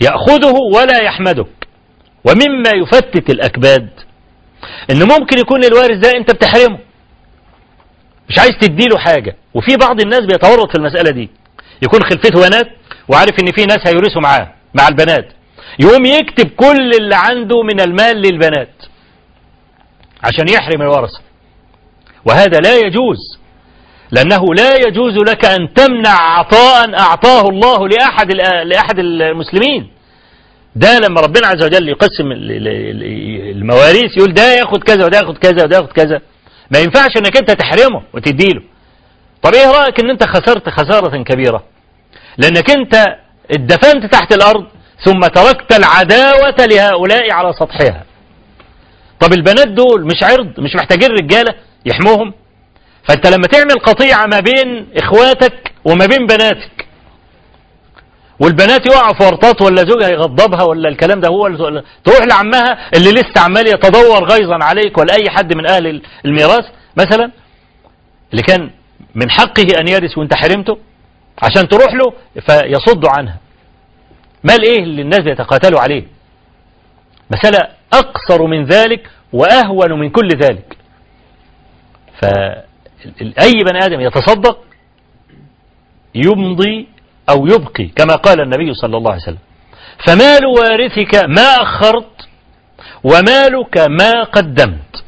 يأخذه 0.00 0.54
ولا 0.74 1.02
يحمدك. 1.02 1.68
ومما 2.24 2.70
يفتت 2.74 3.30
الأكباد. 3.30 3.88
إن 4.90 4.98
ممكن 5.02 5.38
يكون 5.38 5.64
الوارث 5.64 5.98
ده 5.98 6.10
انت 6.16 6.30
بتحرمه. 6.34 6.78
مش 8.28 8.38
عايز 8.38 8.52
تديله 8.60 8.98
حاجة. 8.98 9.36
وفي 9.54 9.76
بعض 9.76 10.00
الناس 10.00 10.20
بيتورط 10.20 10.70
في 10.70 10.78
المسألة 10.78 11.10
دي. 11.10 11.30
يكون 11.82 12.02
خلفته 12.02 12.48
بنات 12.48 12.66
وعارف 13.08 13.32
إن 13.40 13.52
في 13.52 13.66
ناس 13.66 13.78
هيورثوا 13.86 14.22
معاه 14.22 14.54
مع 14.74 14.88
البنات. 14.88 15.28
يقوم 15.78 16.04
يكتب 16.06 16.50
كل 16.50 16.90
اللي 17.00 17.14
عنده 17.16 17.62
من 17.62 17.80
المال 17.80 18.16
للبنات. 18.16 18.74
عشان 20.22 20.48
يحرم 20.48 20.82
الورثة. 20.82 21.20
وهذا 22.24 22.58
لا 22.58 22.76
يجوز. 22.76 23.38
لأنه 24.10 24.54
لا 24.54 24.76
يجوز 24.88 25.16
لك 25.16 25.44
أن 25.44 25.74
تمنع 25.74 26.38
عطاء 26.38 26.98
أعطاه 27.00 27.48
الله 27.48 27.88
لأحد 27.88 28.32
لأحد 28.66 28.98
المسلمين. 28.98 29.90
ده 30.76 30.98
لما 30.98 31.20
ربنا 31.20 31.46
عز 31.46 31.64
وجل 31.64 31.88
يقسم 31.88 32.32
المواريث 32.32 34.16
يقول 34.16 34.34
ده 34.34 34.52
ياخد 34.52 34.82
كذا 34.82 35.04
وده 35.04 35.18
ياخد 35.18 35.38
كذا 35.38 35.64
وده 35.64 35.76
ياخد 35.76 35.92
كذا. 35.92 36.20
ما 36.70 36.78
ينفعش 36.78 37.16
إنك 37.16 37.36
أنت 37.36 37.50
تحرمه 37.50 38.02
وتديله. 38.14 38.62
طب 39.42 39.54
إيه 39.54 39.70
رأيك 39.70 40.00
إن 40.00 40.10
أنت 40.10 40.24
خسرت 40.28 40.68
خسارة 40.68 41.22
كبيرة؟ 41.22 41.64
لأنك 42.38 42.70
أنت 42.70 43.06
اتدفنت 43.50 44.12
تحت 44.12 44.32
الأرض 44.34 44.66
ثم 45.04 45.20
تركت 45.20 45.72
العداوة 45.78 46.66
لهؤلاء 46.70 47.32
على 47.32 47.52
سطحها. 47.52 48.04
طب 49.20 49.32
البنات 49.32 49.68
دول 49.68 50.06
مش 50.06 50.22
عرض 50.22 50.60
مش 50.60 50.74
محتاجين 50.76 51.08
رجالة 51.10 51.54
يحموهم؟ 51.86 52.32
فانت 53.08 53.26
لما 53.26 53.46
تعمل 53.46 53.78
قطيعة 53.84 54.26
ما 54.26 54.40
بين 54.40 54.88
إخواتك 54.96 55.72
وما 55.84 56.06
بين 56.06 56.26
بناتك 56.26 56.86
والبنات 58.40 58.86
يقعوا 58.86 59.14
في 59.14 59.24
ورطات 59.24 59.62
ولا 59.62 59.82
زوجها 59.82 60.08
يغضبها 60.08 60.62
ولا 60.62 60.88
الكلام 60.88 61.20
ده 61.20 61.28
هو 61.28 61.48
تروح 62.04 62.20
لعمها 62.26 62.90
اللي 62.96 63.10
لسه 63.10 63.40
عمال 63.40 63.66
يتدور 63.68 64.24
غيظا 64.24 64.64
عليك 64.64 64.98
ولا 64.98 65.14
أي 65.14 65.30
حد 65.30 65.56
من 65.56 65.66
أهل 65.70 66.02
الميراث 66.24 66.64
مثلا 66.96 67.30
اللي 68.30 68.42
كان 68.42 68.70
من 69.14 69.30
حقه 69.30 69.66
أن 69.80 69.88
يرث 69.88 70.18
وأنت 70.18 70.34
حرمته 70.34 70.78
عشان 71.42 71.68
تروح 71.68 71.94
له 71.94 72.12
فيصد 72.46 73.06
عنها. 73.06 73.36
مال 74.44 74.62
إيه 74.62 74.82
اللي 74.82 75.02
الناس 75.02 75.20
بيتقاتلوا 75.20 75.80
عليه؟ 75.80 76.04
مسألة 77.30 77.58
أقصر 77.92 78.46
من 78.46 78.64
ذلك 78.64 79.10
وأهون 79.32 79.92
من 80.00 80.10
كل 80.10 80.28
ذلك. 80.28 80.76
أي 83.42 83.52
بني 83.52 83.84
آدم 83.86 84.00
يتصدق 84.00 84.58
يمضي 86.14 86.88
أو 87.28 87.46
يبقي 87.46 87.86
كما 87.86 88.14
قال 88.14 88.40
النبي 88.40 88.74
صلى 88.74 88.96
الله 88.96 89.10
عليه 89.12 89.22
وسلم. 89.22 89.38
فمال 90.06 90.46
وارثك 90.46 91.24
ما 91.24 91.62
أخرت 91.62 92.28
ومالك 93.04 93.78
ما 93.78 94.24
قدمت. 94.24 95.04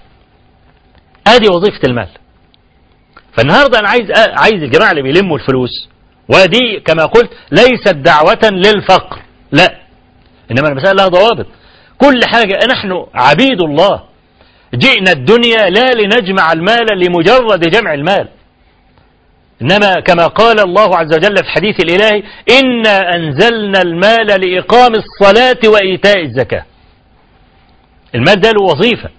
هذه 1.29 1.49
وظيفة 1.51 1.81
المال. 1.89 2.09
فالنهاردة 3.33 3.79
أنا 3.79 3.89
عايز 3.89 4.11
عايز 4.17 4.63
الجماعة 4.63 4.91
اللي 4.91 5.03
بيلموا 5.03 5.39
الفلوس 5.39 5.89
ودي 6.29 6.81
كما 6.81 7.07
قلت 7.07 7.31
ليست 7.51 7.95
دعوة 7.95 8.51
للفقر 8.51 9.19
لا. 9.53 9.79
إنما 10.51 10.69
المسألة 10.69 10.93
لها 10.93 11.09
ضوابط. 11.09 11.47
كل 11.99 12.21
حاجة 12.33 12.59
نحن 12.73 13.07
عبيد 13.15 13.61
الله. 13.61 14.03
جئنا 14.75 15.13
الدنيا 15.13 15.71
لا 15.71 15.93
لنجمع 15.93 16.53
المال 16.53 16.87
لمجرد 16.99 17.61
جمع 17.61 17.95
المال. 17.95 18.29
إنما 19.63 20.01
كما 20.01 20.27
قال 20.27 20.61
الله 20.61 20.97
عز 20.97 21.15
وجل 21.15 21.37
في 21.37 21.43
الحديث 21.43 21.81
الإلهي 21.81 22.23
إنا 22.61 23.15
أنزلنا 23.15 23.83
المال 23.83 24.27
لإقام 24.27 24.93
الصلاة 24.95 25.59
وإيتاء 25.65 26.23
الزكاة. 26.23 26.65
المال 28.15 28.41
ده 28.41 28.51
له 28.51 28.63
وظيفة. 28.63 29.11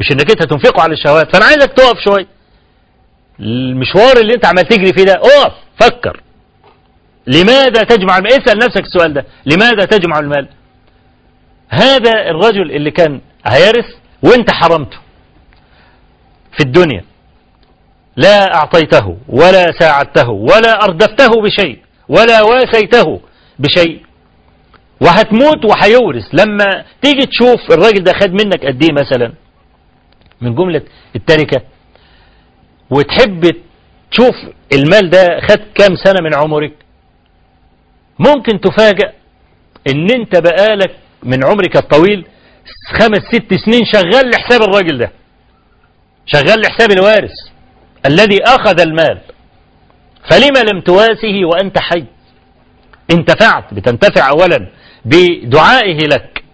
مش 0.00 0.12
إنك 0.12 0.30
أنت 0.30 0.42
تنفقه 0.42 0.82
على 0.82 0.92
الشهوات. 0.92 1.32
فأنا 1.32 1.44
عايزك 1.44 1.72
تقف 1.72 1.98
شوية 2.04 2.26
المشوار 3.40 4.16
اللي 4.16 4.34
أنت 4.34 4.46
عمال 4.46 4.68
تجري 4.68 4.92
فيه 4.92 5.04
ده 5.04 5.12
اقف 5.12 5.52
فكر. 5.80 6.20
لماذا 7.26 7.82
تجمع 7.82 8.18
المال؟ 8.18 8.32
اسأل 8.32 8.58
نفسك 8.58 8.80
السؤال 8.80 9.14
ده. 9.14 9.24
لماذا 9.46 9.84
تجمع 9.84 10.18
المال؟ 10.18 10.48
هذا 11.68 12.12
الرجل 12.30 12.70
اللي 12.72 12.90
كان 12.90 13.20
هيرث 13.46 13.86
وانت 14.22 14.50
حرمته 14.50 14.98
في 16.52 16.60
الدنيا. 16.60 17.04
لا 18.16 18.54
أعطيته 18.54 19.16
ولا 19.28 19.72
ساعدته 19.78 20.30
ولا 20.30 20.84
أردفته 20.84 21.42
بشيء 21.42 21.78
ولا 22.08 22.42
واسيته 22.42 23.20
بشيء. 23.58 24.02
وهتموت 25.00 25.64
وهيورث. 25.64 26.24
لما 26.32 26.84
تيجي 27.02 27.26
تشوف 27.26 27.72
الراجل 27.72 28.04
ده 28.04 28.12
خد 28.12 28.30
منك 28.30 28.64
قد 28.66 28.82
إيه 28.82 28.92
مثلا؟ 28.92 29.32
من 30.40 30.54
جملة 30.54 30.82
التركة. 31.16 31.62
وتحب 32.90 33.50
تشوف 34.10 34.34
المال 34.72 35.10
ده 35.10 35.40
خد 35.40 35.60
كام 35.74 35.96
سنة 35.96 36.20
من 36.22 36.34
عمرك؟ 36.34 36.72
ممكن 38.18 38.60
تفاجأ 38.60 39.12
إن 39.90 40.10
أنت 40.10 40.36
بقالك 40.36 40.96
من 41.22 41.44
عمرك 41.44 41.76
الطويل 41.76 42.26
خمس 42.98 43.18
ست 43.32 43.54
سنين 43.54 43.84
شغال 43.84 44.30
لحساب 44.30 44.62
الراجل 44.62 44.98
ده. 44.98 45.10
شغال 46.26 46.60
لحساب 46.60 46.90
الوارث 46.90 47.32
الذي 48.06 48.44
أخذ 48.44 48.80
المال. 48.80 49.18
فلما 50.30 50.58
لم 50.58 50.80
تواسه 50.80 51.44
وأنت 51.44 51.78
حي؟ 51.78 52.04
انتفعت 53.10 53.74
بتنتفع 53.74 54.28
أولا 54.28 54.68
بدعائه 55.04 55.98
لك. 55.98 56.44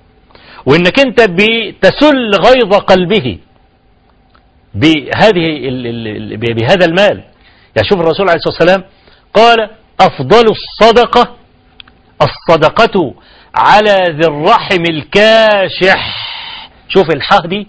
وإنك 0.67 1.01
أنت 1.01 1.21
بتسل 1.21 2.31
غيظ 2.35 2.75
قلبه 2.75 3.39
بهذه 4.75 5.71
بهذا 6.37 6.85
المال. 6.85 7.25
يعني 7.77 7.89
شوف 7.89 8.01
الرسول 8.01 8.29
عليه 8.29 8.39
الصلاة 8.39 8.55
والسلام 8.55 8.85
قال 9.35 9.71
أفضل 10.01 10.45
الصدقة 10.51 11.37
الصدقة 12.23 13.15
على 13.55 14.05
ذي 14.09 14.27
الرحم 14.27 14.83
الكاشح. 14.91 16.29
شوف 16.89 17.11
الحاه 17.11 17.47
دي 17.47 17.67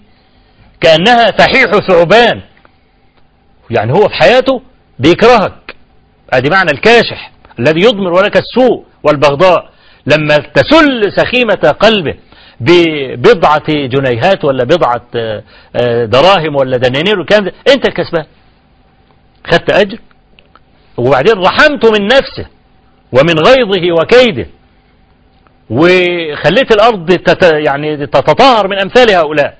كأنها 0.80 1.30
فحيح 1.30 1.70
ثعبان. 1.88 2.42
يعني 3.70 3.92
هو 3.92 4.08
في 4.08 4.14
حياته 4.14 4.62
بيكرهك. 4.98 5.76
أدي 6.30 6.50
معنى 6.50 6.70
الكاشح 6.70 7.32
الذي 7.58 7.80
يضمر 7.80 8.12
ولك 8.12 8.36
السوء 8.36 8.84
والبغضاء. 9.02 9.70
لما 10.06 10.36
تسل 10.36 11.12
سخيمة 11.16 11.74
قلبه 11.80 12.14
ببضعة 12.60 13.66
جنيهات 13.68 14.44
ولا 14.44 14.64
بضعة 14.64 15.02
دراهم 16.04 16.56
ولا 16.56 16.76
دنانير 16.76 17.18
والكلام 17.18 17.44
ده 17.44 17.52
أنت 17.68 17.88
الكسبان. 17.88 18.24
خدت 19.50 19.72
أجر. 19.72 19.98
وبعدين 20.96 21.34
رحمته 21.38 21.90
من 21.92 22.06
نفسه 22.06 22.46
ومن 23.12 23.34
غيظه 23.38 23.92
وكيده. 23.92 24.46
وخليت 25.70 26.72
الأرض 26.72 27.12
تت 27.12 27.42
يعني 27.52 28.06
تتطهر 28.06 28.68
من 28.68 28.78
أمثال 28.78 29.10
هؤلاء. 29.10 29.58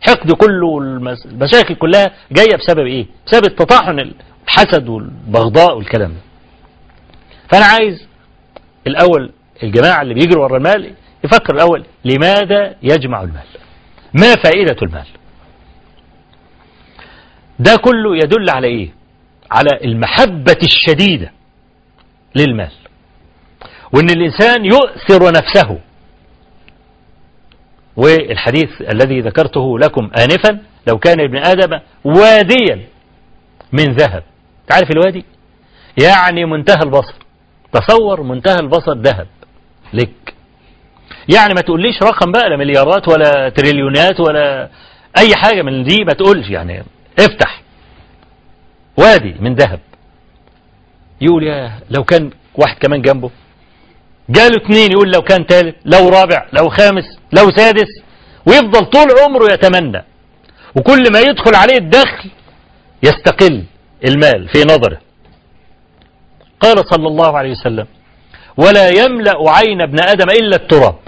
حقد 0.00 0.32
كله 0.32 0.78
المشاكل 0.78 1.74
كلها 1.74 2.14
جاية 2.32 2.56
بسبب 2.56 2.86
إيه؟ 2.86 3.06
بسبب 3.26 3.44
التطاحن 3.44 4.12
الحسد 4.48 4.88
والبغضاء 4.88 5.76
والكلام 5.76 6.10
ده. 6.10 6.20
فأنا 7.52 7.64
عايز 7.64 8.06
الأول 8.86 9.30
الجماعة 9.62 10.02
اللي 10.02 10.14
بيجروا 10.14 10.44
ورا 10.44 10.56
المال 10.56 10.94
يفكر 11.24 11.54
الأول 11.54 11.84
لماذا 12.04 12.74
يجمع 12.82 13.22
المال؟ 13.22 13.46
ما 14.14 14.34
فائدة 14.34 14.76
المال؟ 14.82 15.06
ده 17.58 17.76
كله 17.76 18.16
يدل 18.16 18.50
على 18.50 18.66
إيه؟ 18.66 18.90
على 19.50 19.70
المحبة 19.84 20.58
الشديدة 20.62 21.32
للمال. 22.34 22.72
وأن 23.92 24.10
الإنسان 24.10 24.64
يؤثر 24.64 25.32
نفسه. 25.32 25.78
والحديث 27.96 28.82
الذي 28.92 29.20
ذكرته 29.20 29.78
لكم 29.78 30.10
آنفا 30.18 30.58
لو 30.88 30.98
كان 30.98 31.20
ابن 31.20 31.36
آدم 31.36 31.80
واديا 32.04 32.86
من 33.72 33.84
ذهب. 33.84 34.22
تعرف 34.68 34.90
الوادي؟ 34.90 35.24
يعني 36.04 36.44
منتهى 36.44 36.82
البصر. 36.84 37.14
تصور 37.72 38.22
منتهى 38.22 38.56
البصر 38.60 38.94
ذهب. 38.94 39.26
لك. 39.92 40.34
يعني 41.34 41.54
ما 41.54 41.60
تقوليش 41.60 42.02
رقم 42.02 42.32
بقى 42.32 42.50
لا 42.50 42.56
مليارات 42.56 43.08
ولا 43.08 43.48
تريليونات 43.48 44.20
ولا 44.20 44.68
أي 45.18 45.36
حاجة 45.36 45.62
من 45.62 45.84
دي 45.84 46.04
ما 46.04 46.12
تقولش. 46.12 46.50
يعني 46.50 46.82
افتح. 47.18 47.62
وادي 48.98 49.34
من 49.40 49.54
ذهب. 49.54 49.80
يقول 51.20 51.42
يا 51.42 51.72
لو 51.90 52.04
كان 52.04 52.30
واحد 52.54 52.78
كمان 52.78 53.02
جنبه. 53.02 53.30
جاله 54.28 54.56
اتنين 54.56 54.92
يقول 54.92 55.10
لو 55.12 55.22
كان 55.22 55.46
تالت 55.46 55.76
لو 55.84 56.08
رابع 56.08 56.46
لو 56.52 56.68
خامس 56.68 57.04
لو 57.32 57.50
سادس 57.56 57.88
ويفضل 58.46 58.86
طول 58.86 59.08
عمره 59.24 59.52
يتمنى. 59.52 60.04
وكل 60.76 61.12
ما 61.12 61.20
يدخل 61.20 61.54
عليه 61.54 61.78
الدخل 61.78 62.30
يستقل 63.02 63.64
المال 64.04 64.48
في 64.48 64.58
نظره. 64.64 65.00
قال 66.60 66.86
صلى 66.90 67.08
الله 67.08 67.38
عليه 67.38 67.50
وسلم 67.50 67.86
ولا 68.56 68.88
يملأ 68.88 69.50
عين 69.50 69.80
ابن 69.80 70.00
آدم 70.00 70.30
إلا 70.30 70.56
التراب. 70.56 70.98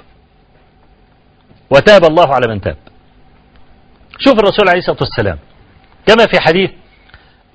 وتاب 1.71 2.05
الله 2.05 2.35
على 2.35 2.49
من 2.49 2.61
تاب. 2.61 2.77
شوف 4.19 4.39
الرسول 4.39 4.69
عليه 4.69 4.79
الصلاة 4.79 4.99
والسلام 5.01 5.39
كما 6.07 6.27
في 6.27 6.41
حديث 6.41 6.71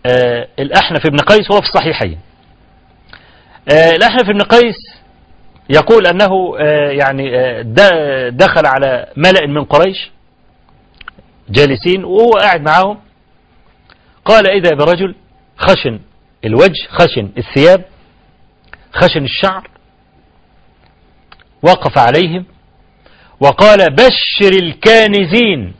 آه 0.05 0.47
الأحنف 0.59 1.07
بن 1.07 1.17
قيس 1.17 1.51
هو 1.51 1.61
في 1.61 1.67
الصحيحين. 1.67 2.19
آه 3.71 3.91
الأحنف 3.95 4.23
بن 4.29 4.41
قيس 4.41 4.75
يقول 5.69 6.07
أنه 6.07 6.57
آه 6.59 6.89
يعني 6.91 7.31
دخل 8.31 8.65
على 8.65 9.07
ملأ 9.17 9.47
من 9.47 9.63
قريش 9.63 10.11
جالسين 11.49 12.03
وهو 12.05 12.31
قاعد 12.31 12.61
معاهم. 12.61 12.99
قال 14.25 14.49
إذا 14.49 14.75
برجل 14.75 15.15
خشن 15.57 15.99
الوجه 16.45 16.87
خشن 16.89 17.29
الثياب 17.37 17.85
خشن 18.93 19.23
الشعر 19.23 19.69
وقف 21.63 21.97
عليهم 21.97 22.45
وقال 23.39 23.77
بشر 23.95 24.51
الكانزين 24.63 25.73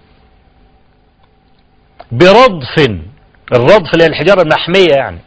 برضف 2.11 2.89
الرضف 3.53 3.93
اللي 3.93 4.03
هي 4.03 4.07
الحجارة 4.07 4.41
المحمية 4.41 4.93
يعني. 4.95 5.19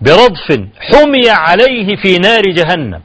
برضف 0.00 0.60
حمي 0.80 1.30
عليه 1.30 1.96
في 1.96 2.18
نار 2.18 2.42
جهنم. 2.42 3.00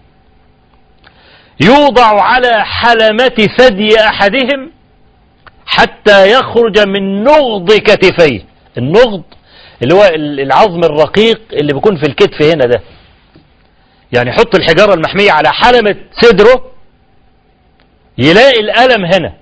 يوضع 1.62 2.22
على 2.22 2.66
حلمة 2.66 3.48
ثدي 3.58 4.00
أحدهم 4.00 4.72
حتى 5.66 6.32
يخرج 6.32 6.80
من 6.80 7.24
نغض 7.24 7.72
كتفيه. 7.72 8.46
النغض 8.78 9.24
اللي 9.84 9.94
هو 9.94 10.10
العظم 10.16 10.84
الرقيق 10.84 11.42
اللي 11.54 11.74
بيكون 11.74 11.98
في 11.98 12.04
الكتف 12.04 12.42
هنا 12.42 12.66
ده. 12.66 12.82
يعني 14.14 14.30
يحط 14.30 14.56
الحجارة 14.56 14.94
المحمية 14.94 15.32
على 15.32 15.50
حلمة 15.50 15.96
صدره 16.22 16.72
يلاقي 18.18 18.60
الألم 18.60 19.06
هنا 19.06 19.34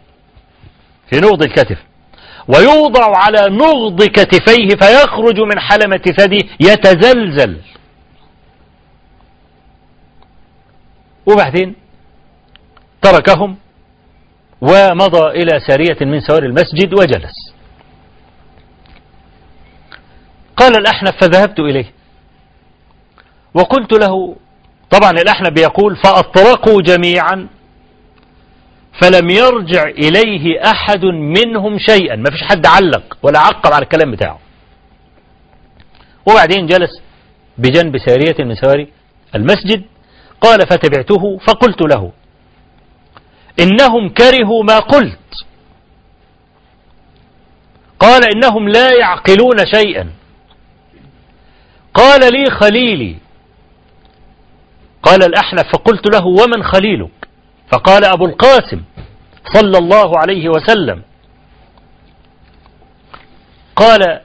في 1.10 1.20
نغض 1.20 1.44
الكتف. 1.44 1.78
ويوضع 2.48 3.18
على 3.18 3.50
نغض 3.50 4.04
كتفيه 4.04 4.68
فيخرج 4.68 5.40
من 5.40 5.60
حلمة 5.60 6.02
ثدي 6.18 6.50
يتزلزل. 6.60 7.62
وبعدين 11.26 11.76
تركهم 13.02 13.58
ومضى 14.62 15.28
إلى 15.28 15.60
سارية 15.68 15.98
من 16.02 16.22
سوار 16.22 16.44
المسجد 16.44 16.94
وجلس. 16.94 17.54
قال 20.58 20.78
الأحنف 20.78 21.12
فذهبت 21.22 21.60
إليه. 21.60 21.92
وقلت 23.54 23.94
له 23.94 24.36
طبعا 24.90 25.12
الأحنف 25.12 25.50
بيقول 25.50 25.96
فأطرقوا 25.96 26.82
جميعا. 26.82 27.48
فلم 29.02 29.30
يرجع 29.30 29.84
إليه 29.84 30.72
أحد 30.72 31.06
منهم 31.06 31.78
شيئا. 31.80 32.16
ما 32.16 32.32
فيش 32.32 32.44
حد 32.44 32.66
علق 32.66 33.18
ولا 33.24 33.40
عقب 33.40 33.74
على 33.74 33.84
الكلام 33.84 34.12
بتاعه. 34.12 34.40
وبعدين 36.26 36.68
جلس 36.68 37.02
بجنب 37.58 37.98
سارية 37.98 38.36
من 38.40 38.56
سواري 38.56 38.88
المسجد 39.36 39.84
قال 40.42 40.60
فتبعته؟ 40.60 41.38
فقلت 41.38 41.82
له 41.82 42.12
إنهم 43.60 44.10
كرهوا 44.10 44.64
ما 44.64 44.80
قلت. 44.80 45.46
قال 48.00 48.22
إنهم 48.36 48.70
لا 48.70 48.90
يعقلون 49.00 49.58
شيئا. 49.74 50.10
قال 51.94 52.34
لي 52.34 52.52
خليلي. 52.52 53.16
قال 55.04 55.24
الأحنف 55.24 55.68
فقلت 55.74 56.16
له 56.16 56.26
ومن 56.26 56.64
خليلك؟ 56.64 57.12
فقال 57.72 58.06
أبو 58.06 58.26
القاسم 58.26 58.84
صلى 59.54 59.78
الله 59.78 60.20
عليه 60.20 60.50
وسلم 60.50 61.04
قال 63.76 64.22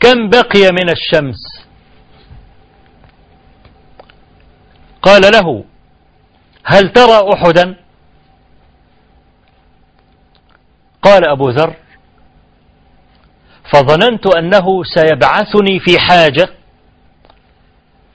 كم 0.00 0.30
بقي 0.30 0.72
من 0.72 0.90
الشمس؟ 0.90 1.66
قال 5.02 5.22
له 5.32 5.64
هل 6.64 6.92
ترى 6.92 7.32
أحدا؟ 7.34 7.76
قال 11.02 11.28
أبو 11.28 11.50
ذر 11.50 11.74
فظننت 13.72 14.26
أنه 14.26 14.84
سيبعثني 14.94 15.80
في 15.80 15.98
حاجة 15.98 16.48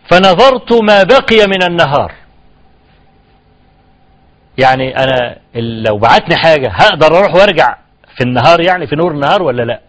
فنظرت 0.09 0.73
ما 0.73 1.03
بقي 1.03 1.47
من 1.47 1.63
النهار. 1.63 2.20
يعني 4.57 4.97
أنا 4.97 5.37
لو 5.55 5.97
بعتني 5.97 6.35
حاجة 6.35 6.69
هقدر 6.69 7.07
أروح 7.17 7.35
وأرجع 7.35 7.77
في 8.17 8.23
النهار 8.23 8.61
يعني 8.61 8.87
في 8.87 8.95
نور 8.95 9.11
النهار 9.11 9.41
ولا 9.43 9.63
لا؟ 9.63 9.81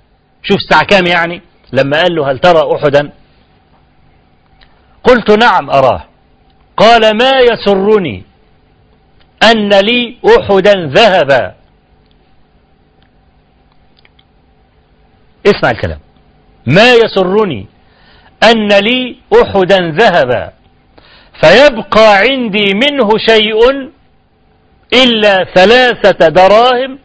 شوف 0.43 0.57
الساعة 0.57 0.85
كام 0.85 1.07
يعني؟ 1.07 1.43
لما 1.73 2.03
قال 2.03 2.15
له 2.15 2.31
هل 2.31 2.39
ترى 2.39 2.77
أحدا؟ 2.77 3.11
قلت 5.05 5.31
نعم 5.31 5.71
أراه. 5.71 6.05
قال 6.77 7.17
ما 7.17 7.31
يسرني 7.53 8.25
أن 9.43 9.69
لي 9.69 10.17
أحدا 10.39 10.73
ذهبا. 10.73 11.55
اسمع 15.47 15.71
الكلام. 15.71 15.99
ما 16.67 16.95
يسرني 16.95 17.67
أن 18.45 18.69
لي 18.69 19.17
أحدا 19.43 19.79
ذهبا. 19.91 20.53
فيبقى 21.41 22.17
عندي 22.17 22.75
منه 22.75 23.09
شيء 23.29 23.91
إلا 24.95 25.45
ثلاثة 25.55 26.29
دراهم 26.29 26.99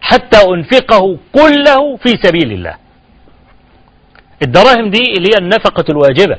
حتى 0.00 0.36
أنفقه 0.54 1.18
كله 1.32 1.96
في 1.96 2.08
سبيل 2.22 2.52
الله. 2.52 2.74
الدراهم 4.42 4.90
دي 4.90 5.12
اللي 5.16 5.28
هي 5.28 5.38
النفقة 5.38 5.84
الواجبة. 5.90 6.36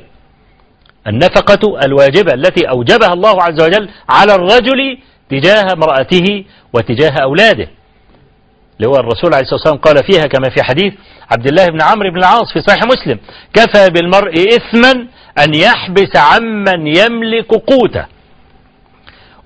النفقة 1.08 1.86
الواجبة 1.86 2.34
التي 2.34 2.70
أوجبها 2.70 3.14
الله 3.14 3.44
عز 3.44 3.62
وجل 3.62 3.90
على 4.10 4.36
الرجل 4.36 4.98
تجاه 5.30 5.74
امرأته 5.74 6.46
وتجاه 6.74 7.14
أولاده. 7.24 7.68
اللي 8.78 8.90
هو 8.90 8.96
الرسول 8.96 9.34
عليه 9.34 9.44
الصلاة 9.44 9.56
والسلام 9.56 9.78
قال 9.78 10.04
فيها 10.12 10.24
كما 10.24 10.50
في 10.50 10.64
حديث 10.64 10.94
عبد 11.32 11.48
الله 11.48 11.66
بن 11.66 11.82
عمرو 11.82 12.12
بن 12.12 12.18
العاص 12.18 12.54
في 12.54 12.62
صحيح 12.62 12.84
مسلم 12.84 13.20
كفى 13.54 13.90
بالمرء 13.90 14.34
إثما 14.34 14.92
أن 15.44 15.54
يحبس 15.54 16.16
عمن 16.16 16.88
يملك 16.88 17.48
قوته. 17.48 18.06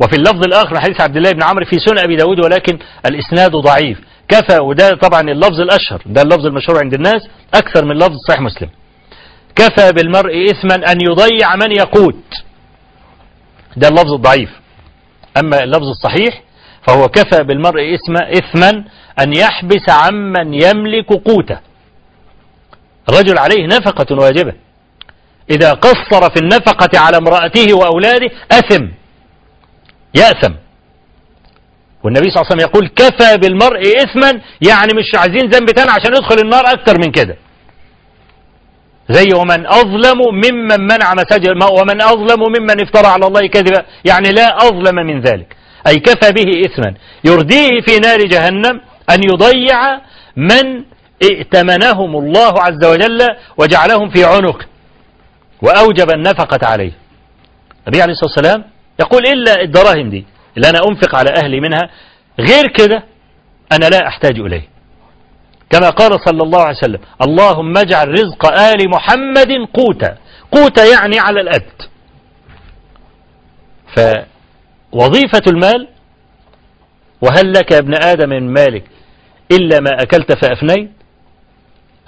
وفي 0.04 0.16
اللفظ 0.16 0.43
الآخر 0.45 0.80
حديث 0.80 1.01
عبد 1.01 1.18
الله 1.18 1.32
بن 1.32 1.43
عمرو 1.43 1.66
في 1.66 1.80
سنن 1.80 1.99
أبي 1.99 2.16
داود 2.16 2.45
ولكن 2.45 2.80
الإسناد 3.06 3.51
ضعيف. 3.51 3.99
كفى 4.28 4.58
وده 4.62 4.89
طبعا 4.89 5.22
اللفظ 5.22 5.62
الأشهر 5.62 6.01
ده 6.06 6.22
اللفظ 6.22 6.45
المشهور 6.45 6.80
عند 6.80 6.93
الناس 6.93 7.22
أكثر 7.54 7.86
من 7.86 7.95
لفظ 7.95 8.16
صحيح 8.28 8.41
مسلم. 8.41 8.70
كفى 9.56 9.91
بالمرء 9.91 10.45
إثما 10.51 10.91
أن 10.91 10.97
يضيع 11.01 11.56
من 11.56 11.72
يقوت 11.72 12.24
ده 13.78 13.88
اللفظ 13.88 14.14
الضعيف. 14.14 14.49
أما 15.38 15.64
اللفظ 15.64 15.88
الصحيح 15.88 16.41
فهو 16.88 17.08
كفى 17.08 17.43
بالمرء 17.43 17.95
إثما 18.34 18.84
أن 19.20 19.34
يحبس 19.34 19.89
عمن 19.89 20.54
يملك 20.54 21.14
قوته. 21.14 21.60
الرجل 23.10 23.38
عليه 23.38 23.68
نفقة 23.68 24.16
واجبة. 24.16 24.54
إذا 25.49 25.74
قصر 25.74 26.30
في 26.30 26.39
النفقة 26.41 26.99
على 26.99 27.18
امرأته 27.18 27.74
وأولاده 27.74 28.30
أثم. 28.51 28.88
يأثم. 30.16 30.53
والنبي 32.03 32.30
صلى 32.30 32.41
الله 32.41 32.45
عليه 32.51 32.55
وسلم 32.55 32.70
يقول 32.70 32.88
كفى 32.88 33.38
بالمرء 33.38 33.82
إثما 33.82 34.41
يعني 34.70 34.91
مش 34.95 35.16
عايزين 35.16 35.49
ذنب 35.49 35.70
تاني 35.70 35.91
عشان 35.91 36.11
يدخل 36.16 36.36
النار 36.43 36.64
أكتر 36.66 36.97
من 36.99 37.11
كده. 37.11 37.36
زي 39.09 39.28
ومن 39.36 39.68
أظلم 39.68 40.20
ممن 40.32 40.82
منع 40.82 41.14
مساجد 41.14 41.49
ومن 41.49 42.01
أظلم 42.01 42.39
ممن 42.39 42.82
افترى 42.82 43.07
على 43.07 43.26
الله 43.28 43.47
كذبا 43.47 43.86
يعني 44.05 44.30
لا 44.30 44.57
أظلم 44.57 44.95
من 44.95 45.22
ذلك. 45.22 45.55
أي 45.88 45.99
كفى 45.99 46.32
به 46.32 46.66
إثما. 46.66 46.93
يرديه 47.24 47.82
في 47.86 47.99
نار 47.99 48.20
جهنم 48.20 48.82
أن 49.09 49.20
يضيع 49.32 50.01
من 50.38 50.84
ائتمنهم 51.24 52.18
الله 52.18 52.61
عز 52.61 52.86
وجل 52.86 53.20
وجعلهم 53.57 54.09
في 54.09 54.26
عنق 54.26 54.66
وأوجب 55.61 56.09
النفقة 56.09 56.68
عليه. 56.68 56.91
النبي 57.88 58.01
عليه 58.01 58.14
الصلاة 58.14 58.32
والسلام 58.32 58.73
يقول 59.00 59.24
إلا 59.28 59.62
الدراهم 59.62 60.10
دي 60.10 60.26
اللي 60.58 60.70
أنا 60.70 60.80
أنفق 60.89 61.16
على 61.16 61.30
أهلي 61.44 61.60
منها 61.60 61.89
غير 62.39 62.68
كده 62.68 63.04
أنا 63.72 63.86
لا 63.86 64.08
أحتاج 64.08 64.39
إليه. 64.39 64.68
كما 65.70 65.89
قال 65.89 66.20
صلى 66.26 66.44
الله 66.44 66.62
عليه 66.62 66.78
وسلم 66.78 67.00
اللهم 67.22 67.78
اجعل 67.78 68.08
رزق 68.08 68.46
آل 68.60 68.89
محمد 68.89 69.52
قوتا. 69.74 70.18
قوتا 70.52 70.86
يعني 70.86 71.20
على 71.20 71.41
الأد. 71.41 71.72
فوظيفة 73.96 75.41
المال 75.48 75.88
وهل 77.22 77.54
لك 77.54 77.72
يا 77.72 77.78
ابن 77.78 78.04
آدم 78.04 78.30
من 78.30 78.54
مالك 78.54 78.84
إلا 79.52 79.80
ما 79.80 79.89
أكلت 80.02 80.46
فأفنيت 80.46 80.91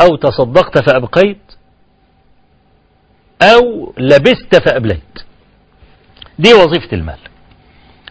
أو 0.02 0.16
تصدقت 0.16 0.90
فأبقيت 0.90 1.38
أو 3.42 3.94
لبست 3.98 4.56
فأبليت. 4.66 5.26
دي 6.40 6.54
وظيفة 6.54 6.94
المال. 6.94 7.18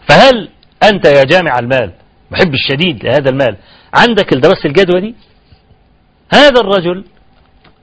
فهل 0.09 0.49
أنت 0.83 1.05
يا 1.05 1.23
جامع 1.23 1.59
المال 1.59 1.91
محب 2.31 2.53
الشديد 2.53 3.05
لهذا 3.05 3.29
المال 3.29 3.57
عندك 3.93 4.33
الدراسة 4.33 4.65
الجدوى 4.65 5.01
دي 5.01 5.15
هذا 6.33 6.61
الرجل 6.61 7.05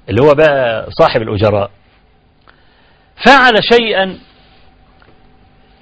اللي 0.08 0.22
هو 0.22 0.34
بقى 0.34 0.88
صاحب 0.90 1.22
الأجراء 1.22 1.70
فعل 3.26 3.52
شيئا 3.72 4.18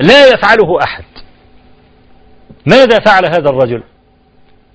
لا 0.00 0.26
يفعله 0.28 0.82
أحد. 0.84 1.04
ماذا 2.66 2.98
فعل 2.98 3.26
هذا 3.26 3.50
الرجل؟ 3.50 3.82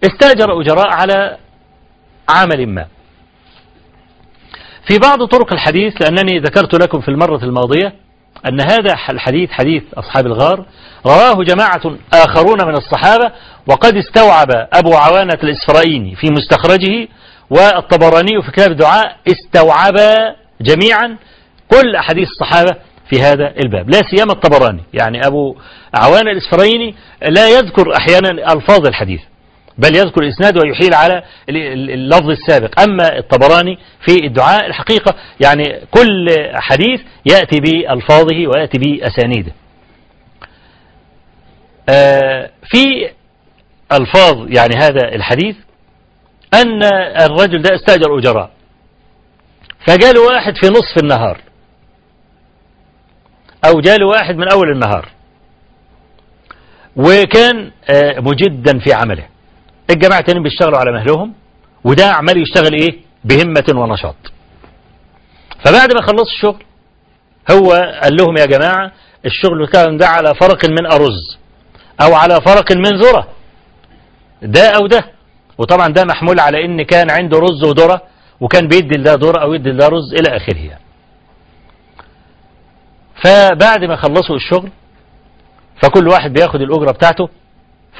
استاجر 0.03 0.61
أجراء 0.61 0.87
على 0.87 1.37
عمل 2.29 2.67
ما. 2.67 2.87
في 4.87 4.99
بعض 4.99 5.23
طرق 5.23 5.53
الحديث 5.53 6.01
لأنني 6.01 6.39
ذكرت 6.39 6.73
لكم 6.83 7.01
في 7.01 7.07
المرة 7.07 7.43
الماضية 7.43 7.93
أن 8.47 8.61
هذا 8.61 8.93
الحديث 9.09 9.51
حديث 9.51 9.83
أصحاب 9.93 10.25
الغار 10.25 10.65
رواه 11.05 11.43
جماعة 11.43 11.81
آخرون 12.13 12.67
من 12.67 12.75
الصحابة 12.75 13.31
وقد 13.67 13.95
استوعب 13.97 14.47
أبو 14.73 14.93
عوانة 14.93 15.39
الإسفرائيني 15.43 16.15
في 16.15 16.27
مستخرجه 16.31 17.07
والطبراني 17.49 18.41
في 18.41 18.51
كتاب 18.51 18.71
الدعاء 18.71 19.17
استوعبا 19.27 20.35
جميعا 20.61 21.17
كل 21.71 21.95
أحاديث 21.95 22.27
الصحابة 22.27 22.75
في 23.09 23.21
هذا 23.21 23.53
الباب. 23.63 23.89
لا 23.89 24.01
سيما 24.15 24.33
الطبراني 24.33 24.83
يعني 24.93 25.27
أبو 25.27 25.55
عوان 25.93 26.27
الإسفرايني 26.27 26.95
لا 27.21 27.47
يذكر 27.49 27.93
أحيانا 27.97 28.53
ألفاظ 28.53 28.87
الحديث. 28.87 29.21
بل 29.77 29.95
يذكر 29.95 30.23
الإسناد 30.23 30.57
ويحيل 30.57 30.93
على 30.93 31.23
اللفظ 31.49 32.29
السابق. 32.29 32.79
أما 32.79 33.17
الطبراني 33.17 33.77
في 34.05 34.25
الدعاء 34.25 34.65
الحقيقة 34.65 35.15
يعني 35.39 35.81
كل 35.91 36.27
حديث 36.53 37.01
يأتي 37.25 37.59
بألفاظه 37.59 38.47
ويأتي 38.47 38.77
بأسانيده. 38.77 39.51
آه 41.89 42.49
في 42.63 43.09
ألفاظ 43.91 44.47
يعني 44.57 44.75
هذا 44.75 45.15
الحديث 45.15 45.55
أن 46.53 46.83
الرجل 47.21 47.61
ده 47.61 47.75
استأجر 47.75 48.17
أجراء. 48.19 48.51
فجاله 49.87 50.21
واحد 50.21 50.53
في 50.61 50.67
نصف 50.67 51.03
النهار. 51.03 51.41
أو 53.65 53.79
جاله 53.81 54.05
واحد 54.07 54.35
من 54.35 54.51
أول 54.51 54.71
النهار. 54.71 55.09
وكان 56.95 57.71
مجدا 58.17 58.79
في 58.79 58.93
عمله. 58.93 59.27
الجماعة 59.89 60.19
التانيين 60.19 60.43
بيشتغلوا 60.43 60.77
على 60.79 60.91
مهلهم 60.91 61.33
وده 61.83 62.05
عمال 62.11 62.37
يشتغل 62.37 62.73
إيه؟ 62.73 62.99
بهمة 63.23 63.63
ونشاط. 63.75 64.15
فبعد 65.65 65.93
ما 65.93 66.01
خلص 66.01 66.31
الشغل 66.35 66.63
هو 67.51 67.71
قال 68.03 68.15
لهم 68.15 68.37
يا 68.37 68.45
جماعة 68.45 68.91
الشغل 69.25 69.67
كان 69.67 69.97
ده 69.97 70.07
على 70.07 70.35
فرق 70.35 70.65
من 70.69 70.85
أرز 70.85 71.37
أو 72.01 72.13
على 72.13 72.41
فرق 72.41 72.71
من 72.71 72.99
ذرة. 73.01 73.27
ده 74.41 74.69
أو 74.69 74.87
ده. 74.87 75.05
وطبعا 75.57 75.87
ده 75.87 76.03
محمول 76.05 76.39
على 76.39 76.65
إن 76.65 76.81
كان 76.81 77.09
عنده 77.09 77.39
رز 77.39 77.63
وذرة 77.63 78.01
وكان 78.41 78.67
بيدي 78.67 78.97
ده 79.03 79.13
ذرة 79.13 79.41
أو 79.41 79.53
يدي 79.53 79.71
ده 79.71 79.87
رز 79.87 80.13
إلى 80.13 80.37
آخره 80.37 80.57
يعني. 80.57 80.81
فبعد 83.23 83.83
ما 83.83 83.95
خلصوا 83.95 84.35
الشغل 84.35 84.69
فكل 85.81 86.07
واحد 86.07 86.33
بياخد 86.33 86.61
الأجرة 86.61 86.91
بتاعته 86.91 87.29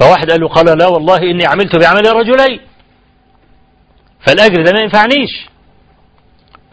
فواحد 0.00 0.30
قال 0.30 0.40
له 0.40 0.48
قال 0.48 0.78
لا 0.78 0.86
والله 0.86 1.16
إني 1.16 1.46
عملت 1.46 1.76
بعمل 1.76 2.06
رجلين. 2.06 2.60
فالأجر 4.26 4.62
ده 4.62 4.72
ما 4.72 4.80
ينفعنيش. 4.80 5.48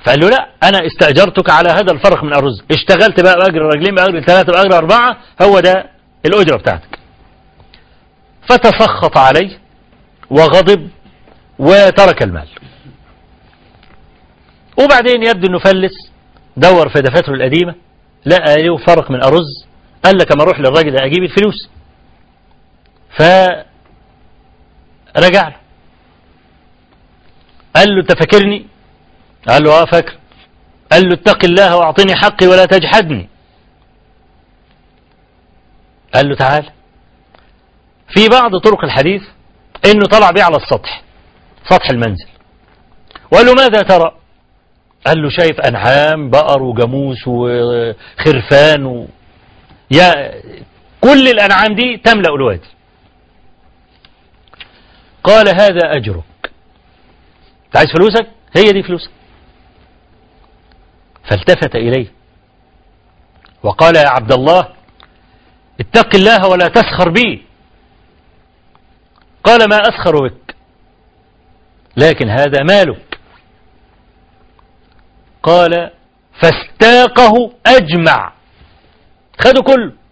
فقال 0.05 0.19
له 0.19 0.29
لا 0.29 0.49
أنا 0.63 0.87
استأجرتك 0.87 1.49
على 1.49 1.69
هذا 1.69 1.91
الفرق 1.91 2.23
من 2.23 2.33
الرز. 2.33 2.63
اشتغلت 2.71 3.21
بقى 3.23 3.35
بأجر 3.35 3.61
رجلين 3.61 3.95
بأجر 3.95 4.21
ثلاثة 4.21 4.51
بأجر 4.53 4.77
أربعة 4.77 5.17
هو 5.41 5.59
ده 5.59 5.89
الأجرة 6.25 6.57
بتاعتك. 6.57 6.99
فتسخط 8.49 9.17
عليه 9.17 9.59
وغضب 10.29 10.89
وترك 11.59 12.23
المال. 12.23 12.47
وبعدين 14.79 15.23
يبدو 15.23 15.47
إنه 15.47 15.59
فلس 15.59 15.93
دور 16.57 16.89
في 16.89 17.01
دفاتره 17.01 17.33
القديمة 17.33 17.75
لقى 18.25 18.55
له 18.55 18.77
فرق 18.77 19.11
من 19.11 19.23
أرز 19.23 19.65
قال 20.05 20.17
لك 20.17 20.31
اما 20.31 20.43
أروح 20.43 20.59
للراجل 20.59 20.91
ده 20.91 21.05
أجيب 21.05 21.23
الفلوس. 21.23 21.69
فرجع 23.17 23.63
له. 25.47 25.55
قال 27.75 27.89
له 27.95 28.01
أنت 28.01 28.11
فاكرني؟ 28.19 28.65
قال 29.47 29.63
له 29.63 29.81
آه 29.81 29.85
فاكر. 29.85 30.17
قال 30.91 31.07
له 31.09 31.13
اتق 31.13 31.45
الله 31.45 31.77
وأعطني 31.77 32.15
حقي 32.15 32.47
ولا 32.47 32.65
تجحدني. 32.65 33.29
قال 36.13 36.29
له 36.29 36.35
تعال. 36.35 36.69
في 38.15 38.29
بعض 38.29 38.57
طرق 38.57 38.83
الحديث 38.83 39.21
إنه 39.85 40.05
طلع 40.05 40.31
بيه 40.31 40.43
على 40.43 40.57
السطح 40.57 41.01
سطح 41.69 41.89
المنزل. 41.89 42.27
وقال 43.31 43.45
له 43.45 43.53
ماذا 43.53 43.81
ترى؟ 43.81 44.11
قال 45.07 45.21
له 45.21 45.29
شايف 45.29 45.61
أنعام 45.61 46.29
بقر 46.29 46.63
وجاموس 46.63 47.17
وخرفان 47.27 48.85
و... 48.85 49.07
يا 49.91 50.33
كل 51.01 51.27
الأنعام 51.27 51.75
دي 51.75 51.97
تملأ 51.97 52.29
الوادي. 52.35 52.72
قال 55.23 55.47
هذا 55.47 55.97
أجرك. 55.97 56.51
أنت 57.65 57.77
عايز 57.77 57.91
فلوسك؟ 57.91 58.27
هي 58.57 58.71
دي 58.71 58.83
فلوسك. 58.83 59.11
فالتفت 61.29 61.75
إليه. 61.75 62.07
وقال 63.63 63.95
يا 63.95 64.09
عبد 64.09 64.31
الله 64.31 64.67
اتق 65.79 66.15
الله 66.15 66.47
ولا 66.47 66.67
تسخر 66.67 67.09
بي. 67.09 67.45
قال 69.43 69.69
ما 69.69 69.75
أسخر 69.75 70.27
بك. 70.27 70.55
لكن 71.97 72.29
هذا 72.29 72.63
مالك. 72.63 73.19
قال 75.43 75.91
فاستاقه 76.41 77.53
أجمع. 77.65 78.33
خده 79.39 79.61
كله. 79.61 80.02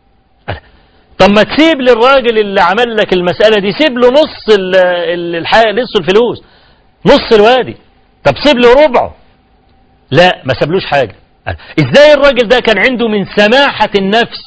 طب 1.22 1.30
ما 1.30 1.44
تسيب 1.44 1.82
للراجل 1.82 2.38
اللي 2.38 2.62
عمل 2.62 2.96
لك 2.98 3.14
المسألة 3.14 3.60
دي 3.62 3.72
سيب 3.80 3.98
له 3.98 4.10
نص 4.10 4.58
نص 5.74 5.96
الفلوس 6.00 6.44
نص 7.06 7.34
الوادي. 7.34 7.78
طب 8.24 8.34
سيب 8.46 8.58
له 8.58 8.84
ربعه. 8.86 9.16
لا 10.12 10.42
ما 10.46 10.54
سابلوش 10.60 10.86
حاجة. 10.86 11.16
إزاي 11.80 12.14
الراجل 12.14 12.48
ده 12.48 12.60
كان 12.60 12.78
عنده 12.80 13.08
من 13.08 13.26
سماحة 13.36 13.90
النفس 13.98 14.42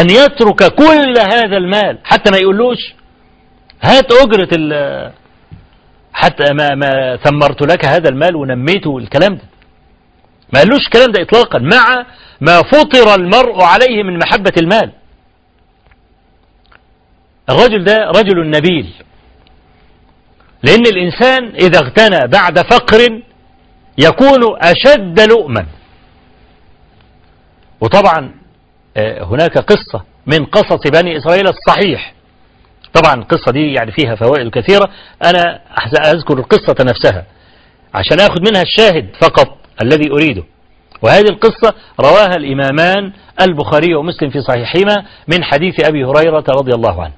أن 0.00 0.10
يترك 0.10 0.74
كل 0.74 1.14
هذا 1.18 1.56
المال؟ 1.56 1.98
حتى 2.04 2.30
ما 2.30 2.36
يقولوش 2.38 2.78
هات 3.82 4.12
أجرة 4.12 4.48
ال 4.52 5.12
حتى 6.12 6.52
ما, 6.52 6.74
ما 6.74 7.16
ثمرت 7.16 7.62
لك 7.62 7.84
هذا 7.84 8.08
المال 8.08 8.36
ونميته 8.36 8.98
الكلام 8.98 9.34
ده. 9.34 9.42
ما 10.52 10.58
قالوش 10.60 10.86
الكلام 10.86 11.12
ده 11.12 11.22
إطلاقا 11.22 11.58
مع 11.58 12.06
ما 12.40 12.62
فطر 12.62 13.14
المرء 13.14 13.62
عليه 13.62 14.02
من 14.02 14.18
محبة 14.18 14.52
المال. 14.58 14.90
الرجل 17.50 17.84
ده 17.84 18.10
رجل 18.16 18.50
نبيل. 18.50 18.92
لأن 20.62 20.86
الإنسان 20.86 21.54
إذا 21.54 21.78
اغتنى 21.78 22.26
بعد 22.26 22.58
فقر 22.58 23.22
يكون 23.98 24.56
أشد 24.60 25.20
لؤما. 25.20 25.66
وطبعا 27.80 28.34
هناك 28.98 29.58
قصة 29.58 30.04
من 30.26 30.44
قصص 30.44 30.90
بني 30.90 31.18
إسرائيل 31.18 31.48
الصحيح. 31.48 32.14
طبعا 32.92 33.14
القصة 33.14 33.52
دي 33.52 33.72
يعني 33.72 33.92
فيها 33.92 34.14
فوائد 34.14 34.50
كثيرة. 34.50 34.90
أنا 35.24 35.60
أذكر 36.12 36.38
القصة 36.38 36.76
نفسها. 36.80 37.26
عشان 37.94 38.20
أخذ 38.20 38.40
منها 38.40 38.62
الشاهد 38.62 39.08
فقط 39.20 39.56
الذي 39.82 40.10
أريده. 40.10 40.44
وهذه 41.02 41.28
القصة 41.30 41.74
رواها 42.00 42.36
الإمامان 42.36 43.12
البخاري 43.40 43.94
ومسلم 43.94 44.30
في 44.30 44.40
صحيحهما 44.40 45.04
من 45.28 45.44
حديث 45.44 45.84
أبي 45.88 46.04
هريرة 46.04 46.44
رضي 46.48 46.72
الله 46.74 47.02
عنه. 47.02 47.12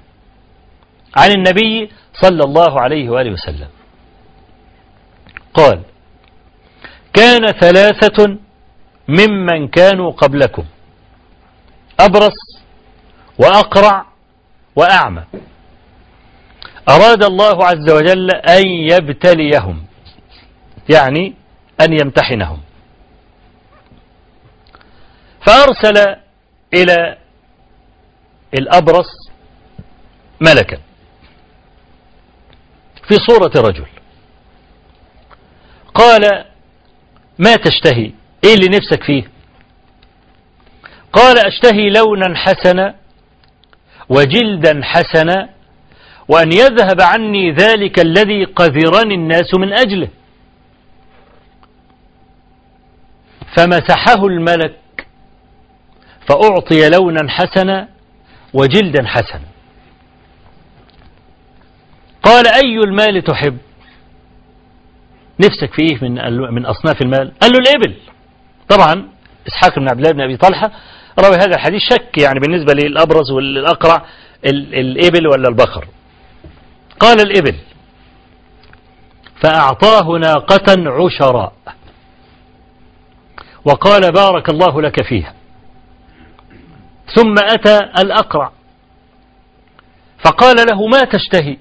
عن 1.17 1.31
النبي 1.31 1.91
صلى 2.13 2.45
الله 2.45 2.81
عليه 2.81 3.11
وآله 3.11 3.33
وسلم. 3.33 3.69
قال 5.55 5.83
كان 7.13 7.47
ثلاثة 7.47 8.39
ممن 9.09 9.69
كانوا 9.69 10.11
قبلكم 10.13 10.65
أبرص 12.01 12.39
وأقرع 13.39 14.07
وأعمى. 14.77 15.25
أراد 16.89 17.25
الله 17.25 17.65
عز 17.65 17.91
وجل 17.91 18.31
أن 18.31 18.67
يبتليهم 18.67 19.85
يعني 20.95 21.35
أن 21.81 21.93
يمتحنهم. 21.93 22.61
فأرسل 25.47 26.17
إلى 26.75 27.19
الأبرص 28.59 29.07
ملكا. 30.41 30.79
في 33.09 33.15
صورة 33.29 33.69
رجل 33.69 33.87
قال 35.95 36.45
ما 37.39 37.55
تشتهي؟ 37.57 38.13
إيه 38.45 38.55
اللي 38.55 38.69
نفسك 38.69 39.03
فيه؟ 39.03 39.31
قال 41.13 41.47
أشتهي 41.47 41.91
لونا 41.91 42.37
حسنا 42.37 42.95
وجلدا 44.09 44.81
حسنا 44.85 45.49
وأن 46.29 46.53
يذهب 46.53 47.01
عني 47.01 47.53
ذلك 47.53 48.01
الذي 48.01 48.45
قذرني 48.45 49.15
الناس 49.15 49.55
من 49.55 49.73
أجله. 49.73 50.09
فمسحه 53.57 54.27
الملك 54.27 55.07
فأعطي 56.29 56.89
لونا 56.89 57.31
حسنا 57.31 57.89
وجلدا 58.55 59.07
حسنا. 59.07 59.56
قال 62.27 62.47
أي 62.47 62.79
المال 62.85 63.24
تحب؟ 63.24 63.59
نفسك 65.41 65.74
في 65.74 65.83
إيه 65.83 65.99
من, 66.03 66.14
من 66.55 66.66
أصناف 66.66 67.03
المال؟ 67.03 67.33
قال 67.41 67.53
له 67.53 67.59
الإبل. 67.59 67.95
طبعا 68.68 69.09
إسحاق 69.49 69.79
بن 69.79 69.89
عبد 69.89 69.99
الله 69.99 70.12
بن 70.12 70.20
أبي 70.20 70.37
طلحة 70.37 70.70
روي 71.24 71.37
هذا 71.37 71.55
الحديث 71.55 71.81
شك 71.91 72.18
يعني 72.18 72.41
بالنسبة 72.41 72.74
للأبرز 72.74 73.31
والأقرع 73.31 74.05
الإبل 74.45 75.27
ولا 75.27 75.49
البقر. 75.49 75.89
قال 77.01 77.20
الإبل 77.20 77.57
فأعطاه 79.43 80.18
ناقة 80.18 80.74
عشراء. 80.79 81.53
وقال 83.64 84.12
بارك 84.12 84.49
الله 84.51 84.83
لك 84.83 85.03
فيها. 85.03 85.35
ثم 87.14 87.35
أتى 87.39 87.79
الأقرع 87.79 88.53
فقال 90.24 90.57
له 90.57 90.87
ما 90.87 91.05
تشتهي؟ 91.05 91.57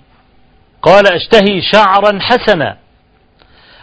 قال 0.85 1.13
أشتهي 1.13 1.61
شعرا 1.61 2.19
حسنا 2.19 2.77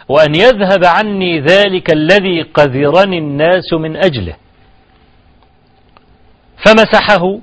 وأن 0.09 0.35
يذهب 0.35 0.85
عني 0.85 1.39
ذلك 1.39 1.93
الذي 1.93 2.41
قذرني 2.41 3.17
الناس 3.17 3.73
من 3.73 3.95
أجله 3.95 4.35
فمسحه 6.65 7.39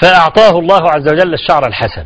فأعطاه 0.00 0.58
الله 0.58 0.90
عز 0.90 1.08
وجل 1.08 1.34
الشعر 1.34 1.66
الحسن 1.66 2.04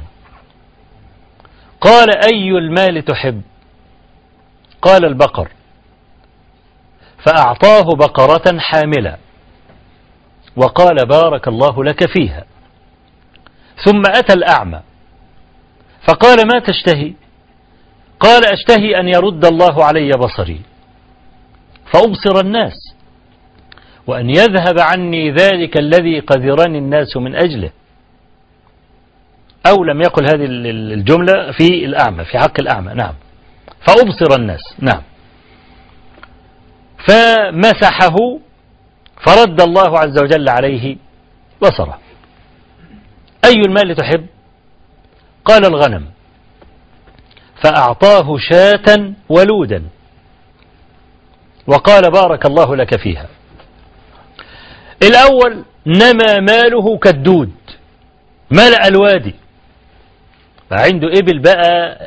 قال 1.80 2.24
أي 2.24 2.50
المال 2.50 3.04
تحب 3.04 3.42
قال 4.82 5.04
البقر 5.04 5.48
فأعطاه 7.26 7.84
بقرة 7.96 8.58
حاملة 8.58 9.16
وقال 10.56 10.96
بارك 11.06 11.48
الله 11.48 11.84
لك 11.84 12.10
فيها 12.12 12.44
ثم 13.84 14.02
أتى 14.06 14.32
الأعمى 14.32 14.80
فقال 16.06 16.46
ما 16.46 16.58
تشتهي؟ 16.58 17.12
قال 18.20 18.44
أشتهي 18.44 19.00
أن 19.00 19.08
يرد 19.08 19.44
الله 19.44 19.84
علي 19.84 20.10
بصري 20.10 20.60
فأبصر 21.92 22.40
الناس 22.40 22.94
وأن 24.06 24.30
يذهب 24.30 24.78
عني 24.78 25.30
ذلك 25.30 25.78
الذي 25.78 26.20
قذرني 26.20 26.78
الناس 26.78 27.16
من 27.16 27.34
أجله. 27.34 27.70
أو 29.66 29.84
لم 29.84 30.00
يقل 30.00 30.24
هذه 30.24 30.46
الجملة 30.70 31.52
في 31.52 31.84
الأعمى 31.84 32.24
في 32.24 32.38
حق 32.38 32.60
الأعمى 32.60 32.94
نعم. 32.94 33.14
فأبصر 33.86 34.34
الناس 34.38 34.60
نعم. 34.78 35.02
فمسحه 37.08 38.16
فرد 39.26 39.60
الله 39.60 39.98
عز 39.98 40.18
وجل 40.22 40.48
عليه 40.48 40.96
بصره. 41.62 41.98
أي 43.44 43.60
المال 43.66 43.96
تحب؟ 43.96 44.26
قال 45.46 45.64
الغنم 45.64 46.06
فأعطاه 47.62 48.36
شاة 48.38 49.12
ولودا. 49.28 49.82
وقال 51.66 52.10
بارك 52.10 52.46
الله 52.46 52.76
لك 52.76 53.00
فيها. 53.00 53.26
الأول 55.02 55.64
نما 55.86 56.40
ماله 56.40 56.98
كالدود 56.98 57.52
ملأ 58.50 58.88
الوادي. 58.88 59.34
فعنده 60.70 61.08
إبل 61.08 61.38
بقى 61.38 61.98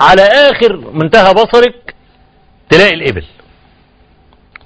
على 0.00 0.22
آخر 0.22 0.76
منتهى 0.92 1.34
بصرك 1.34 1.94
تلاقي 2.70 2.94
الإبل. 2.94 3.24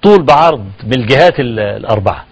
طول 0.03 0.23
بعرض 0.23 0.67
بالجهات 0.83 1.41
الأربعة. 1.41 2.25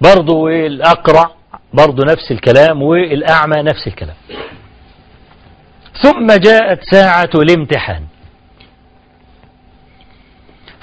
برضو 0.00 0.48
الأقرع 0.48 1.30
برضو 1.74 2.02
نفس 2.02 2.30
الكلام 2.30 2.82
والأعمى 2.82 3.62
نفس 3.62 3.86
الكلام. 3.86 4.16
ثم 6.02 6.26
جاءت 6.26 6.80
ساعة 6.90 7.30
الامتحان. 7.34 8.02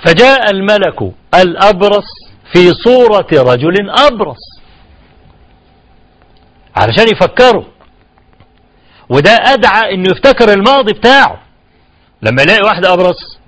فجاء 0.05 0.51
الملك 0.51 1.11
الأبرص 1.35 2.05
في 2.53 2.71
صورة 2.83 3.27
رجل 3.33 3.89
أبرص. 3.89 4.61
علشان 6.75 7.05
يفكروا 7.13 7.63
وده 9.09 9.31
أدعى 9.31 9.93
أنه 9.93 10.09
يفتكر 10.11 10.53
الماضي 10.53 10.93
بتاعه. 10.93 11.41
لما 12.21 12.41
يلاقي 12.41 12.61
واحد 12.63 12.85
أبرص 12.85 13.39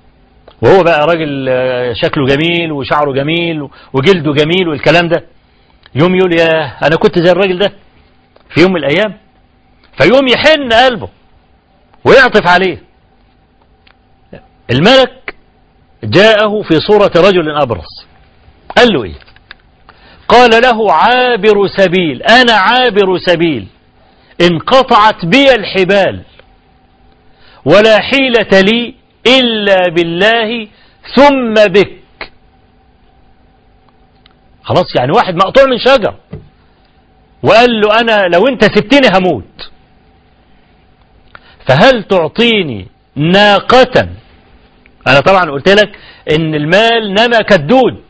وهو 0.61 0.83
بقى 0.83 0.99
راجل 1.07 1.49
شكله 1.95 2.25
جميل 2.25 2.71
وشعره 2.71 3.11
جميل 3.13 3.69
وجلده 3.93 4.33
جميل 4.33 4.67
والكلام 4.67 5.07
ده 5.07 5.25
يوم 5.95 6.15
يقول 6.15 6.39
يا 6.39 6.77
أنا 6.87 6.95
كنت 6.95 7.19
زي 7.19 7.31
الراجل 7.31 7.59
ده 7.59 7.73
في 8.49 8.61
يوم 8.61 8.71
من 8.71 8.77
الأيام 8.77 9.17
فيوم 10.01 10.27
يحن 10.27 10.73
قلبه 10.73 11.09
ويعطف 12.05 12.47
عليه. 12.47 12.81
الملك 14.71 15.35
جاءه 16.03 16.61
في 16.61 16.79
صورة 16.79 17.11
رجل 17.15 17.51
أبرص. 17.61 18.05
قال 18.77 18.93
له 18.93 19.03
إيه؟ 19.03 19.13
قال 20.27 20.61
له 20.61 20.93
عابر 20.93 21.67
سبيل 21.77 22.23
أنا 22.23 22.53
عابر 22.53 23.17
سبيل 23.25 23.67
انقطعت 24.41 25.25
بي 25.25 25.55
الحبال 25.55 26.21
ولا 27.65 27.99
حيلة 27.99 28.59
لي 28.61 28.93
إلا 29.27 29.89
بالله 29.95 30.67
ثم 31.15 31.53
بك. 31.53 31.96
خلاص 34.67 34.95
يعني 34.95 35.11
واحد 35.11 35.35
مقطوع 35.35 35.65
من 35.65 35.77
شجر. 35.79 36.15
وقال 37.43 37.81
له 37.81 37.99
أنا 37.99 38.27
لو 38.27 38.47
أنت 38.47 38.63
سبتني 38.63 39.07
هموت. 39.17 39.71
فهل 41.67 42.03
تعطيني 42.03 42.87
ناقة؟ 43.15 44.09
أنا 45.07 45.19
طبعا 45.19 45.51
قلت 45.51 45.69
لك 45.69 45.97
إن 46.31 46.55
المال 46.55 47.13
نما 47.13 47.41
كالدود 47.41 48.01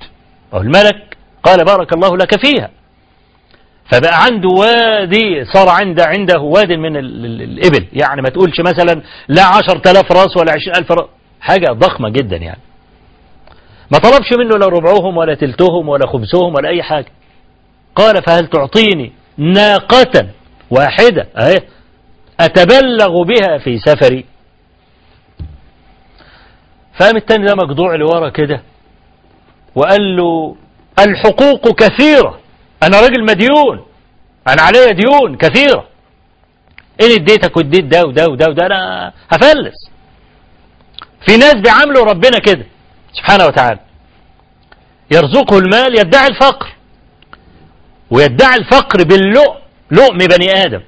أو 0.54 0.62
الملك 0.62 1.18
قال 1.44 1.66
بارك 1.66 1.94
الله 1.94 2.18
لك 2.18 2.46
فيها. 2.46 2.70
فبقى 3.92 4.24
عنده 4.24 4.50
وادي 4.50 5.46
صار 5.46 5.70
عنده 5.70 6.06
عنده 6.06 6.40
واد 6.40 6.72
من 6.72 6.98
الإبل. 6.98 7.88
يعني 7.94 8.22
ما 8.22 8.30
تقولش 8.30 8.60
مثلا 8.60 9.02
لا 9.28 9.46
عشر 9.46 9.78
تلاف 9.78 10.12
راس 10.12 10.38
ولا 10.38 10.52
عشرين 10.52 10.76
ألف 10.76 10.92
راس. 10.92 11.08
حاجة 11.42 11.72
ضخمة 11.72 12.10
جدا 12.10 12.38
يعني. 12.38 12.60
ما 13.92 13.98
طلبش 13.98 14.34
منه 14.34 14.58
لا 14.58 14.68
ربعهم 14.68 15.18
ولا 15.18 15.36
تلتهم 15.36 15.90
ولا 15.90 16.08
خبزهم 16.08 16.56
ولا 16.56 16.70
أي 16.70 16.84
حاجة. 16.84 17.12
قال 17.96 18.24
فهل 18.24 18.48
تعطيني 18.48 19.12
ناقة 19.38 20.30
واحدة؟ 20.72 21.28
أهي. 21.38 21.62
أتبلغ 22.40 23.24
بها 23.24 23.58
في 23.58 23.80
سفري. 23.80 24.26
فقام 27.00 27.16
التاني 27.16 27.46
ده 27.46 27.56
مجدوع 27.56 27.96
لورا 27.96 28.30
كده. 28.30 28.62
وقال 29.76 30.18
له 30.18 30.56
الحقوق 31.00 31.76
كثيرة. 31.84 32.40
أنا 32.84 33.02
راجل 33.02 33.24
مديون. 33.24 33.86
أنا 34.48 34.62
عليا 34.62 34.92
ديون 34.92 35.38
كثيرة. 35.38 35.88
إن 37.02 37.12
اديتك 37.12 37.58
واديت 37.58 37.86
ده 37.86 38.02
وده 38.08 38.26
وده 38.28 38.46
وده؟ 38.50 38.66
أنا 38.66 39.14
هفلس. 39.30 39.92
في 41.28 41.38
ناس 41.38 41.56
بيعاملوا 41.56 42.06
ربنا 42.06 42.40
كده. 42.40 42.66
سبحانه 43.18 43.46
وتعالى. 43.46 43.80
يرزقه 45.12 45.58
المال 45.58 46.00
يدعي 46.00 46.28
الفقر. 46.28 46.68
ويدعي 48.12 48.56
الفقر 48.56 49.04
باللؤم 49.04 49.56
لؤم 49.92 50.18
بني 50.18 50.52
آدم. 50.52 50.82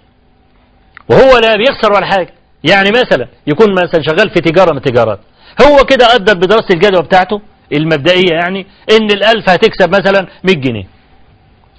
وهو 1.09 1.37
لا 1.37 1.55
بيخسر 1.55 1.93
ولا 1.93 2.05
حاجة. 2.05 2.33
يعني 2.63 2.89
مثلا 2.91 3.27
يكون 3.47 3.71
مثلا 3.71 4.01
شغال 4.01 4.29
في 4.29 4.41
تجارة 4.41 4.71
من 4.71 4.77
التجارات. 4.77 5.19
هو 5.67 5.85
كده 5.85 6.15
أدى 6.15 6.33
بدراسة 6.33 6.67
الجدوى 6.73 7.03
بتاعته 7.03 7.41
المبدئية 7.73 8.33
يعني 8.41 8.67
إن 8.91 9.11
الألف 9.11 9.49
هتكسب 9.49 9.89
مثلا 9.89 10.27
100 10.43 10.55
جنيه. 10.55 10.87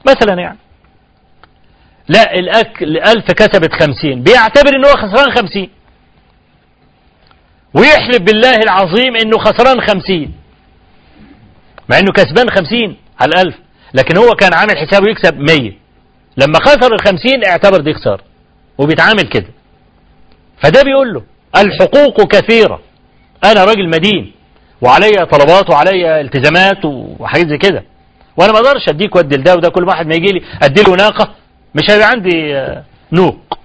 مثلا 0.08 0.40
يعني. 0.40 0.58
لا 2.08 2.34
الأكل 2.34 2.84
الألف 2.84 3.32
كسبت 3.32 3.72
خمسين. 3.72 4.22
بيعتبر 4.22 4.76
إن 4.76 4.84
هو 4.84 4.92
خسران 4.92 5.34
خمسين. 5.34 5.70
ويحلف 7.74 8.18
بالله 8.18 8.56
العظيم 8.56 9.16
إنه 9.16 9.38
خسران 9.38 9.80
خمسين. 9.80 10.39
مع 11.90 11.98
إنه 11.98 12.12
كسبان 12.12 12.50
خمسين 12.50 12.96
على 13.20 13.28
الألف. 13.28 13.54
لكن 13.94 14.16
هو 14.16 14.34
كان 14.34 14.54
عامل 14.54 14.78
حسابه 14.78 15.10
يكسب 15.10 15.38
مية. 15.38 15.72
لما 16.36 16.58
خسر 16.60 16.94
الخمسين 16.94 17.44
اعتبر 17.44 17.80
دي 17.80 17.94
خسارة. 17.94 18.22
وبيتعامل 18.78 19.22
كده. 19.22 19.48
فده 20.62 20.82
بيقول 20.82 21.14
له 21.14 21.22
الحقوق 21.56 22.32
كثيرة. 22.32 22.80
أنا 23.44 23.64
راجل 23.64 23.88
مدين 23.88 24.32
وعلي 24.80 25.26
طلبات 25.26 25.70
وعلي 25.70 26.20
التزامات 26.20 26.84
وحاجات 26.84 27.46
زي 27.46 27.58
كده. 27.58 27.84
وأنا 28.36 28.52
ما 28.52 28.58
أقدرش 28.58 28.88
أديك 28.88 29.16
وأدي 29.16 29.36
لده 29.36 29.54
وده 29.54 29.68
كل 29.68 29.84
واحد 29.84 30.06
ما 30.06 30.14
يجي 30.14 30.32
لي 30.32 30.42
أدي 30.62 30.82
له 30.82 30.94
ناقة 30.94 31.34
مش 31.74 31.82
هيبقى 31.90 32.08
عندي 32.08 32.54
نوق. 33.12 33.58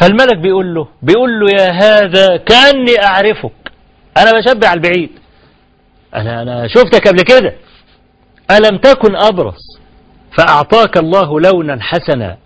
فالملك 0.00 0.38
بيقول 0.38 0.74
له 0.74 0.88
بيقول 1.02 1.40
له 1.40 1.50
يا 1.50 1.70
هذا 1.70 2.36
كأني 2.36 3.04
أعرفك. 3.04 3.52
أنا 4.16 4.32
بشبع 4.38 4.68
على 4.68 4.80
البعيد. 4.80 5.10
أنا 6.14 6.42
أنا 6.42 6.68
شفتك 6.68 7.08
قبل 7.08 7.22
كده. 7.22 7.54
ألم 8.50 8.78
تكن 8.78 9.16
أبرص 9.16 9.78
فأعطاك 10.38 10.96
الله 10.96 11.40
لونا 11.40 11.78
حسنا 11.82 12.36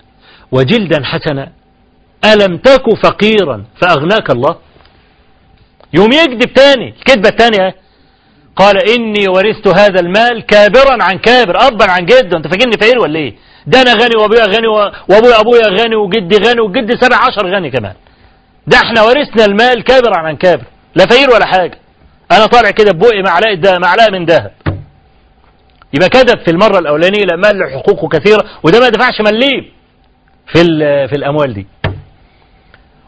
وجلدا 0.53 1.05
حسنا. 1.05 1.53
ألم 2.25 2.57
تك 2.57 2.85
فقيرا 3.03 3.65
فأغناك 3.81 4.31
الله. 4.31 4.57
يوم 5.95 6.13
يكذب 6.13 6.53
تاني 6.55 6.95
الكذبة 6.99 7.29
الثانية 7.29 7.75
قال 8.57 8.91
إني 8.91 9.29
ورثت 9.29 9.69
هذا 9.69 10.01
المال 10.01 10.47
كابرا 10.47 11.03
عن 11.03 11.19
كابر 11.19 11.57
أبا 11.67 11.91
عن 11.91 12.05
جد. 12.05 12.35
أنت 12.35 12.47
فاكرني 12.47 12.77
فقير 12.81 12.99
ولا 12.99 13.19
إيه؟ 13.19 13.35
ده 13.67 13.83
أنا 13.83 13.93
غني 13.93 14.17
وأبويا 14.17 14.47
غني 14.47 14.67
وأبويا 14.67 15.41
أبويا 15.41 15.69
غني 15.69 15.97
وجدي 15.97 16.37
غني 16.37 16.61
وجدي 16.61 16.97
سبع 16.97 17.17
عشر 17.17 17.55
غني 17.55 17.71
كمان. 17.71 17.95
ده 18.67 18.77
إحنا 18.79 19.03
ورثنا 19.03 19.45
المال 19.45 19.85
كابرا 19.85 20.17
عن 20.17 20.37
كابر. 20.37 20.65
لا 20.97 21.07
فقير 21.07 21.31
ولا 21.31 21.47
حاجة. 21.47 21.79
أنا 22.31 22.47
طالع 22.47 22.71
كده 22.71 22.93
ببقي 22.93 23.23
معلقة 23.23 23.55
ده 23.55 23.79
معلقة 23.79 24.11
من 24.11 24.25
ذهب 24.25 24.53
يبقى 25.95 26.09
كذب 26.09 26.39
في 26.45 26.51
المرة 26.51 26.79
الأولانية 26.79 27.25
لما 27.25 27.49
له 27.49 27.69
حقوقه 27.69 28.09
كثيرة 28.09 28.45
وده 28.63 28.81
ما 28.81 28.89
دفعش 28.89 29.21
مليم 29.21 29.73
في 30.53 30.63
في 31.09 31.17
الأموال 31.17 31.55
دي. 31.55 31.67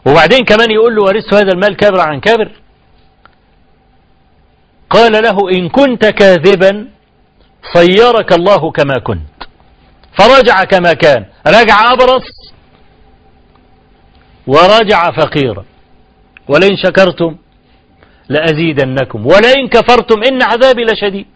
وبعدين 0.06 0.44
كمان 0.44 0.70
يقول 0.70 0.96
له 0.96 1.02
ورثت 1.02 1.34
هذا 1.34 1.52
المال 1.52 1.76
كابرا 1.76 2.02
عن 2.02 2.20
كابر. 2.20 2.50
قال 4.90 5.12
له 5.12 5.50
إن 5.52 5.68
كنت 5.68 6.06
كاذبا 6.06 6.88
صيرك 7.74 8.32
الله 8.32 8.70
كما 8.70 8.98
كنت. 8.98 9.44
فرجع 10.18 10.64
كما 10.64 10.92
كان. 10.92 11.24
رجع 11.46 11.92
أبرص 11.92 12.52
ورجع 14.46 15.10
فقيرا. 15.10 15.64
ولئن 16.48 16.76
شكرتم 16.76 17.36
لأزيدنكم. 18.28 19.26
ولئن 19.26 19.68
كفرتم 19.68 20.22
إن 20.22 20.42
عذابي 20.42 20.84
لشديد. 20.84 21.26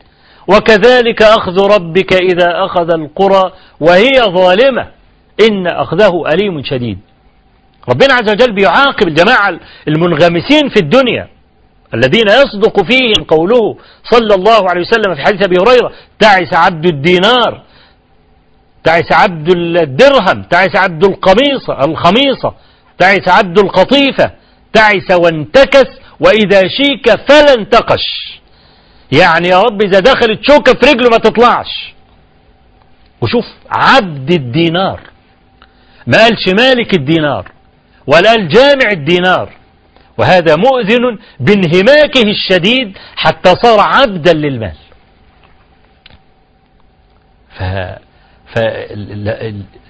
وكذلك 0.49 1.23
أخذ 1.23 1.75
ربك 1.75 2.13
إذا 2.13 2.65
أخذ 2.65 2.93
القرى 2.93 3.53
وهي 3.81 4.13
ظالمة. 4.29 4.87
إن 5.49 5.67
أخذه 5.67 6.25
أليم 6.33 6.63
شديد. 6.65 6.99
ربنا 7.89 8.15
عز 8.15 8.31
وجل 8.31 8.55
بيعاقب 8.55 9.09
الجماعة 9.09 9.61
المنغمسين 9.89 10.69
في 10.69 10.77
الدنيا. 10.77 11.29
الذين 11.95 12.27
يصدق 12.29 12.83
فيهم 12.83 13.25
قوله 13.29 13.77
صلى 14.05 14.35
الله 14.35 14.71
عليه 14.71 14.81
وسلم 14.81 15.15
في 15.15 15.23
حديث 15.23 15.43
أبي 15.43 15.57
هريرة 15.57 15.93
تعس 16.19 16.55
عبد 16.55 16.87
الدينار 16.87 17.63
تعس 18.85 19.13
عبد 19.13 19.51
الدرهم 19.57 20.43
تعس 20.43 20.77
عبد 20.77 21.05
القميصة 21.05 21.85
الخميصة 21.85 22.55
تعس 22.99 23.29
عبد 23.29 23.59
القطيفة 23.59 24.31
تعس 24.73 25.11
وانتكس 25.11 25.87
وإذا 26.25 26.69
شيك 26.69 27.11
فلا 27.29 27.55
انتقش 27.55 28.41
يعني 29.13 29.49
يا 29.49 29.63
رب 29.63 29.83
إذا 29.83 30.01
دخلت 30.01 30.41
شوكة 30.43 30.73
في 30.73 30.93
رجله 30.93 31.09
ما 31.11 31.17
تطلعش. 31.19 31.95
وشوف 33.21 33.45
عبد 33.71 34.33
الدينار. 34.33 35.01
ما 36.07 36.19
قالش 36.19 36.49
مالك 36.49 36.95
الدينار 36.95 37.53
ولا 38.07 38.31
قال 38.31 38.49
جامع 38.49 38.91
الدينار. 38.93 39.53
وهذا 40.19 40.57
مؤذن 40.57 41.19
بانهماكه 41.41 42.23
الشديد 42.23 42.99
حتى 43.17 43.55
صار 43.63 43.81
عبدا 43.81 44.33
للمال. 44.33 44.77
ف... 47.59 47.63
ف... 48.55 48.59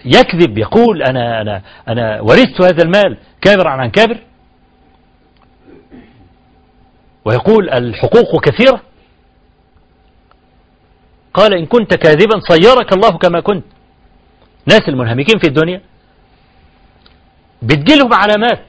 يكذب 0.05 0.59
يقول 0.59 1.03
أنا, 1.03 1.41
أنا, 1.41 1.63
أنا 1.89 2.21
ورثت 2.21 2.61
هذا 2.61 2.83
المال. 2.83 3.17
كابر 3.41 3.69
عن 3.69 3.91
كابر؟ 3.91 4.19
ويقول 7.25 7.71
الحقوق 7.71 8.45
كثيرة. 8.45 8.81
قال 11.35 11.55
إن 11.55 11.67
كنت 11.67 11.95
كاذبا 11.95 12.41
صيرك 12.41 12.93
الله 12.93 13.19
كما 13.19 13.41
كنت. 13.41 13.65
ناس 14.67 14.89
المنهمكين 14.89 15.39
في 15.39 15.47
الدنيا 15.47 15.81
بتجيلهم 17.63 18.15
علامات. 18.15 18.65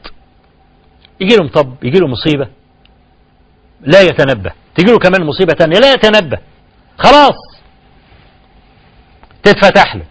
يجي 1.19 1.35
لهم 1.35 1.47
طب 1.47 1.75
يجي 1.84 1.99
له 1.99 2.07
مصيبة. 2.07 2.47
لا 3.81 4.01
يتنبه. 4.01 4.51
تجي 4.75 4.91
له 4.91 4.99
كمان 4.99 5.23
مصيبة 5.25 5.53
تانية 5.53 5.80
لا 5.80 5.93
يتنبه. 5.93 6.38
خلاص. 6.97 7.35
تتفتح 9.43 9.95
له. 9.95 10.05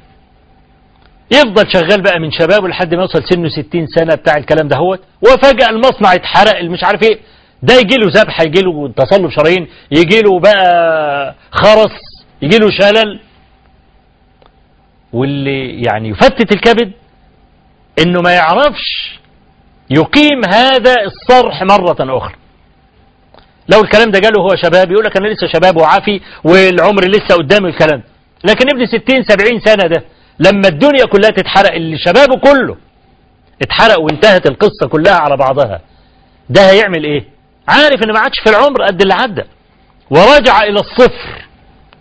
يفضل 1.30 1.72
شغال 1.72 2.02
بقى 2.02 2.18
من 2.20 2.30
شبابه 2.30 2.68
لحد 2.68 2.94
ما 2.94 3.02
يوصل 3.02 3.24
سنه 3.24 3.48
60 3.48 3.86
سنة 3.86 4.14
بتاع 4.14 4.36
الكلام 4.36 4.68
ده 4.68 4.76
هو 4.76 4.98
وفجأة 5.22 5.70
المصنع 5.70 6.14
اتحرق 6.14 6.64
مش 6.64 6.84
عارف 6.84 7.02
إيه. 7.02 7.18
ده 7.62 7.74
يجي 7.74 7.96
له 7.96 8.10
ذبح 8.22 8.40
يجي 8.40 8.60
له 8.62 8.92
تصلب 8.96 9.30
شرايين 9.30 9.68
يجي 9.90 10.20
له 10.20 10.40
بقى 10.40 11.34
خرس 11.50 11.90
يجي 12.42 12.58
له 12.58 12.70
شلل. 12.70 13.20
واللي 15.12 15.82
يعني 15.82 16.08
يفتت 16.08 16.52
الكبد 16.52 16.92
إنه 17.98 18.20
ما 18.20 18.32
يعرفش 18.32 19.18
يقيم 19.90 20.44
هذا 20.54 20.94
الصرح 21.02 21.62
مرة 21.62 21.96
أخرى. 22.18 22.34
لو 23.68 23.80
الكلام 23.80 24.10
ده 24.10 24.18
جاله 24.18 24.42
هو 24.42 24.56
شباب 24.56 24.90
يقول 24.92 25.04
لك 25.04 25.16
أنا 25.16 25.28
لسه 25.28 25.46
شباب 25.52 25.76
وعافي 25.76 26.20
والعمر 26.44 27.04
لسه 27.08 27.36
قدامي 27.36 27.68
الكلام. 27.68 28.02
لكن 28.44 28.64
ابن 28.74 28.86
ستين 28.86 29.24
سبعين 29.28 29.60
سنة 29.60 29.86
ده 29.88 30.04
لما 30.38 30.68
الدنيا 30.68 31.04
كلها 31.04 31.30
تتحرق 31.30 31.72
اللي 31.72 31.98
شبابه 31.98 32.36
كله 32.40 32.76
اتحرق 33.62 34.00
وانتهت 34.00 34.46
القصة 34.50 34.88
كلها 34.88 35.14
على 35.14 35.36
بعضها 35.36 35.80
ده 36.50 36.70
هيعمل 36.70 37.04
إيه؟ 37.04 37.31
عارف 37.68 38.02
ان 38.04 38.12
ما 38.12 38.20
عادش 38.20 38.40
في 38.44 38.50
العمر 38.50 38.82
قد 38.82 39.02
اللي 39.02 39.14
عدى. 39.14 39.42
ورجع 40.10 40.62
إلى 40.62 40.80
الصفر 40.80 41.46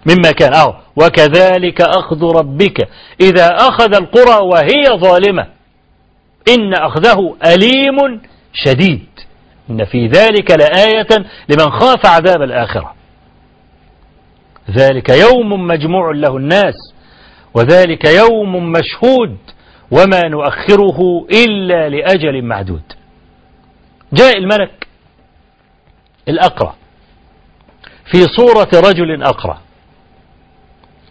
مما 0.06 0.32
كان. 0.32 0.54
أهو. 0.54 0.76
وكذلك 0.96 1.82
أخذ 1.82 2.24
ربك. 2.24 2.90
إذا 3.22 3.48
أخذ 3.56 3.96
القرى 3.96 4.44
وهي 4.44 4.84
ظالمة 4.98 5.48
إن 6.50 6.74
أخذه 6.74 7.36
أليم 7.46 8.22
شديد. 8.54 9.06
إن 9.70 9.86
في 9.86 10.08
ذلك 10.08 10.52
لآية 10.52 11.08
لمن 11.50 11.72
خاف 11.72 12.06
عذاب 12.06 12.42
الآخرة. 12.42 12.94
ذلك 14.72 15.10
يوم 15.10 15.68
مجموع 15.68 16.12
له 16.12 16.38
الناس 16.38 16.76
وذلك 17.54 18.06
يوم 18.06 18.72
مشهود 18.72 19.38
وما 19.92 20.22
نؤخره 20.28 21.28
إلا 21.32 21.90
لأجل 21.90 22.42
معدود. 22.42 22.84
جاء 24.14 24.38
الملك 24.38 24.81
الأقرع 26.28 26.74
في 28.12 28.24
صورة 28.24 28.70
رجل 28.74 29.24
أقرع 29.24 29.58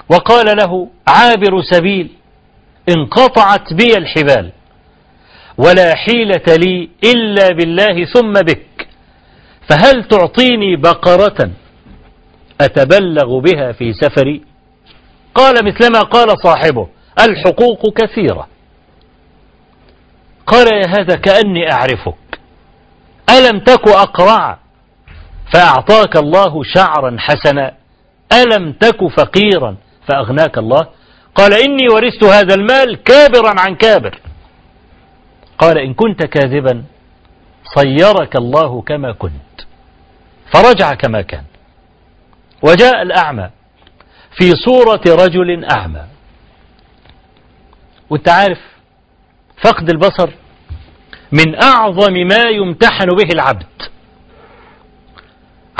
وقال 0.09 0.57
له 0.57 0.89
عابر 1.09 1.63
سبيل 1.63 2.11
انقطعت 2.89 3.73
بي 3.73 3.97
الحبال 3.97 4.53
ولا 5.59 5.95
حيلة 5.95 6.57
لي 6.57 6.91
إلا 7.05 7.49
بالله 7.49 8.05
ثم 8.05 8.33
بك. 8.33 8.89
فهل 9.69 10.05
تعطيني 10.05 10.77
بقرة 10.77 11.51
أتبلغ 12.61 13.39
بها 13.39 13.73
في 13.73 13.93
سفري؟ 13.93 14.43
قال 15.35 15.65
مثلما 15.65 16.01
قال 16.01 16.29
صاحبه 16.43 16.89
الحقوق 17.21 17.99
كثيرة. 17.99 18.49
قال 20.47 20.67
يا 20.75 20.87
هذا 20.89 21.17
كأني 21.17 21.73
أعرفك. 21.73 22.41
ألم 23.31 23.59
تك 23.59 23.89
أقرع؟ 23.89 24.59
فأعطاك 25.53 26.17
الله 26.17 26.63
شعرا 26.63 27.17
حسنا. 27.19 27.75
ألم 28.33 28.73
تك 28.73 29.07
فقيرا؟ 29.07 29.77
فأغناك 30.09 30.59
الله. 30.59 30.87
قال 31.35 31.55
إني 31.55 31.89
ورثت 31.89 32.25
هذا 32.25 32.55
المال 32.55 33.03
كابرا 33.03 33.61
عن 33.61 33.75
كابر. 33.75 34.19
قال 35.59 35.79
إن 35.79 35.95
كنت 35.95 36.23
كاذبا 36.23 36.85
صيرك 37.75 38.37
الله 38.37 38.83
كما 38.83 39.13
كنت. 39.13 39.61
فرجع 40.53 40.95
كما 40.95 41.23
كان. 41.23 41.45
وجاء 42.63 43.03
الأعمى 43.03 43.51
في 44.39 44.51
صورة 44.51 45.03
رجل 45.07 45.65
أعمى. 45.65 46.05
وأنت 48.11 48.29
عارف 48.29 48.59
فقد 49.65 49.91
البصر 49.91 50.31
من 51.33 51.63
أعظم 51.63 52.13
ما 52.13 52.43
يمتحن 52.43 53.07
به 53.07 53.29
العبد. 53.33 53.83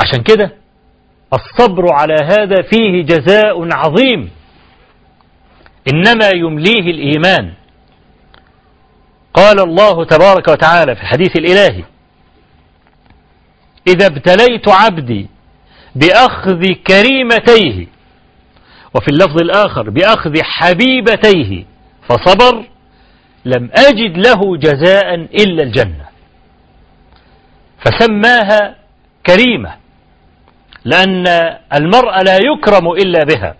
عشان 0.03 0.23
كده 0.23 0.51
الصبر 1.33 1.93
على 1.93 2.15
هذا 2.23 2.61
فيه 2.61 3.03
جزاء 3.03 3.73
عظيم. 3.73 4.29
إنما 5.93 6.29
يمليه 6.35 6.91
الإيمان. 6.91 7.53
قال 9.33 9.59
الله 9.59 10.05
تبارك 10.05 10.47
وتعالى 10.47 10.95
في 10.95 11.01
الحديث 11.01 11.37
الإلهي 11.37 11.83
إذا 13.87 14.05
ابتليت 14.07 14.67
عبدي 14.67 15.27
بأخذ 15.95 16.65
كريمتيه 16.87 17.87
وفي 18.95 19.07
اللفظ 19.07 19.41
الآخر 19.41 19.89
بأخذ 19.89 20.41
حبيبتيه 20.43 21.65
فصبر 22.09 22.63
لم 23.45 23.69
أجد 23.73 24.17
له 24.17 24.57
جزاء 24.57 25.15
إلا 25.15 25.63
الجنة. 25.63 26.05
فسماها 27.79 28.75
كريمة. 29.25 29.80
لأن 30.85 31.27
المرء 31.73 32.23
لا 32.23 32.37
يكرم 32.37 32.91
إلا 32.91 33.23
بها. 33.23 33.55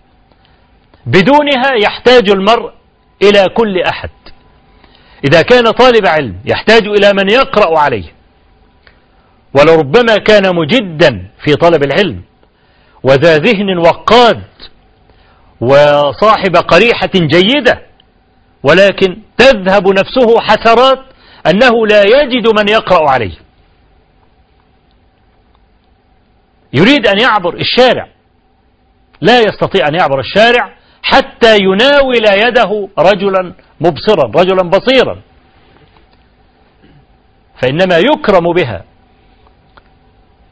بدونها 1.06 1.74
يحتاج 1.84 2.30
المرء 2.30 2.70
إلى 3.22 3.48
كل 3.48 3.82
أحد. 3.82 4.10
إذا 5.24 5.42
كان 5.42 5.70
طالب 5.70 6.06
علم 6.06 6.36
يحتاج 6.44 6.86
إلى 6.86 7.12
من 7.12 7.30
يقرأ 7.30 7.78
عليه. 7.78 8.12
ولربما 9.54 10.16
كان 10.16 10.56
مجدا 10.56 11.26
في 11.44 11.54
طلب 11.56 11.84
العلم 11.84 12.22
وذا 13.02 13.38
ذهن 13.38 13.78
وقاد 13.78 14.42
وصاحب 15.60 16.56
قريحة 16.56 17.10
جيدة 17.14 17.82
ولكن 18.62 19.18
تذهب 19.38 19.88
نفسه 19.88 20.40
حسرات 20.40 20.98
أنه 21.46 21.86
لا 21.86 22.02
يجد 22.02 22.48
من 22.60 22.68
يقرأ 22.68 23.10
عليه. 23.10 23.34
يريد 26.72 27.06
أن 27.06 27.20
يعبر 27.20 27.54
الشارع. 27.54 28.08
لا 29.20 29.40
يستطيع 29.40 29.88
أن 29.88 29.94
يعبر 29.94 30.20
الشارع 30.20 30.74
حتى 31.02 31.56
يناول 31.60 32.24
يده 32.32 32.88
رجلا 32.98 33.54
مبصرا 33.80 34.42
رجلا 34.42 34.62
بصيرا. 34.62 35.20
فإنما 37.62 37.98
يكرم 37.98 38.52
بها. 38.52 38.84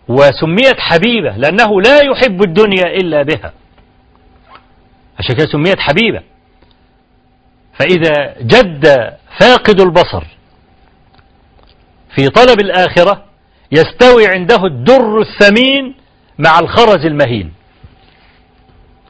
وسميت 0.09 0.79
حبيبة 0.79 1.37
لأنه 1.37 1.81
لا 1.81 2.01
يحب 2.05 2.43
الدنيا 2.43 2.87
إلا 2.87 3.23
بها. 3.23 3.53
عشان 5.19 5.37
كده 5.37 5.47
سميت 5.47 5.79
حبيبة. 5.79 6.23
فإذا 7.79 8.35
جد 8.41 9.17
فاقد 9.41 9.81
البصر 9.81 10.25
في 12.17 12.29
طلب 12.29 12.61
الآخرة 12.61 13.25
يستوي 13.73 14.27
عنده 14.27 14.65
الدر 14.65 15.21
الثمين 15.21 15.95
مع 16.45 16.59
الخرز 16.59 17.07
المهين. 17.07 17.53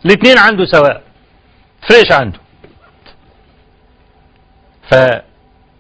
الاثنين 0.05 0.39
عنده 0.39 0.65
سواء. 0.65 1.03
فريش 1.89 2.13
عنده. 2.13 2.39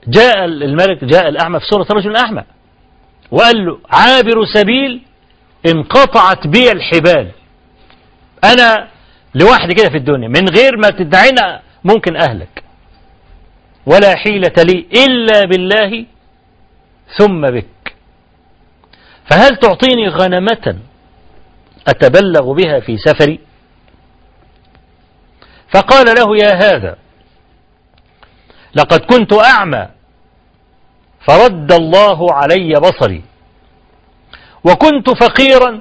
جاء 0.06 0.44
الملك 0.44 1.04
جاء 1.04 1.28
الأعمى 1.28 1.60
في 1.60 1.66
صورة 1.66 1.86
رجل 1.90 2.16
أعمى. 2.16 2.44
وقال 3.30 3.66
له 3.66 3.78
عابر 3.90 4.44
سبيل 4.54 5.02
انقطعت 5.66 6.46
بي 6.46 6.72
الحبال. 6.72 7.30
أنا 8.44 8.88
لوحدي 9.34 9.74
كده 9.74 9.88
في 9.88 9.96
الدنيا. 9.96 10.28
من 10.28 10.48
غير 10.48 10.76
ما 10.76 10.90
تدعينا 10.90 11.60
ممكن 11.84 12.16
أهلك. 12.16 12.64
ولا 13.86 14.16
حيلة 14.16 14.54
لي 14.58 14.86
إلا 15.06 15.44
بالله 15.44 16.06
ثم 17.18 17.50
بك. 17.50 17.94
فهل 19.30 19.56
تعطيني 19.56 20.08
غنمة 20.08 20.78
أتبلغ 21.88 22.52
بها 22.52 22.80
في 22.80 22.96
سفري؟ 22.98 23.40
فقال 25.74 26.06
له 26.18 26.36
يا 26.36 26.54
هذا 26.54 26.96
لقد 28.74 29.00
كنت 29.00 29.32
أعمى 29.32 29.88
فرد 31.26 31.72
الله 31.72 32.32
علي 32.34 32.72
بصري 32.80 33.22
وكنت 34.64 35.10
فقيرا 35.10 35.80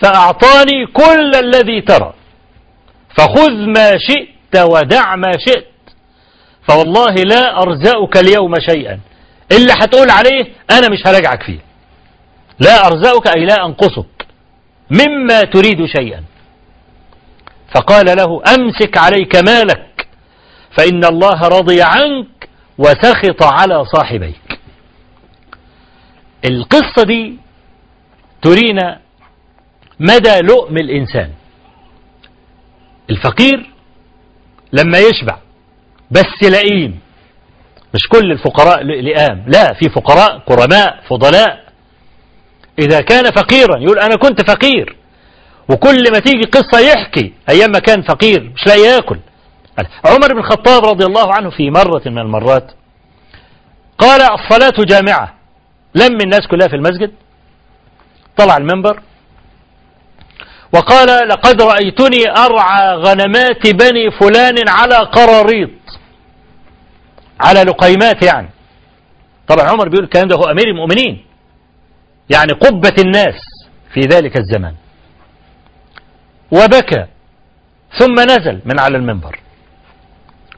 فأعطاني 0.00 0.86
كل 0.86 1.34
الذي 1.34 1.80
ترى 1.80 2.12
فخذ 3.18 3.50
ما 3.50 3.90
شئت 3.98 4.56
ودع 4.62 5.16
ما 5.16 5.30
شئت 5.38 5.66
فوالله 6.68 7.14
لا 7.14 7.62
أرزأك 7.62 8.16
اليوم 8.16 8.54
شيئا 8.70 9.00
إلا 9.52 9.74
هتقول 9.74 10.10
عليه 10.10 10.44
أنا 10.70 10.88
مش 10.88 11.06
هرجعك 11.06 11.42
فيه 11.42 11.58
لا 12.58 12.86
أرزأك 12.86 13.26
أي 13.36 13.44
لا 13.44 13.66
أنقصك. 13.66 14.15
مما 14.90 15.40
تريد 15.40 15.84
شيئا. 15.86 16.24
فقال 17.74 18.06
له 18.06 18.42
أمسك 18.54 18.98
عليك 18.98 19.36
مالك 19.36 20.08
فإن 20.78 21.04
الله 21.04 21.40
رضي 21.40 21.82
عنك 21.82 22.48
وسخط 22.78 23.42
على 23.42 23.84
صاحبيك. 23.84 24.60
القصة 26.44 27.02
دي 27.02 27.36
ترينا 28.42 29.00
مدى 30.00 30.40
لؤم 30.40 30.76
الإنسان. 30.76 31.30
الفقير 33.10 33.70
لما 34.72 34.98
يشبع 34.98 35.38
بس 36.10 36.42
لئيم. 36.42 37.00
مش 37.94 38.08
كل 38.08 38.32
الفقراء 38.32 38.82
لئام 38.82 39.44
لا 39.46 39.72
في 39.72 39.88
فقراء 39.88 40.38
كرماء 40.38 41.02
فضلاء. 41.08 41.65
إذا 42.78 43.00
كان 43.00 43.24
فقيرا 43.24 43.78
يقول 43.78 43.98
أنا 43.98 44.16
كنت 44.16 44.50
فقير. 44.50 44.96
وكل 45.68 46.12
ما 46.12 46.18
تيجي 46.18 46.42
قصة 46.42 46.80
يحكي 46.80 47.32
أيام 47.48 47.70
ما 47.70 47.78
كان 47.78 48.02
فقير 48.02 48.52
مش 48.54 48.66
لاقي 48.66 48.80
يأكل. 48.80 49.18
عمر 50.04 50.32
بن 50.32 50.38
الخطاب 50.38 50.84
رضي 50.84 51.04
الله 51.04 51.34
عنه 51.34 51.50
في 51.50 51.70
مرة 51.70 52.02
من 52.06 52.18
المرات 52.18 52.72
قال 53.98 54.20
الصلاة 54.22 54.84
جامعة. 54.84 55.34
لم 55.94 56.18
الناس 56.20 56.46
كلها 56.50 56.68
في 56.68 56.76
المسجد. 56.76 57.12
طلع 58.36 58.56
المنبر. 58.56 59.00
وقال 60.74 61.28
لقد 61.28 61.62
رأيتني 61.62 62.30
أرعى 62.36 62.94
غنمات 62.94 63.66
بني 63.74 64.10
فلان 64.10 64.68
على 64.68 64.96
قراريط. 64.96 65.70
على 67.40 67.62
لقيمات 67.62 68.24
يعني. 68.24 68.48
طبعا 69.48 69.68
عمر 69.68 69.88
بيقول 69.88 70.04
الكلام 70.04 70.28
ده 70.28 70.36
هو 70.36 70.44
أمير 70.44 70.68
المؤمنين. 70.68 71.24
يعني 72.30 72.52
قبة 72.52 72.94
الناس 72.98 73.34
في 73.94 74.00
ذلك 74.00 74.36
الزمان 74.36 74.74
وبكى 76.52 77.06
ثم 77.98 78.14
نزل 78.20 78.60
من 78.64 78.80
على 78.80 78.96
المنبر. 78.96 79.40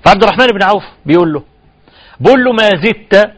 فعبد 0.05 0.23
الرحمن 0.25 0.47
بن 0.47 0.63
عوف 0.63 0.85
بيقول 1.07 1.33
له 1.33 1.43
بقول 2.21 2.45
له 2.45 2.53
ما 2.53 2.69
زدت 2.69 3.33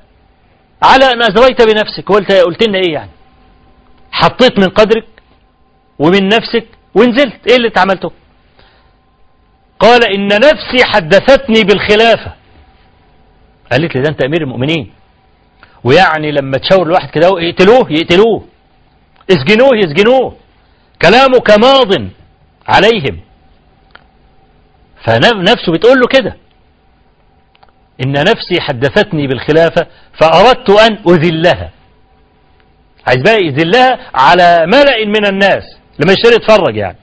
على 0.82 1.04
أن 1.04 1.22
أزريت 1.22 1.62
بنفسك. 1.62 2.08
قلت 2.08 2.32
قلت 2.32 2.68
لنا 2.68 2.78
إيه 2.78 2.92
يعني؟ 2.92 3.10
حطيت 4.12 4.58
من 4.58 4.68
قدرك 4.68 5.06
ومن 5.98 6.28
نفسك 6.28 6.66
ونزلت. 6.94 7.46
إيه 7.48 7.56
اللي 7.56 7.68
أنت 7.68 7.78
عملته؟ 7.78 8.12
قال 9.78 10.00
إن 10.14 10.26
نفسي 10.26 10.84
حدثتني 10.84 11.64
بالخلافة. 11.64 12.34
قالت 13.72 13.96
لي 13.96 14.02
ده 14.02 14.08
أنت 14.08 14.24
أمير 14.24 14.42
المؤمنين. 14.42 14.92
ويعني 15.84 16.32
لما 16.32 16.58
تشاور 16.58 16.86
الواحد 16.86 17.10
كده 17.10 17.28
يقتلوه 17.38 17.92
يقتلوه. 17.92 18.44
اسجنوه 19.30 19.70
يسجنوه. 19.76 20.36
كلامك 21.02 21.50
ماض 21.50 22.10
عليهم. 22.68 23.20
فنفسه 25.04 25.72
بتقول 25.72 26.00
له 26.00 26.06
كده. 26.06 26.36
إن 28.04 28.12
نفسي 28.12 28.60
حدثتني 28.60 29.26
بالخلافة 29.26 29.86
فأردت 30.20 30.70
أن 30.70 30.98
أذلها. 31.08 31.70
عايز 33.06 33.22
بقى 33.22 33.38
يذلها 33.44 34.10
على 34.14 34.66
ملأ 34.66 35.06
من 35.06 35.26
الناس. 35.26 35.62
لما 35.98 36.12
يشتري 36.12 36.34
يتفرج 36.34 36.76
يعني. 36.76 36.96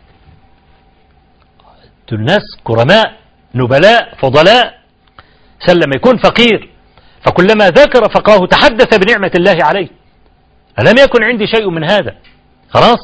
دول 2.12 2.24
ناس 2.26 2.44
كرماء 2.64 3.14
نبلاء 3.56 4.16
فضلاء. 4.16 4.78
سلم 5.60 5.92
يكون 5.96 6.18
فقير. 6.18 6.70
فكلما 7.28 7.70
ذكر 7.70 8.10
فقاه 8.10 8.46
تحدث 8.46 8.98
بنعمة 8.98 9.32
الله 9.36 9.58
عليه. 9.62 9.88
ألم 10.80 10.98
يكن 11.04 11.24
عندي 11.24 11.48
شيء 11.48 11.70
من 11.70 11.84
هذا؟ 11.84 12.16
خلاص. 12.70 13.00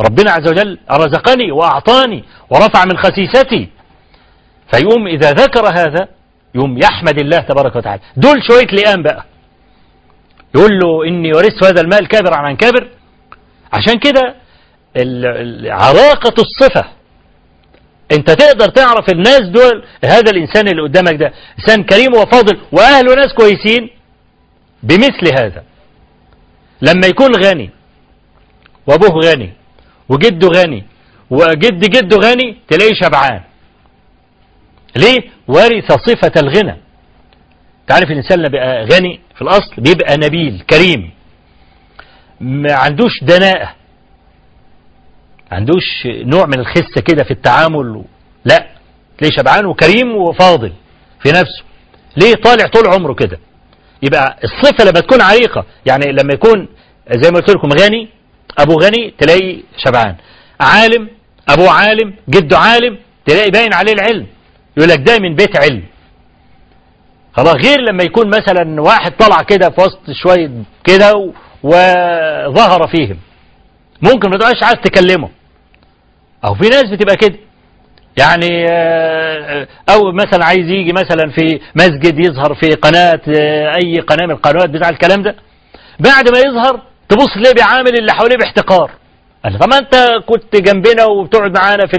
ربنا 0.00 0.30
عز 0.30 0.48
وجل 0.48 0.78
رزقني 0.90 1.52
وأعطاني 1.52 2.24
ورفع 2.50 2.84
من 2.84 2.98
خسيستي. 2.98 3.68
فيقوم 4.72 5.06
إذا 5.06 5.32
ذكر 5.32 5.66
هذا 5.66 6.08
يقوم 6.54 6.78
يحمد 6.78 7.18
الله 7.18 7.38
تبارك 7.38 7.76
وتعالى. 7.76 8.02
دول 8.16 8.42
شوية 8.42 8.66
لئام 8.66 9.02
بقى. 9.02 9.24
يقول 10.54 10.78
له 10.78 11.08
إني 11.08 11.32
ورثت 11.32 11.64
هذا 11.64 11.80
المال 11.80 12.08
كابر 12.08 12.34
عن 12.34 12.56
كابر. 12.56 12.88
عشان 13.72 13.98
كده 13.98 14.34
عراقة 15.70 16.34
الصفة 16.38 16.84
انت 18.12 18.30
تقدر 18.30 18.68
تعرف 18.68 19.10
الناس 19.10 19.40
دول 19.40 19.84
هذا 20.04 20.30
الإنسان 20.30 20.68
اللي 20.68 20.82
قدامك 20.82 21.14
ده. 21.14 21.32
إنسان 21.60 21.84
كريم 21.84 22.14
وفاضل 22.14 22.60
واهله 22.72 23.14
ناس 23.14 23.32
كويسين 23.34 23.90
بمثل 24.82 25.40
هذا. 25.40 25.64
لما 26.82 27.06
يكون 27.06 27.36
غني 27.44 27.70
وأبوه 28.86 29.20
غني 29.24 29.52
وجده 30.08 30.48
غني 30.48 30.84
وجد 31.30 31.80
جده 31.80 32.16
غني 32.16 32.56
تلاقيه 32.68 32.94
شبعان. 33.02 33.40
ليه؟ 34.96 35.18
ورث 35.48 35.92
صفة 35.92 36.32
الغنى. 36.36 36.76
تعرف 37.86 38.10
الإنسان 38.10 38.38
اللي 38.38 38.48
بقى 38.50 38.84
غني 38.84 39.20
في 39.34 39.42
الأصل 39.42 39.74
بيبقى 39.78 40.16
نبيل 40.16 40.64
كريم. 40.70 41.10
ما 42.40 42.72
عندوش 42.72 43.12
دناءة. 43.22 43.74
عندوش 45.52 46.06
نوع 46.06 46.46
من 46.46 46.58
الخسة 46.60 47.00
كده 47.06 47.24
في 47.24 47.30
التعامل 47.30 48.04
لا 48.44 48.66
تلاقيه 49.18 49.36
شبعان 49.36 49.66
وكريم 49.66 50.16
وفاضل 50.16 50.72
في 51.22 51.28
نفسه. 51.28 51.62
ليه 52.16 52.34
طالع 52.34 52.66
طول 52.66 52.86
عمره 52.86 53.14
كده؟ 53.14 53.38
يبقى 54.02 54.36
الصفة 54.44 54.84
لما 54.84 55.00
تكون 55.00 55.20
عريقة 55.22 55.64
يعني 55.86 56.12
لما 56.12 56.34
يكون 56.34 56.68
زي 57.10 57.30
ما 57.30 57.36
قلت 57.36 57.50
لكم 57.50 57.68
غني 57.80 58.08
أبو 58.58 58.80
غني 58.80 59.14
تلاقي 59.18 59.60
شبعان. 59.86 60.16
عالم 60.60 61.08
أبو 61.48 61.68
عالم 61.68 62.14
جده 62.28 62.58
عالم 62.58 62.98
تلاقي 63.26 63.50
باين 63.50 63.74
عليه 63.74 63.92
العلم. 63.92 64.26
يقول 64.76 64.88
لك 64.90 64.98
ده 64.98 65.18
من 65.18 65.34
بيت 65.34 65.56
علم. 65.60 65.82
خلاص 67.32 67.54
غير 67.54 67.80
لما 67.80 68.02
يكون 68.02 68.28
مثلا 68.28 68.80
واحد 68.82 69.12
طلع 69.16 69.42
كده 69.42 69.70
في 69.70 69.80
وسط 69.80 70.10
شوية 70.22 70.50
كده 70.84 71.32
وظهر 71.62 72.86
فيهم. 72.88 73.18
ممكن 74.02 74.30
ما 74.30 74.36
تبقاش 74.36 74.62
عايز 74.62 74.76
تكلمه. 74.84 75.28
أو 76.44 76.54
في 76.54 76.68
ناس 76.68 76.84
بتبقى 76.84 77.16
كده. 77.16 77.38
يعني 78.16 78.66
أو 79.90 80.12
مثلا 80.12 80.44
عايز 80.44 80.68
يجي 80.68 80.92
مثلا 80.92 81.30
في 81.30 81.60
مسجد 81.74 82.18
يظهر 82.18 82.54
في 82.54 82.70
قناة 82.74 83.20
أي 83.76 84.00
قناة 84.00 84.26
من 84.26 84.30
القنوات 84.32 84.70
بتاع 84.70 84.88
الكلام 84.88 85.22
ده. 85.22 85.36
بعد 86.00 86.28
ما 86.28 86.38
يظهر 86.38 86.82
تبص 87.08 87.34
تلاقيه 87.34 87.54
بيعامل 87.54 87.98
اللي 87.98 88.12
حواليه 88.12 88.36
باحتقار. 88.36 88.90
قال 89.44 89.58
طب 89.58 89.72
أنت 89.72 90.24
كنت 90.26 90.56
جنبنا 90.56 91.04
وبتقعد 91.04 91.58
معانا 91.58 91.86
في 91.86 91.96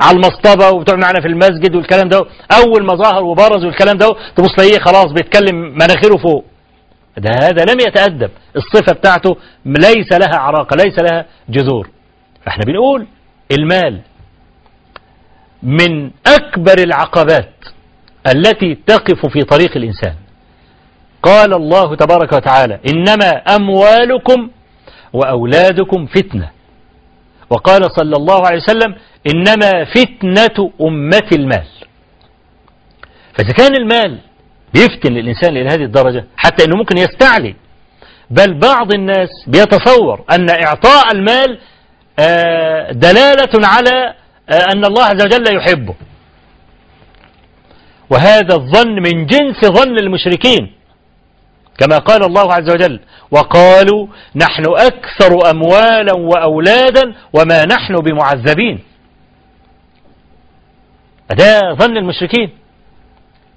على 0.00 0.16
المصطبة 0.16 0.70
وبتقعد 0.70 0.98
معانا 0.98 1.20
في 1.20 1.28
المسجد 1.28 1.74
والكلام 1.76 2.08
ده. 2.08 2.26
أول 2.64 2.84
ما 2.86 2.94
ظهر 2.94 3.22
وبرز 3.22 3.64
والكلام 3.64 3.96
ده 3.98 4.08
تبص 4.36 4.54
تلاقيه 4.56 4.78
خلاص 4.78 5.06
بيتكلم 5.12 5.56
مناخيره 5.56 6.16
فوق. 6.16 6.44
ده 7.16 7.30
هذا 7.42 7.64
لم 7.64 7.80
يتأدب. 7.80 8.30
الصفة 8.56 8.92
بتاعته 8.92 9.36
ليس 9.64 10.12
لها 10.12 10.36
عراقة 10.38 10.76
ليس 10.76 10.98
لها 10.98 11.26
جذور. 11.48 11.88
فإحنا 12.44 12.64
بنقول 12.64 13.06
المال 13.58 14.00
من 15.62 16.10
أكبر 16.26 16.78
العقبات 16.78 17.52
التي 18.26 18.74
تقف 18.86 19.26
في 19.26 19.42
طريق 19.42 19.76
الإنسان. 19.76 20.14
قال 21.22 21.54
الله 21.54 21.96
تبارك 21.96 22.32
وتعالى 22.32 22.80
إنما 22.88 23.30
أموالكم 23.56 24.50
وأولادكم 25.12 26.06
فتنة. 26.06 26.50
وقال 27.50 27.90
صلى 27.96 28.16
الله 28.16 28.46
عليه 28.46 28.58
وسلم 28.58 28.94
إنما 29.34 29.84
فتنة 29.84 30.70
أمة 30.80 31.28
المال. 31.32 31.66
فإذا 33.34 33.52
كان 33.52 33.74
المال 33.74 34.18
بيفتن 34.74 35.16
الإنسان 35.16 35.56
إلى 35.56 35.68
هذه 35.68 35.84
الدرجة 35.84 36.24
حتى 36.36 36.64
أنه 36.64 36.76
ممكن 36.76 36.98
يستعلي. 36.98 37.54
بل 38.30 38.58
بعض 38.58 38.94
الناس 38.94 39.28
بيتصور 39.46 40.24
أن 40.30 40.50
إعطاء 40.50 41.12
المال 41.12 41.58
آه، 42.18 42.92
دلالة 42.92 43.66
على 43.68 44.14
آه، 44.48 44.72
أن 44.72 44.84
الله 44.84 45.04
عز 45.04 45.22
وجل 45.24 45.56
يحبه. 45.56 45.94
وهذا 48.10 48.54
الظن 48.54 48.94
من 49.02 49.26
جنس 49.26 49.64
ظن 49.64 49.98
المشركين. 49.98 50.72
كما 51.78 51.98
قال 51.98 52.24
الله 52.24 52.52
عز 52.54 52.70
وجل 52.70 53.00
وقالوا 53.30 54.06
نحن 54.36 54.64
أكثر 54.68 55.50
أموالا 55.50 56.12
وأولادا 56.16 57.14
وما 57.32 57.64
نحن 57.64 57.94
بمعذبين. 57.94 58.78
هذا 61.30 61.74
ظن 61.74 61.96
المشركين. 61.96 62.59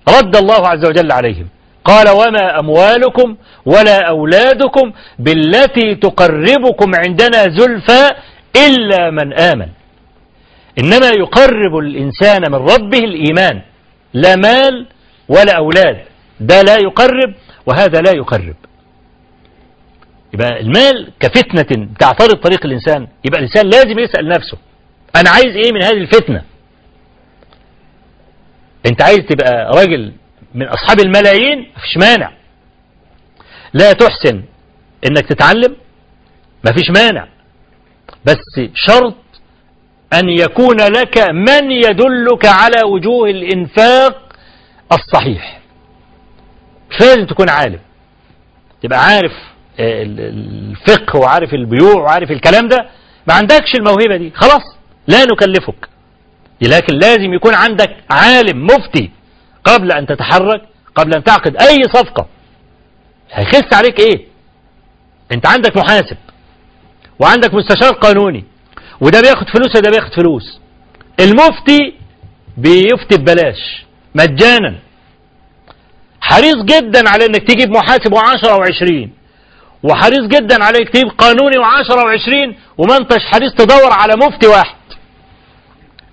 رد 0.09 0.35
الله 0.35 0.67
عز 0.67 0.85
وجل 0.85 1.11
عليهم. 1.11 1.47
قال 1.85 2.09
وما 2.09 2.59
أموالكم 2.59 3.35
ولا 3.65 4.09
أولادكم 4.09 4.91
بالتي 5.19 5.95
تقربكم 5.95 6.91
عندنا 6.95 7.43
زلفى 7.43 8.11
إلا 8.67 9.09
من 9.09 9.33
آمن. 9.33 9.67
إنما 10.79 11.09
يقرب 11.09 11.77
الإنسان 11.77 12.41
من 12.51 12.55
ربه 12.55 12.97
الإيمان 12.97 13.61
لا 14.13 14.35
مال 14.35 14.87
ولا 15.29 15.57
أولاد. 15.57 15.97
ده 16.39 16.61
لا 16.61 16.75
يقرب 16.75 17.33
وهذا 17.65 18.01
لا 18.01 18.11
يقرب. 18.11 18.55
يبقى 20.33 20.59
المال 20.59 21.11
كفتنة 21.19 21.87
تعترض 21.99 22.35
طريق 22.35 22.65
الإنسان. 22.65 23.07
يبقى 23.25 23.39
الإنسان 23.39 23.65
لازم 23.65 23.99
يسأل 23.99 24.27
نفسه 24.27 24.57
أنا 25.15 25.29
عايز 25.29 25.55
إيه 25.55 25.71
من 25.73 25.83
هذه 25.83 25.97
الفتنة؟ 25.97 26.41
أنت 28.85 29.01
عايز 29.01 29.19
تبقى 29.19 29.71
راجل 29.75 30.13
من 30.55 30.67
أصحاب 30.67 30.99
الملايين 30.99 31.71
مفيش 31.77 31.97
مانع. 31.97 32.31
لا 33.73 33.91
تحسن 33.93 34.43
إنك 35.07 35.25
تتعلم 35.29 35.75
مفيش 36.65 36.89
مانع. 36.89 37.27
بس 38.25 38.61
شرط 38.73 39.15
أن 40.13 40.29
يكون 40.29 40.77
لك 40.81 41.17
من 41.29 41.71
يدلك 41.71 42.45
على 42.45 42.83
وجوه 42.85 43.29
الإنفاق 43.29 44.33
الصحيح. 44.91 45.59
مش 46.91 46.99
لازم 46.99 47.25
تكون 47.25 47.49
عالم. 47.49 47.79
تبقى 48.83 49.05
عارف 49.05 49.31
الفقه 49.79 51.19
وعارف 51.19 51.53
البيوع 51.53 52.01
وعارف 52.01 52.31
الكلام 52.31 52.67
ده. 52.67 52.89
ما 53.27 53.33
عندكش 53.33 53.75
الموهبة 53.75 54.17
دي. 54.17 54.31
خلاص 54.35 54.61
لا 55.07 55.23
نكلفك. 55.25 55.89
لكن 56.67 56.93
لازم 56.95 57.33
يكون 57.33 57.55
عندك 57.55 57.95
عالم 58.09 58.65
مفتي 58.65 59.11
قبل 59.63 59.91
أن 59.91 60.05
تتحرك 60.05 60.61
قبل 60.95 61.13
أن 61.15 61.23
تعقد 61.23 61.55
أي 61.57 61.83
صفقة. 61.93 62.27
هيخس 63.31 63.73
عليك 63.73 63.99
إيه؟ 63.99 64.27
أنت 65.31 65.47
عندك 65.47 65.77
محاسب 65.77 66.17
وعندك 67.19 67.53
مستشار 67.53 67.93
قانوني 67.93 68.43
وده 69.01 69.21
بياخد 69.21 69.49
فلوس 69.49 69.75
وده 69.75 69.89
بياخد 69.89 70.13
فلوس. 70.13 70.59
المفتي 71.19 71.93
بيفتي 72.57 73.17
ببلاش 73.17 73.85
مجانا. 74.15 74.75
حريص 76.21 76.55
جدا 76.55 77.09
على 77.09 77.25
إنك 77.25 77.47
تجيب 77.47 77.69
محاسب 77.69 78.13
وعشرة 78.13 78.55
وعشرين 78.57 79.13
وحريص 79.83 80.27
جدا 80.27 80.63
على 80.63 80.77
إنك 80.77 80.89
تجيب 80.89 81.07
قانوني 81.17 81.57
وعشرة 81.59 82.03
وعشرين 82.03 82.55
وما 82.77 82.97
أنتش 82.97 83.21
حريص 83.25 83.53
تدور 83.53 83.91
على 83.91 84.13
مفتي 84.15 84.47
واحد. 84.47 84.75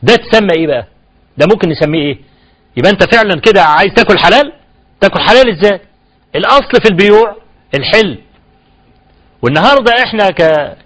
ده 0.02 0.14
تسمى 0.16 0.52
إيه 0.56 0.66
بقى؟ 0.66 0.86
ده 1.38 1.46
ممكن 1.46 1.68
نسميه 1.68 2.02
إيه؟ 2.02 2.18
يبقى 2.76 2.90
أنت 2.90 3.14
فعلا 3.14 3.40
كده 3.40 3.62
عايز 3.62 3.92
تاكل 3.94 4.18
حلال؟ 4.18 4.52
تاكل 5.00 5.20
حلال 5.20 5.48
إزاي؟ 5.58 5.80
الأصل 6.36 6.82
في 6.82 6.88
البيوع 6.90 7.36
الحل 7.74 8.18
والنهاردة 9.42 9.92
إحنا 10.04 10.30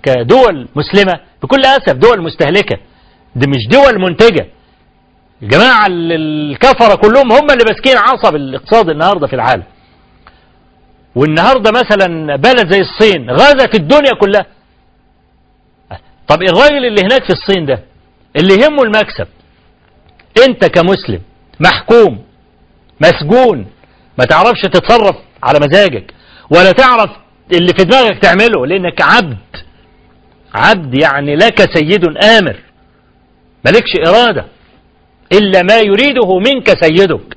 كدول 0.03 0.69
مسلمة 0.77 1.20
بكل 1.43 1.61
أسف 1.65 1.93
دول 1.93 2.23
مستهلكة. 2.23 2.77
دي 3.36 3.47
مش 3.47 3.69
دول 3.69 4.01
منتجة. 4.01 4.47
الجماعة 5.43 5.86
الكفرة 5.91 6.95
كلهم 6.95 7.32
هم 7.32 7.51
اللي 7.51 7.65
ماسكين 7.70 7.97
عصب 7.97 8.36
الاقتصاد 8.36 8.89
النهاردة 8.91 9.27
في 9.27 9.32
العالم. 9.36 9.62
والنهاردة 11.15 11.70
مثلا 11.70 12.36
بلد 12.36 12.73
زي 12.73 12.81
الصين 12.81 13.31
غزت 13.31 13.74
الدنيا 13.74 14.12
كلها. 14.20 14.47
طب 16.28 16.43
الراجل 16.43 16.85
اللي 16.86 17.01
هناك 17.03 17.24
في 17.24 17.31
الصين 17.32 17.66
ده 17.66 17.82
اللي 18.36 18.55
يهمه 18.55 18.82
المكسب. 18.82 19.27
انت 20.48 20.65
كمسلم 20.65 21.20
محكوم 21.61 22.24
مسجون 23.01 23.66
ما 24.19 24.24
تعرفش 24.24 24.62
تتصرف 24.62 25.16
على 25.43 25.59
مزاجك 25.59 26.15
ولا 26.51 26.73
تعرف 26.73 27.11
اللي 27.52 27.73
في 27.78 27.85
دماغك 27.85 28.19
تعمله 28.23 28.66
لأنك 28.66 29.02
عبد. 29.02 29.36
عبد 30.55 31.02
يعني 31.02 31.36
لك 31.36 31.74
سيد 31.74 32.05
آمر. 32.24 32.56
مالكش 33.65 33.90
إرادة. 34.09 34.44
إلا 35.32 35.62
ما 35.62 35.78
يريده 35.78 36.39
منك 36.39 36.85
سيدك. 36.85 37.36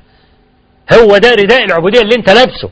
هو 0.93 1.17
ده 1.17 1.33
رداء 1.33 1.63
العبودية 1.65 2.01
اللي 2.01 2.15
انت 2.15 2.29
لابسه. 2.29 2.69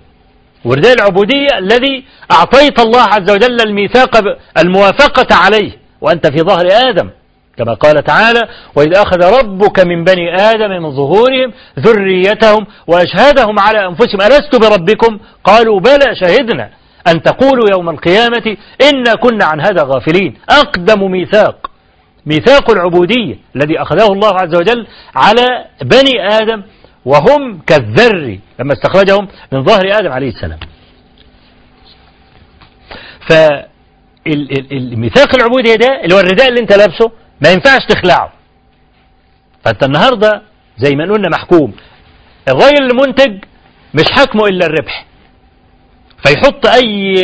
ورداء 0.66 0.94
العبودية 0.94 1.58
الذي 1.58 2.06
أعطيت 2.32 2.80
الله 2.80 3.02
عز 3.02 3.32
وجل 3.32 3.62
الميثاق 3.62 4.38
الموافقة 4.58 5.36
عليه. 5.36 5.72
وأنت 6.02 6.28
في 6.28 6.38
ظهر 6.38 6.68
آدم. 6.90 7.10
كما 7.58 7.74
قال 7.74 8.04
تعالى 8.04 8.42
وإذ 8.76 8.96
أخذ 8.98 9.40
ربك 9.40 9.80
من 9.80 10.04
بني 10.04 10.36
آدم 10.36 10.70
من 10.84 10.92
ظهورهم 10.92 11.54
ذريتهم 11.80 12.68
وأشهدهم 12.88 13.60
على 13.60 13.88
أنفسهم 13.88 14.22
ألست 14.22 14.56
بربكم؟ 14.56 15.20
قالوا 15.44 15.80
بلى 15.80 16.16
شهدنا 16.22 16.70
أن 17.08 17.22
تقولوا 17.22 17.70
يوم 17.72 17.90
القيامة 17.90 18.58
إنا 18.94 19.16
كنا 19.16 19.46
عن 19.46 19.62
هذا 19.62 19.84
غافلين. 19.84 20.38
أقدم 20.50 21.12
ميثاق 21.12 21.72
ميثاق 22.26 22.72
العبودية 22.72 23.36
الذي 23.56 23.82
أخذه 23.82 24.14
الله 24.14 24.34
عز 24.40 24.56
وجل 24.56 24.88
على 25.16 25.66
بني 25.82 26.28
آدم 26.42 26.64
وهم 27.06 27.62
كالذر 27.68 28.38
لما 28.60 28.74
استخرجهم 28.74 29.28
من 29.52 29.64
ظهر 29.64 30.00
آدم 30.00 30.12
عليه 30.12 30.30
السلام. 30.30 30.60
فالميثاق 34.26 35.36
العبودية 35.36 35.76
ده 35.76 36.02
اللي 36.04 36.16
هو 36.16 36.20
الرداء 36.20 36.48
اللي 36.50 36.60
انت 36.60 36.74
لابسه 36.78 37.12
ما 37.42 37.50
ينفعش 37.52 37.86
تخلعه. 37.90 38.34
فانت 39.66 39.84
النهاردة 39.84 40.42
زي 40.78 40.96
ما 40.96 41.14
قلنا 41.14 41.30
محكوم. 41.30 41.74
الراجل 42.50 42.84
المنتج 42.92 43.44
مش 43.94 44.04
حكمه 44.12 44.46
إلا 44.48 44.66
الربح. 44.66 45.06
فيحط 46.26 46.66
أي 46.68 47.22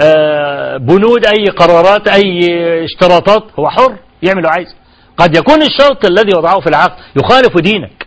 آه، 0.00 0.76
بنود 0.76 1.26
أي 1.26 1.44
قرارات 1.46 2.08
أي 2.08 2.38
اشتراطات 2.84 3.44
هو 3.58 3.68
حر 3.68 3.96
يعمل 4.22 4.46
عايز 4.46 4.68
قد 5.16 5.36
يكون 5.36 5.62
الشرط 5.62 6.04
الذي 6.04 6.36
وضعه 6.36 6.60
في 6.60 6.66
العقد 6.66 6.96
يخالف 7.16 7.58
دينك. 7.58 8.06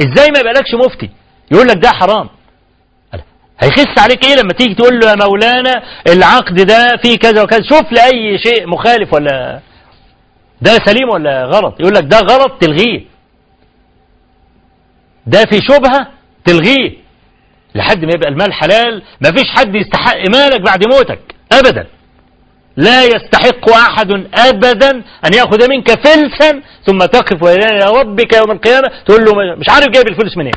إزاي 0.00 0.30
ما 0.30 0.38
يبقالكش 0.40 0.74
مفتي؟ 0.74 1.10
يقول 1.52 1.68
لك 1.68 1.76
ده 1.76 1.90
حرام. 1.90 2.28
هيخس 3.60 3.98
عليك 3.98 4.24
إيه 4.24 4.34
لما 4.34 4.52
تيجي 4.52 4.74
تقول 4.74 4.98
له 5.00 5.10
يا 5.10 5.14
مولانا 5.14 5.82
العقد 6.08 6.54
ده 6.54 6.96
فيه 7.02 7.18
كذا 7.18 7.42
وكذا؟ 7.42 7.62
شوف 7.62 7.92
لي 7.92 8.04
اي 8.04 8.38
شيء 8.38 8.66
مخالف 8.66 9.12
ولا 9.14 9.60
ده 10.62 10.70
سليم 10.84 11.08
ولا 11.08 11.44
غلط؟ 11.44 11.80
يقول 11.80 11.94
لك 11.94 12.04
ده 12.04 12.18
غلط 12.18 12.52
تلغيه. 12.60 13.04
ده 15.26 15.44
في 15.44 15.58
شبهة 15.68 16.08
تلغيه. 16.44 17.02
لحد 17.74 18.04
ما 18.04 18.10
يبقى 18.14 18.28
المال 18.28 18.52
حلال 18.52 19.02
ما 19.20 19.30
فيش 19.30 19.50
حد 19.56 19.74
يستحق 19.74 20.16
مالك 20.34 20.60
بعد 20.60 20.84
موتك 20.86 21.20
أبدا. 21.52 21.86
لا 22.76 23.04
يستحق 23.04 23.70
أحد 23.70 24.10
أبدا 24.34 24.90
أن 25.26 25.34
يأخذ 25.34 25.68
منك 25.70 25.90
فلسا 25.90 26.62
ثم 26.86 26.98
تقف 26.98 27.44
إلى 27.44 28.00
ربك 28.00 28.36
يوم 28.36 28.50
القيامة 28.50 28.90
تقول 29.06 29.24
له 29.24 29.54
مش 29.56 29.68
عارف 29.68 29.86
جايب 29.88 30.08
الفلس 30.08 30.36
منين. 30.36 30.52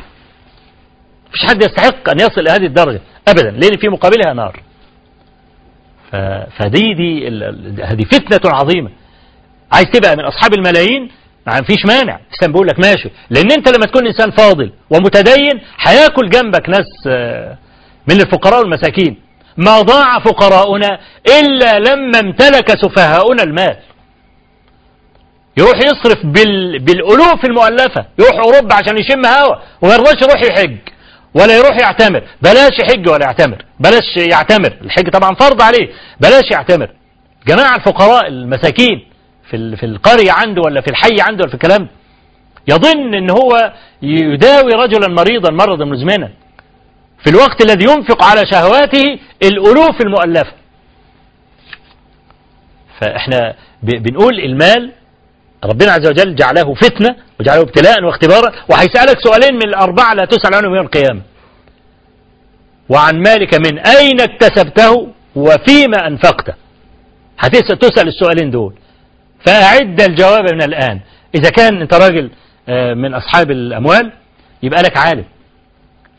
مفيش 1.28 1.44
حد 1.48 1.62
يستحق 1.62 2.10
أن 2.10 2.20
يصل 2.20 2.40
إلى 2.40 2.50
هذه 2.50 2.66
الدرجة 2.66 3.00
أبدا. 3.28 3.50
لأن 3.50 3.76
في 3.80 3.88
مقابلها 3.88 4.32
نار. 4.34 4.60
فدي 6.58 6.94
دي 6.94 7.28
هذه 7.84 8.04
فتنة 8.04 8.52
عظيمة. 8.52 8.90
عايز 9.72 9.86
تبقى 9.92 10.16
من 10.16 10.24
أصحاب 10.24 10.54
الملايين؟ 10.54 11.10
ما 11.46 11.62
فيش 11.62 11.86
مانع. 11.86 12.18
الإسلام 12.30 12.52
بيقول 12.52 12.66
لك 12.66 12.78
ماشي. 12.78 13.10
لأن 13.30 13.52
أنت 13.52 13.68
لما 13.76 13.86
تكون 13.86 14.06
إنسان 14.06 14.30
فاضل 14.30 14.72
ومتدين 14.90 15.60
هيأكل 15.80 16.28
جنبك 16.30 16.68
ناس 16.68 16.86
آه، 17.06 17.58
من 18.08 18.20
الفقراء 18.20 18.60
والمساكين. 18.60 19.16
ما 19.56 19.80
ضاع 19.80 20.18
فقراؤنا 20.18 20.98
إلا 21.40 21.78
لما 21.78 22.20
امتلك 22.20 22.70
سفهاؤنا 22.70 23.42
المال. 23.42 23.76
يروح 25.56 25.78
يصرف 25.78 26.26
بال... 26.26 26.78
بالألوف 26.78 27.44
المؤلفة. 27.44 28.06
يروح 28.18 28.38
أوروبا 28.44 28.74
عشان 28.74 28.98
يشم 28.98 29.26
هوا. 29.26 29.56
وما 29.82 29.94
يرضاش 29.94 30.22
يروح 30.22 30.42
يحج. 30.42 30.76
ولا 31.34 31.56
يروح 31.56 31.76
يعتمر. 31.78 32.22
بلاش 32.42 32.78
يحج 32.78 33.08
ولا 33.08 33.24
يعتمر. 33.24 33.64
بلاش 33.80 34.16
يعتمر. 34.16 34.76
الحج 34.82 35.10
طبعا 35.10 35.34
فرض 35.34 35.62
عليه. 35.62 35.88
بلاش 36.20 36.50
يعتمر. 36.50 36.90
جماعة 37.46 37.76
الفقراء 37.76 38.26
المساكين 38.28 39.06
في 39.50 39.76
في 39.76 39.86
القرية 39.86 40.32
عنده 40.32 40.62
ولا 40.62 40.80
في 40.80 40.88
الحي 40.90 41.20
عنده 41.20 41.42
ولا 41.42 41.48
في 41.48 41.54
الكلام 41.54 41.88
يظن 42.68 43.14
إن 43.14 43.30
هو 43.30 43.72
يداوي 44.02 44.72
رجلا 44.72 45.08
مريضا 45.08 45.50
مرضا 45.50 45.84
مزمنا 45.84 46.30
في 47.24 47.30
الوقت 47.30 47.64
الذي 47.64 47.84
ينفق 47.84 48.24
على 48.24 48.42
شهواته 48.52 49.18
الألوف 49.42 50.00
المؤلفة. 50.00 50.52
فإحنا 53.00 53.54
بنقول 53.82 54.40
المال 54.40 54.92
ربنا 55.64 55.92
عز 55.92 56.08
وجل 56.08 56.34
جعله 56.34 56.74
فتنة 56.74 57.16
وجعله 57.40 57.60
ابتلاء 57.60 58.04
واختبارا. 58.04 58.52
وهيسألك 58.70 59.18
سؤالين 59.20 59.54
من 59.54 59.68
الأربعة 59.68 60.14
لا 60.14 60.24
تسأل 60.24 60.54
عنهم 60.54 60.74
يوم 60.74 60.84
القيامة. 60.84 61.22
وعن 62.88 63.22
مالك 63.22 63.54
من 63.54 63.78
أين 63.78 64.20
اكتسبته 64.20 65.08
وفيما 65.36 66.06
أنفقته. 66.06 66.54
هتسأل 67.38 67.78
تسأل 67.78 68.08
السؤالين 68.08 68.50
دول. 68.50 68.74
فأعد 69.46 70.00
الجواب 70.00 70.54
من 70.54 70.62
الآن. 70.62 71.00
إذا 71.34 71.50
كان 71.50 71.80
أنت 71.80 71.94
راجل 71.94 72.30
آه، 72.68 72.94
من 72.94 73.14
أصحاب 73.14 73.50
الأموال 73.50 74.12
يبقى 74.62 74.82
لك 74.82 74.96
عالم. 74.96 75.24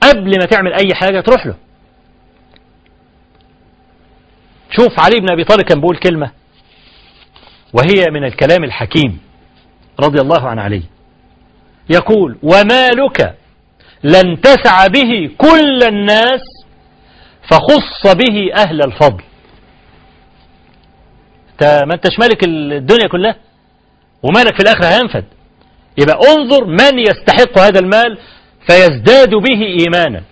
قبل 0.04 0.40
ما 0.40 0.46
تعمل 0.46 0.74
أي 0.74 0.94
حاجة 0.94 1.20
تروح 1.22 1.46
له. 1.46 1.56
شوف 4.72 5.00
علي 5.00 5.20
بن 5.20 5.32
أبي 5.32 5.44
طالب 5.44 5.62
كان 5.62 5.80
بيقول 5.80 5.98
كلمة 5.98 6.32
وهي 7.74 8.06
من 8.12 8.24
الكلام 8.24 8.64
الحكيم 8.64 9.20
رضي 10.00 10.22
الله 10.22 10.48
عن 10.50 10.60
علي 10.60 10.84
يقول 11.90 12.38
ومالك 12.44 13.36
لن 14.04 14.42
تسع 14.42 14.88
به 14.88 15.30
كل 15.38 15.84
الناس 15.88 16.42
فخص 17.52 18.16
به 18.16 18.54
أهل 18.56 18.82
الفضل. 18.82 19.24
ما 21.64 21.94
انتش 21.94 22.20
مالك 22.20 22.44
الدنيا 22.44 23.08
كلها 23.08 23.36
ومالك 24.24 24.54
في 24.54 24.60
الآخرة 24.60 24.86
هينفد. 24.86 25.26
يبقى 25.98 26.20
انظر 26.36 26.66
من 26.66 27.00
يستحق 27.00 27.60
هذا 27.60 27.80
المال 27.80 28.18
فيزداد 28.68 29.30
به 29.30 29.62
إيمانا. 29.80 30.24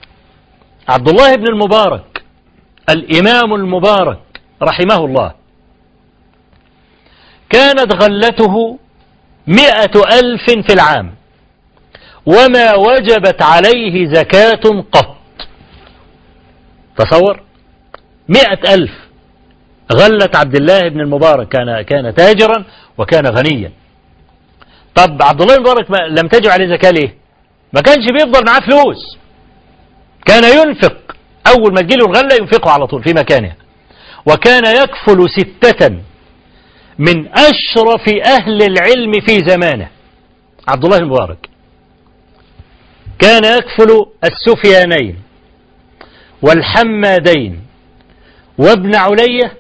عبد 0.90 1.10
الله 1.10 1.36
بن 1.36 1.48
المبارك 1.48 2.24
الإمام 2.90 3.54
المبارك 3.54 4.20
رحمه 4.62 5.06
الله 5.06 5.34
كانت 7.50 8.04
غلته 8.04 8.80
مئة 9.48 10.20
ألف 10.20 10.46
في 10.68 10.74
العام 10.74 11.16
وما 12.26 12.76
وجبت 12.76 13.42
عليه 13.42 14.14
زكاة 14.14 14.84
قط. 14.92 15.16
تصور؟ 16.98 17.44
مئة 18.30 18.74
ألف. 18.74 18.92
غلة 19.94 20.30
عبد 20.36 20.56
الله 20.56 20.90
بن 20.90 21.02
المبارك 21.02 21.48
كان 21.48 21.82
كان 21.82 22.14
تاجرا 22.14 22.66
وكان 22.98 23.28
غنيا. 23.28 23.72
طب 24.96 25.22
عبد 25.22 25.42
الله 25.42 25.56
بن 25.58 25.66
المبارك 25.66 25.92
لم 26.10 26.28
تجب 26.28 26.50
عليه 26.50 26.78
زكاة 26.78 26.92
ليه؟ 26.92 27.16
ما 27.74 27.82
كانش 27.82 28.06
بيفضل 28.12 28.46
معاه 28.46 28.60
فلوس. 28.60 29.18
كان 30.26 30.44
ينفق. 30.44 31.16
أول 31.48 31.74
ما 31.74 31.82
تجيله 31.82 32.06
الغلة 32.06 32.36
ينفقه 32.42 32.72
على 32.72 32.88
طول 32.88 33.04
في 33.04 33.14
مكانها 33.14 33.56
وكان 34.26 34.64
يكفل 34.66 35.26
ستة 35.30 35.90
من 37.00 37.28
أشرف 37.28 38.10
أهل 38.26 38.64
العلم 38.64 39.12
في 39.28 39.50
زمانه. 39.50 39.90
عبد 40.68 40.86
الله 40.86 40.98
المبارك. 40.98 41.50
كان 43.20 43.44
يكفل 43.58 44.06
السفيانين 44.24 45.20
والحمادين 46.42 47.62
وابن 48.58 48.96
علية 48.96 49.54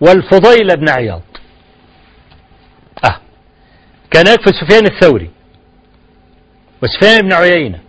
والفضيل 0.00 0.76
بن 0.76 0.88
عياض. 0.88 1.22
أه. 3.04 3.20
كان 4.10 4.24
يكفل 4.26 4.54
سفيان 4.54 4.86
الثوري 4.86 5.30
وسفيان 6.82 7.20
بن 7.20 7.32
عيينة 7.32 7.80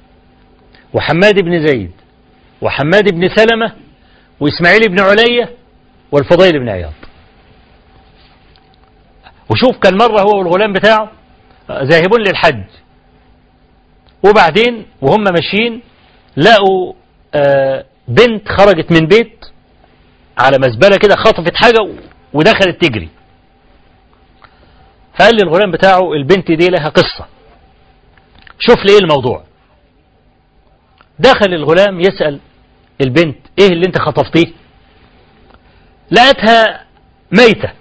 وحماد 0.93 1.39
بن 1.39 1.67
زيد 1.67 1.91
وحماد 2.61 3.13
بن 3.13 3.29
سلمة 3.35 3.75
وإسماعيل 4.39 4.89
بن 4.89 4.99
علية 4.99 5.55
والفضيل 6.11 6.59
بن 6.59 6.69
عياض. 6.69 6.93
وشوف 9.49 9.77
كان 9.77 9.97
مرة 9.97 10.21
هو 10.21 10.39
والغلام 10.39 10.73
بتاعه 10.73 11.11
ذاهبون 11.71 12.21
للحج. 12.27 12.63
وبعدين 14.23 14.85
وهم 15.01 15.23
ماشيين 15.23 15.81
لقوا 16.37 16.93
آه، 17.33 17.85
بنت 18.07 18.47
خرجت 18.49 18.91
من 18.91 19.07
بيت 19.07 19.45
على 20.39 20.57
مزبلة 20.57 20.97
كده 20.97 21.15
خطفت 21.15 21.55
حاجة 21.55 21.87
ودخلت 22.33 22.81
تجري. 22.85 23.09
فقال 25.19 25.35
للغلام 25.35 25.71
بتاعه 25.71 26.13
البنت 26.13 26.51
دي 26.51 26.67
لها 26.67 26.89
قصة. 26.89 27.25
شوف 28.59 28.77
لي 28.85 28.91
إيه 28.91 28.99
الموضوع. 28.99 29.43
دخل 31.19 31.53
الغلام 31.53 31.99
يسأل 31.99 32.39
البنت 33.01 33.37
إيه 33.59 33.67
اللي 33.67 33.85
أنت 33.85 33.97
خطفتيه؟ 33.97 34.47
لقتها 36.11 36.85
ميتة. 37.31 37.71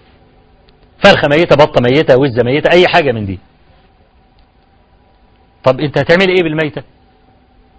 فرخة 1.05 1.29
ميتة 1.29 1.57
بطة 1.57 1.81
ميتة 1.83 2.17
وزة 2.17 2.43
ميتة 2.45 2.71
أي 2.73 2.89
حاجة 2.89 3.13
من 3.13 3.27
دي. 3.27 3.39
طب 5.65 5.81
أنت 5.81 5.99
هتعمل 5.99 6.29
إيه 6.29 6.43
بالميتة؟ 6.43 6.83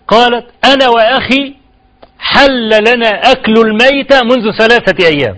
قالت 0.07 0.45
أنا 0.65 0.89
وأخي 0.89 1.55
حل 2.19 2.69
لنا 2.69 3.09
أكل 3.31 3.53
الميتة 3.53 4.23
منذ 4.23 4.51
ثلاثة 4.57 5.07
أيام. 5.07 5.37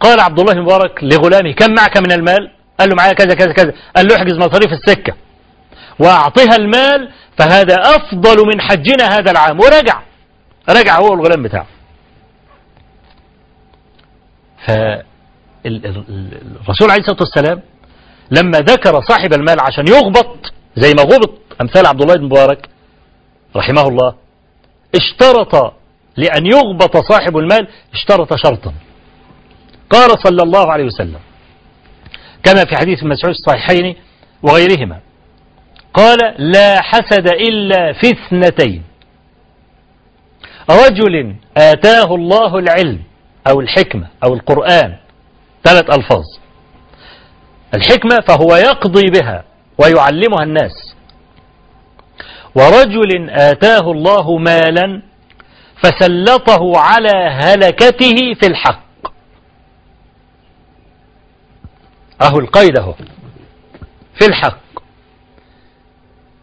قال 0.00 0.20
عبد 0.20 0.40
الله 0.40 0.52
المبارك 0.52 1.04
لغلامه 1.04 1.52
كم 1.52 1.74
معك 1.74 1.96
من 1.98 2.12
المال؟ 2.12 2.50
قال 2.80 2.88
له 2.88 2.94
معايا 2.94 3.12
كذا 3.12 3.34
كذا 3.34 3.52
كذا. 3.52 3.72
قال 3.96 4.08
له 4.08 4.16
احجز 4.16 4.36
مصاريف 4.38 4.72
السكة 4.72 5.14
واعطيها 5.98 6.56
المال 6.56 7.10
فهذا 7.38 7.74
أفضل 7.74 8.46
من 8.46 8.60
حجنا 8.60 9.04
هذا 9.04 9.30
العام. 9.30 9.60
ورجع 9.60 10.00
رجع 10.68 10.98
هو 10.98 11.14
الغلام 11.14 11.42
بتاعه. 11.42 11.66
فالرسول 14.66 15.00
عليه 16.90 17.00
الصلاة 17.00 17.20
والسلام 17.20 17.62
لما 18.30 18.58
ذكر 18.58 19.00
صاحب 19.00 19.32
المال 19.32 19.60
عشان 19.60 19.88
يغبط 19.88 20.52
زي 20.76 20.94
ما 20.94 21.02
غبط 21.02 21.40
أمثال 21.60 21.86
عبد 21.86 22.02
الله 22.02 22.14
بن 22.14 22.24
مبارك 22.24 22.68
رحمه 23.58 23.82
الله 23.82 24.14
اشترط 24.94 25.74
لأن 26.16 26.46
يغبط 26.46 26.96
صاحب 26.96 27.36
المال 27.36 27.68
اشترط 27.92 28.34
شرطا. 28.34 28.72
قال 29.90 30.10
صلى 30.18 30.42
الله 30.42 30.72
عليه 30.72 30.84
وسلم 30.84 31.20
كما 32.42 32.64
في 32.64 32.76
حديث 32.76 33.04
مسعود 33.04 33.34
الصحيحين 33.34 33.96
وغيرهما 34.42 35.00
قال 35.94 36.18
لا 36.38 36.82
حسد 36.82 37.26
إلا 37.26 37.92
في 37.92 38.10
اثنتين. 38.10 38.82
رجل 40.70 41.36
آتاه 41.56 42.14
الله 42.14 42.58
العلم 42.58 43.02
أو 43.50 43.60
الحكمة 43.60 44.06
أو 44.24 44.34
القرآن 44.34 44.96
ثلاث 45.64 45.98
ألفاظ. 45.98 46.24
الحكمة 47.74 48.16
فهو 48.28 48.56
يقضي 48.56 49.10
بها 49.10 49.44
ويعلمها 49.78 50.42
الناس. 50.42 50.87
ورجل 52.54 53.30
آتاه 53.30 53.90
الله 53.90 54.38
مالا 54.38 55.02
فسلطه 55.82 56.78
على 56.78 57.12
هلكته 57.30 58.34
في 58.40 58.46
الحق. 58.46 58.88
أهو 62.22 62.38
القيد 62.38 62.78
أهو. 62.78 62.94
في 64.18 64.26
الحق. 64.26 64.58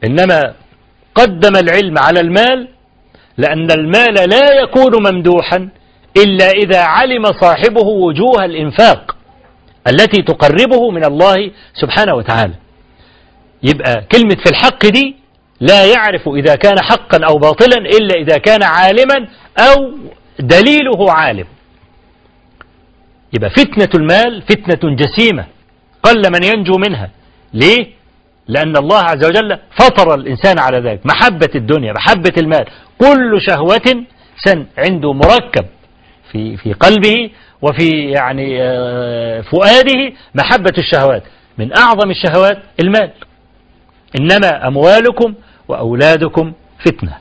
إنما 0.03 0.53
قدم 1.15 1.55
العلم 1.55 1.97
على 1.99 2.19
المال 2.19 2.67
لأن 3.37 3.71
المال 3.71 4.13
لا 4.29 4.53
يكون 4.61 5.11
ممدوحا 5.13 5.69
إلا 6.17 6.49
إذا 6.49 6.81
علم 6.81 7.25
صاحبه 7.25 7.81
وجوه 7.87 8.45
الإنفاق 8.45 9.15
التي 9.87 10.21
تقربه 10.21 10.91
من 10.91 11.05
الله 11.05 11.51
سبحانه 11.73 12.15
وتعالى. 12.15 12.53
يبقى 13.63 14.05
كلمة 14.11 14.35
في 14.35 14.49
الحق 14.51 14.85
دي 14.85 15.15
لا 15.59 15.85
يعرف 15.85 16.27
إذا 16.27 16.55
كان 16.55 16.81
حقا 16.81 17.25
أو 17.25 17.37
باطلا 17.37 17.77
إلا 17.77 18.15
إذا 18.15 18.37
كان 18.37 18.63
عالما 18.63 19.27
أو 19.59 19.91
دليله 20.39 21.11
عالم. 21.11 21.45
يبقى 23.33 23.49
فتنة 23.49 23.89
المال 23.95 24.41
فتنة 24.41 24.95
جسيمة 24.95 25.45
قل 26.03 26.31
من 26.31 26.43
ينجو 26.43 26.77
منها. 26.77 27.09
ليه؟ 27.53 27.87
لأن 28.47 28.77
الله 28.77 28.99
عز 28.99 29.25
وجل 29.25 29.59
فطر 29.79 30.15
الإنسان 30.15 30.59
على 30.59 30.77
ذلك. 30.77 31.05
محبة 31.05 31.49
الدنيا 31.55 31.93
محبة 31.93 32.33
المال. 32.37 32.65
كل 32.97 33.41
شهوة 33.41 34.05
سن 34.45 34.65
عنده 34.77 35.13
مركب 35.13 35.65
في 36.31 36.57
في 36.57 36.73
قلبه 36.73 37.29
وفي 37.61 38.11
يعني 38.11 38.57
آه، 38.61 39.41
فؤاده 39.41 40.13
محبة 40.35 40.73
الشهوات. 40.77 41.23
من 41.57 41.77
أعظم 41.77 42.11
الشهوات 42.11 42.57
المال. 42.79 43.11
إنما 44.19 44.67
أموالكم 44.67 45.33
وأولادكم 45.67 46.53
فتنة. 46.85 47.17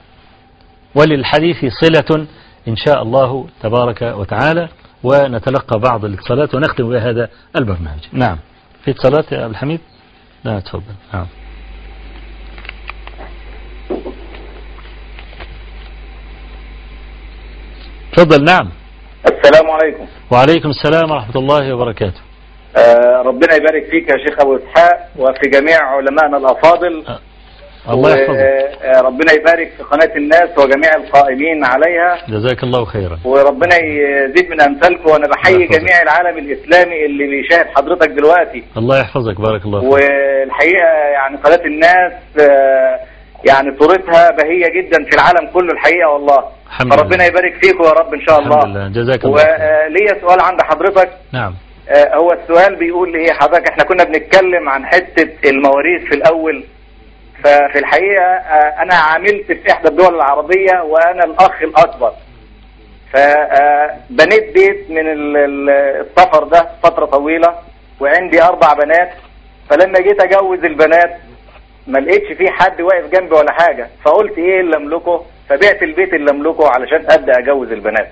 وللحديث 0.94 1.64
صلة 1.80 2.26
إن 2.68 2.76
شاء 2.76 3.02
الله 3.02 3.46
تبارك 3.62 4.02
وتعالى 4.02 4.68
ونتلقى 5.02 5.78
بعض 5.78 6.04
الاتصالات 6.04 6.54
ونختم 6.54 6.88
بهذا 6.88 7.28
البرنامج. 7.56 8.00
نعم. 8.12 8.38
في 8.84 8.90
اتصالات 8.90 9.32
يا 9.32 9.44
أبو 9.44 9.50
الحميد؟ 9.50 9.80
لا 10.44 10.60
تفضل. 10.60 10.94
نعم. 11.14 11.26
تفضل 18.12 18.44
نعم. 18.44 18.70
السلام 19.26 19.70
عليكم. 19.70 20.06
وعليكم 20.30 20.70
السلام 20.70 21.10
ورحمة 21.10 21.36
الله 21.36 21.74
وبركاته. 21.74 22.20
آه 22.76 23.22
ربنا 23.26 23.54
يبارك 23.54 23.90
فيك 23.90 24.08
يا 24.08 24.16
شيخ 24.26 24.40
أبو 24.40 24.56
إسحاق 24.56 25.10
وفي 25.16 25.50
جميع 25.52 25.78
علمائنا 25.82 26.36
الأفاضل. 26.36 27.04
الله 27.90 28.10
يحفظك. 28.10 29.04
وربنا 29.04 29.32
يبارك 29.32 29.72
في 29.76 29.82
قناة 29.82 30.16
الناس 30.16 30.58
وجميع 30.58 30.94
القائمين 30.94 31.64
عليها. 31.64 32.18
جزاك 32.28 32.62
الله 32.62 32.84
خيرا. 32.84 33.18
وربنا 33.24 33.76
يزيد 33.76 34.50
من 34.50 34.60
أمثالكم 34.60 35.10
وأنا 35.10 35.26
بحيي. 35.28 35.66
جميع 35.66 36.02
العالم 36.02 36.38
الإسلامي 36.38 37.06
اللي 37.06 37.26
بيشاهد 37.26 37.66
حضرتك 37.76 38.08
دلوقتي. 38.08 38.64
الله 38.76 38.98
يحفظك. 38.98 39.40
بارك 39.40 39.64
الله 39.64 39.80
فيك. 39.80 39.90
والحقيقة 39.90 40.88
يعني 41.12 41.36
قناة 41.36 41.64
الناس 41.66 42.12
آه، 42.40 43.00
يعني 43.48 43.78
صورتها 43.78 44.30
بهية 44.30 44.68
جدا 44.68 45.04
في 45.04 45.14
العالم 45.14 45.50
كله 45.52 45.72
الحقيقة 45.72 46.08
والله. 46.08 46.44
الحمد 46.66 46.86
لله. 46.86 46.96
فربنا 46.96 47.26
يبارك 47.26 47.54
فيكم 47.62 47.84
يا 47.84 47.90
رب 47.90 48.14
إن 48.14 48.20
شاء 48.26 48.38
الله. 48.38 48.56
الحمد 48.56 48.76
لله. 48.76 48.88
جزاك 48.88 49.24
الله 49.24 49.42
وليا 49.42 50.20
سؤال 50.20 50.40
عند 50.40 50.62
حضرتك. 50.62 51.10
نعم. 51.32 51.54
آه، 51.88 52.16
هو 52.16 52.32
السؤال 52.32 52.76
بيقول 52.76 53.14
إيه 53.14 53.32
حضرتك 53.32 53.68
إحنا 53.68 53.84
كنا 53.84 54.04
بنتكلم 54.04 54.68
عن 54.68 54.86
حتة 54.86 55.50
المواريث 55.50 56.02
في 56.08 56.14
الأول. 56.14 56.64
ففي 57.44 57.78
الحقيقة 57.78 58.22
آه، 58.24 58.82
أنا 58.82 58.94
عاملت 58.94 59.52
في 59.52 59.72
إحدى 59.72 59.88
الدول 59.88 60.14
العربية 60.14 60.82
وأنا 60.82 61.24
الأخ 61.24 61.62
الأكبر. 61.62 62.12
فبنيت 63.12 64.54
بيت 64.54 64.90
من 64.90 64.98
ال- 65.12 65.36
ال- 65.36 65.70
السفر 65.70 66.44
ده 66.44 66.68
فترة 66.82 67.04
طويلة 67.06 67.54
وعندي 68.00 68.42
أربع 68.42 68.72
بنات. 68.74 69.10
فلما 69.70 70.00
جيت 70.00 70.22
أجوز 70.22 70.64
البنات 70.64 71.16
ما 71.86 71.98
لقيتش 71.98 72.32
فيه 72.32 72.50
حد 72.50 72.80
واقف 72.80 73.10
جنبي 73.10 73.34
ولا 73.34 73.52
حاجة. 73.52 73.88
فقلت 74.04 74.38
إيه 74.38 74.60
اللي 74.60 74.76
أملكه؟ 74.76 75.24
فبعت 75.48 75.82
البيت 75.82 76.14
اللي 76.14 76.30
أملكه 76.30 76.68
علشان 76.68 77.04
أبدأ 77.10 77.38
أجوز 77.38 77.72
البنات. 77.72 78.08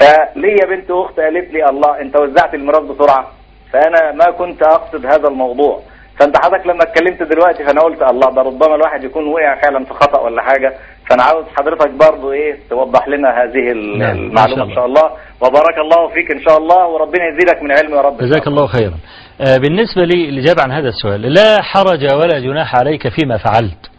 فليا 0.00 0.66
بنت 0.66 0.90
أخت 0.90 1.20
قالت 1.20 1.52
لي 1.52 1.68
الله 1.68 2.00
أنت 2.00 2.16
وزعت 2.16 2.54
الميراث 2.54 2.82
بسرعة. 2.82 3.32
فأنا 3.72 4.12
ما 4.12 4.30
كنت 4.30 4.62
أقصد 4.62 5.06
هذا 5.06 5.28
الموضوع. 5.28 5.82
فانت 6.20 6.36
حضرتك 6.44 6.66
لما 6.66 6.82
اتكلمت 6.82 7.22
دلوقتي 7.22 7.64
فانا 7.64 7.80
قلت 7.80 8.02
الله 8.02 8.34
ده 8.34 8.42
ربما 8.42 8.74
الواحد 8.74 9.04
يكون 9.04 9.26
وقع 9.28 9.60
فعلا 9.62 9.84
في 9.84 9.94
خطأ 9.94 10.20
ولا 10.20 10.42
حاجة. 10.42 10.74
فأنا 11.10 11.22
عاوز 11.22 11.44
حضرتك 11.58 11.90
برضو 11.90 12.32
إيه 12.32 12.58
توضح 12.70 13.08
لنا 13.08 13.28
هذه 13.28 13.72
نعم، 13.98 14.16
المعلومة 14.16 14.62
إن 14.62 14.68
ان 14.68 14.74
شاء 14.74 14.86
الله. 14.86 15.10
وبارك 15.40 15.78
الله 15.78 16.08
فيك 16.08 16.30
إن 16.30 16.42
شاء 16.48 16.58
الله 16.58 16.86
وربنا 16.88 17.24
يزيدك 17.28 17.62
من 17.62 17.72
علم 17.72 17.94
يا 17.94 18.00
رب. 18.00 18.18
جزاك 18.18 18.46
الله 18.46 18.66
خيرا. 18.66 18.94
آه، 19.40 19.56
بالنسبة 19.56 20.04
لي 20.04 20.28
الإجابة 20.28 20.62
عن 20.62 20.72
هذا 20.72 20.88
السؤال 20.88 21.20
لا 21.20 21.62
حرج 21.62 22.04
ولا 22.14 22.40
جناح 22.40 22.76
عليك 22.76 23.08
فيما 23.08 23.38
فعلت. 23.38 23.90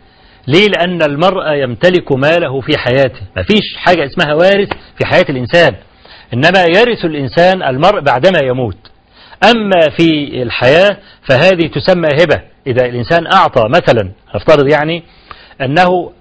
ليه؟ 0.47 0.67
لأن 0.67 1.01
المرء 1.01 1.53
يمتلك 1.53 2.11
ماله 2.11 2.61
في 2.61 2.77
حياته. 2.77 3.21
ما 3.35 3.43
فيش 3.43 3.77
حاجة 3.77 4.05
اسمها 4.05 4.33
وارث 4.33 4.69
في 4.97 5.05
حياة 5.05 5.25
الإنسان. 5.29 5.75
إنما 6.33 6.63
يرث 6.63 7.05
الإنسان 7.05 7.63
المرء 7.63 7.99
بعدما 8.01 8.39
يموت. 8.43 8.77
أما 9.43 9.89
في 9.97 10.41
الحياة 10.43 10.97
فهذه 11.29 11.67
تسمى 11.67 12.07
هبة. 12.23 12.41
إذا 12.67 12.85
الإنسان 12.85 13.27
أعطى 13.33 13.63
مثلا 13.69 14.11
نفترض 14.35 14.67
يعني 14.67 15.03
أنه 15.61 16.11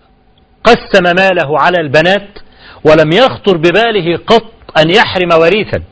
قسم 0.64 1.02
ماله 1.02 1.60
على 1.60 1.80
البنات 1.80 2.28
ولم 2.84 3.12
يخطر 3.12 3.56
بباله 3.56 4.16
قط 4.26 4.52
أن 4.78 4.90
يحرم 4.90 5.28
وريثا 5.40 5.82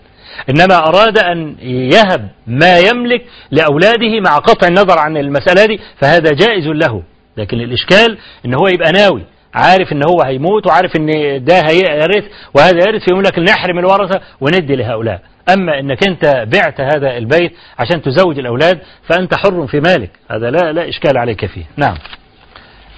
إنما 0.51 0.77
أراد 0.89 1.19
أن 1.19 1.57
يهب 1.93 2.29
ما 2.47 2.79
يملك 2.79 3.25
لأولاده 3.51 4.21
مع 4.21 4.37
قطع 4.39 4.69
النظر 4.69 4.99
عن 4.99 5.17
المسألة 5.17 5.67
دي 5.67 5.81
فهذا 6.01 6.31
جائز 6.33 6.67
له. 6.67 7.03
لكن 7.37 7.61
الإشكال 7.61 8.19
إن 8.47 8.55
هو 8.55 8.69
يبقى 8.69 8.93
ناوي 8.93 9.23
عارف 9.55 9.93
إن 9.93 10.03
هو 10.09 10.23
هيموت 10.23 10.67
وعارف 10.67 10.97
إن 10.97 11.07
ده 11.45 11.61
هيرث 11.61 12.25
وهذا 12.55 12.79
يرث 12.89 13.05
فيقول 13.05 13.25
لك 13.25 13.39
نحرم 13.39 13.79
الورثة 13.79 14.21
وندي 14.41 14.77
لهؤلاء. 14.77 15.21
أما 15.49 15.79
إنك 15.79 16.09
أنت 16.09 16.47
بعت 16.55 16.81
هذا 16.81 17.17
البيت 17.17 17.53
عشان 17.79 18.03
تزوج 18.03 18.39
الأولاد 18.39 18.81
فأنت 19.09 19.35
حر 19.35 19.67
في 19.67 19.81
مالك. 19.81 20.11
هذا 20.31 20.51
لا 20.51 20.73
لا 20.73 20.89
إشكال 20.89 21.19
عليك 21.19 21.47
فيه. 21.47 21.65
نعم. 21.77 21.97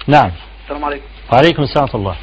نعم. 0.07 0.31
السلام 0.63 0.85
عليكم. 0.85 1.03
وعليكم 1.33 1.63
السلام 1.63 1.83
ورحمة 1.83 1.99
الله. 1.99 2.15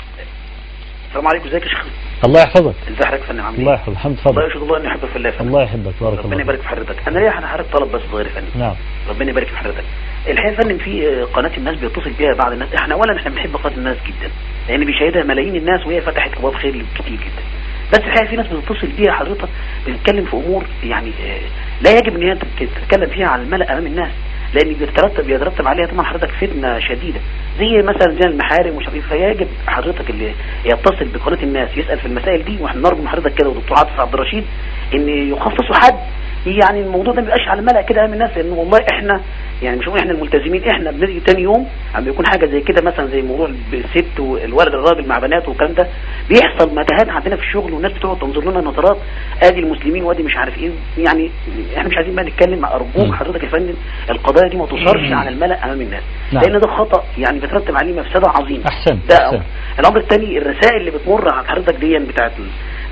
السلام 1.09 1.27
عليكم. 1.29 1.49
إزيك 1.49 1.63
يا 1.63 1.69
شيخ؟ 1.69 1.85
الله 2.25 2.41
يحفظك. 2.41 2.75
ازي 2.89 3.07
حضرتك 3.07 3.23
يا 3.23 3.27
فندم 3.27 3.43
عامل 3.43 3.59
الله 3.59 3.73
يحفظك. 3.75 3.89
الحمد 3.89 4.17
تفضل 4.17 4.43
يشهد 4.51 4.63
الله 4.63 4.77
أني 4.81 4.89
أحبك 4.89 5.09
في 5.09 5.17
الله 5.17 5.41
الله 5.41 5.63
يحبك. 5.63 5.95
بارك 6.01 6.19
ربنا 6.19 6.33
الله 6.33 6.43
يبارك 6.43 6.61
في 6.61 6.69
حضرتك. 6.69 7.09
أنا 7.09 7.19
ليا 7.19 7.39
أنا 7.39 7.47
حضرتك 7.47 7.73
طلب 7.73 7.93
بس 7.93 8.03
صغير 8.13 8.27
يا 8.27 8.31
فندم. 8.33 8.49
نعم. 8.59 8.75
ربنا 9.09 9.31
يبارك 9.31 9.47
في 9.47 9.57
حضرتك. 9.57 9.85
الحقيقة 10.29 10.53
يا 10.53 10.57
فندم 10.63 10.79
في 10.79 11.09
آه، 11.09 11.25
قناة 11.25 11.57
الناس 11.57 11.77
بيتصل 11.77 12.11
بيها 12.11 12.35
بعض 12.39 12.53
الناس. 12.53 12.75
إحنا 12.75 12.95
اولا 12.95 13.17
إحنا 13.17 13.31
بنحب 13.31 13.57
قناة 13.57 13.77
الناس 13.77 13.97
جدا. 14.07 14.31
لأن 14.69 14.85
بيشاهدها 14.85 15.23
ملايين 15.23 15.57
الناس 15.57 15.87
وهي 15.87 16.01
فتحت 16.01 16.37
أبواب 16.37 16.55
خير 16.55 16.85
كتير 16.95 17.13
جدا. 17.13 17.43
بس 17.95 18.01
الحقيقة 18.01 18.27
في 18.31 18.37
ناس 18.37 18.47
بتتصل 18.47 18.87
بيها 18.87 19.13
حضرتك 19.13 19.49
بتتكلم 19.87 20.25
في 20.25 20.35
أمور 20.37 20.65
يعني 20.85 21.09
آه، 21.09 21.41
لا 21.83 21.91
يجب 21.91 22.17
إن 22.17 22.23
هي 22.23 22.35
تت- 22.35 22.69
تتكلم 22.83 23.11
فيها 23.11 23.27
على 23.27 23.43
الملأ 23.43 23.73
أمام 23.73 23.87
الناس 23.87 24.11
لأن 24.55 24.73
بيترتب 24.75 25.27
بيترتب 25.27 25.67
عليها 25.69 25.87
طبعا 25.87 26.03
حضرتك 26.05 26.31
فتنة 26.31 26.79
شديدة 26.79 27.21
زي 27.59 27.83
مثلا 27.83 28.13
زي 28.21 28.29
المحارم 28.29 28.75
ومش 28.75 28.87
عارف 28.89 29.13
إيه. 29.13 29.33
فيجب 29.35 29.49
حضرتك 29.67 30.11
اللي 30.11 30.33
يتصل 30.65 31.05
بقناة 31.15 31.43
الناس 31.43 31.69
يسأل 31.77 31.99
في 31.99 32.07
المسائل 32.07 32.45
دي 32.45 32.57
وإحنا 32.61 32.81
نرجو 32.81 33.03
من 33.03 33.09
حضرتك 33.09 33.35
كده 33.35 33.49
ودكتور 33.49 33.79
عاطف 33.79 34.01
عبد 34.01 34.15
الرشيد 34.15 34.45
إن 34.95 35.09
يخصصوا 35.09 35.75
حد 35.75 35.95
يعني 36.47 36.81
الموضوع 36.81 37.15
ده 37.15 37.21
ما 37.21 37.27
بيبقاش 37.27 37.49
على 37.49 37.61
الملأ 37.61 37.83
كده 37.83 38.01
أمام 38.01 38.13
الناس 38.13 38.31
لأن 38.37 38.51
والله 38.53 38.79
إحنا 38.93 39.21
يعني 39.65 39.77
مش 39.79 39.89
إحنا 39.89 40.13
الملتزمين 40.13 40.65
إحنا 40.65 40.91
بنيجي 40.91 41.21
تاني 41.21 41.43
يوم 41.43 41.69
عم 41.95 42.05
بيكون 42.05 42.27
حاجة 42.27 42.47
زي 42.47 42.61
كده 42.61 42.83
مثلا 42.83 43.07
زي 43.07 43.23
موضوع 43.23 43.51
الست 43.73 44.21
والولد 44.21 44.75
الراجل 44.75 45.09
مع 45.09 45.19
بناته 45.19 45.49
والكلام 45.49 45.73
ده 45.73 45.87
بيحصل 46.29 46.75
متاهات 46.75 47.09
عندنا 47.09 47.37
في 47.37 47.43
الشغل 47.43 47.73
والناس 47.73 47.93
بتقعد 47.93 48.19
تنظر 48.19 48.51
لنا 48.51 48.61
نظرات 48.61 48.97
ادي 49.43 49.61
المسلمين 49.61 50.03
وادي 50.03 50.23
مش 50.23 50.37
عارف 50.37 50.59
إيه 50.59 50.71
يعني 50.99 51.31
إحنا 51.77 51.89
مش 51.89 51.97
عايزين 51.97 52.15
بقى 52.15 52.25
نتكلم. 52.25 52.65
أرجوك 52.65 53.15
حضرتك 53.15 53.45
يا 53.45 53.49
فندم 53.49 53.75
القضايا 54.11 54.49
دي 54.49 54.57
ما 54.57 54.67
تصرش 54.67 55.13
على 55.13 55.29
الملأ 55.31 55.65
أمام 55.65 55.81
الناس 55.81 56.03
نعم. 56.33 56.43
لأن 56.45 56.61
ده 56.61 56.69
خطأ 56.69 57.05
يعني 57.19 57.39
بيترتب 57.39 57.77
عليه 57.77 58.01
مفسده 58.01 58.29
عظيمه 58.29 58.65
أحسن 58.69 58.99
ده 59.09 59.17
أحسن 59.27 59.43
الأمر 59.79 59.97
الثاني 59.99 60.39
الرسائل 60.39 60.77
اللي 60.81 60.91
بتمر 60.91 61.35
على 61.35 61.47
حضرتك 61.49 61.75
دي 61.75 61.99
بتاعت 61.99 62.33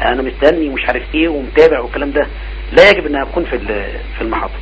أنا 0.02 0.22
مستني 0.22 0.68
ومش 0.68 0.84
عارف 0.88 1.02
إيه 1.14 1.28
ومتابع 1.28 1.80
والكلام 1.80 2.10
ده 2.10 2.26
لا 2.72 2.90
يجب 2.90 3.06
إنها 3.06 3.24
تكون 3.24 3.44
في 3.44 3.58
في 4.16 4.22
المحطة 4.22 4.54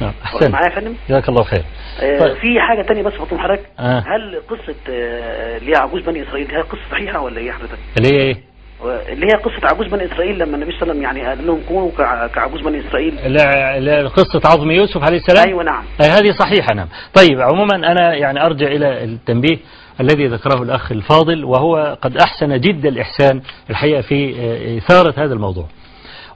نعم 0.00 0.12
واخد 0.22 0.34
أحسن 0.36 0.52
معايا 0.52 0.70
يا 0.70 0.74
فندم؟ 0.74 0.94
جزاك 1.08 1.28
الله 1.28 1.42
خير. 1.42 1.62
آه، 2.00 2.18
طيب. 2.18 2.34
في 2.36 2.60
حاجة 2.60 2.82
تانية 2.82 3.02
بس 3.02 3.12
فاطمة 3.12 3.38
حضرتك. 3.38 3.66
آه. 3.78 3.98
هل 4.06 4.40
قصة 4.50 4.74
آه، 4.90 5.56
اللي 5.56 5.72
هي 5.72 5.76
عجوز 5.76 6.02
بني 6.02 6.22
إسرائيل 6.22 6.50
هي 6.54 6.60
قصة 6.62 6.80
صحيحة 6.90 7.20
ولا 7.20 7.38
إيه 7.38 7.52
حضرتك؟ 7.52 7.78
اللي 7.96 8.08
هي 8.08 8.36
و- 8.84 8.90
اللي 9.08 9.26
هي 9.26 9.30
قصة 9.42 9.68
عجوز 9.68 9.86
بني 9.86 10.04
إسرائيل 10.04 10.38
لما 10.38 10.56
النبي 10.56 10.72
صلى 10.72 10.82
الله 10.82 10.92
عليه 10.92 11.00
وسلم 11.00 11.02
يعني 11.02 11.28
قال 11.28 11.46
لهم 11.46 11.60
كونوا 11.68 11.90
كع- 11.98 12.26
كعجوز 12.26 12.60
بني 12.60 12.80
إسرائيل. 12.88 13.14
لا 13.32 13.80
لا 13.80 14.08
قصة 14.08 14.40
عظم 14.44 14.70
يوسف 14.70 15.04
عليه 15.04 15.16
السلام؟ 15.16 15.46
أيوة 15.48 15.64
نعم. 15.64 15.84
أي 16.00 16.06
هذه 16.06 16.30
صحيحة 16.38 16.74
نعم. 16.74 16.88
طيب 17.14 17.40
عموما 17.40 17.76
أنا 17.76 18.14
يعني 18.14 18.46
أرجع 18.46 18.66
إلى 18.66 19.04
التنبيه 19.04 19.58
الذي 20.00 20.26
ذكره 20.26 20.62
الأخ 20.62 20.92
الفاضل 20.92 21.44
وهو 21.44 21.96
قد 22.02 22.16
أحسن 22.16 22.60
جد 22.60 22.86
الإحسان 22.86 23.40
الحقيقة 23.70 24.00
في 24.00 24.34
آه، 24.40 24.78
إثارة 24.78 25.14
هذا 25.24 25.34
الموضوع. 25.34 25.66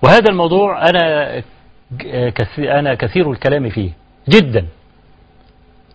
وهذا 0.03 0.31
الموضوع 0.31 0.89
أنا 0.91 1.43
أنا 2.59 2.95
كثير 2.95 3.31
الكلام 3.33 3.69
فيه. 3.71 3.91
جدا. 4.29 4.67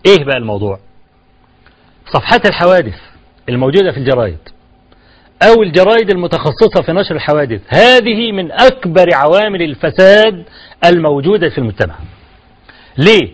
إيه 0.06 0.24
بقى 0.24 0.38
الموضوع؟ 0.38 0.80
صفحات 2.14 2.46
الحوادث 2.46 2.96
الموجودة 3.50 3.92
في 3.92 3.98
الجرائد 3.98 4.38
أو 5.42 5.64
الجرائد 5.64 6.10
المتخصصة 6.10 6.82
في 6.86 6.92
نشر 6.94 7.16
الحوادث 7.16 7.62
هذه 7.68 8.32
من 8.32 8.52
أكبر 8.52 9.14
عوامل 9.14 9.62
الفساد 9.62 10.44
الموجودة 10.86 11.50
في 11.50 11.58
المجتمع. 11.58 11.96
ليه؟ 12.98 13.30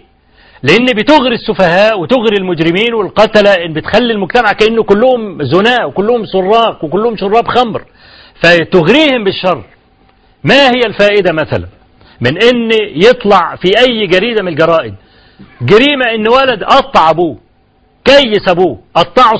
لأن 0.63 0.85
بتغري 0.85 1.35
السفهاء 1.35 1.99
وتغري 1.99 2.37
المجرمين 2.37 2.93
والقتلة 2.93 3.53
إن 3.65 3.73
بتخلي 3.73 4.13
المجتمع 4.13 4.51
كأنه 4.51 4.83
كلهم 4.83 5.43
زناء 5.43 5.87
وكلهم 5.87 6.25
سراق 6.25 6.83
وكلهم 6.83 7.17
شراب 7.17 7.47
خمر 7.47 7.85
فتغريهم 8.35 9.23
بالشر. 9.23 9.63
ما 10.43 10.67
هي 10.69 10.81
الفائدة 10.85 11.33
مثلا؟ 11.33 11.67
من 12.21 12.43
إن 12.43 12.71
يطلع 12.95 13.55
في 13.55 13.71
أي 13.79 14.07
جريدة 14.07 14.43
من 14.43 14.47
الجرائد. 14.47 14.95
جريمة 15.61 16.05
إن 16.15 16.27
ولد 16.27 16.63
قطع 16.63 17.09
أبوه 17.09 17.37
كيس 18.05 18.49
أبوه 18.49 18.79
قطعه 18.95 19.33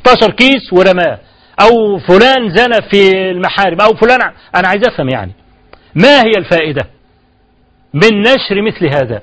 16 0.00 0.30
كيس 0.32 0.72
ورماه. 0.72 1.18
أو 1.60 1.98
فلان 1.98 2.54
زنى 2.54 2.82
في 2.90 3.10
المحارم 3.30 3.80
أو 3.80 3.94
فلان 3.96 4.20
أنا 4.56 4.68
عايز 4.68 4.82
أفهم 4.88 5.08
يعني. 5.08 5.32
ما 5.94 6.20
هي 6.22 6.30
الفائدة 6.38 6.86
من 7.94 8.20
نشر 8.22 8.62
مثل 8.62 8.86
هذا؟ 8.86 9.22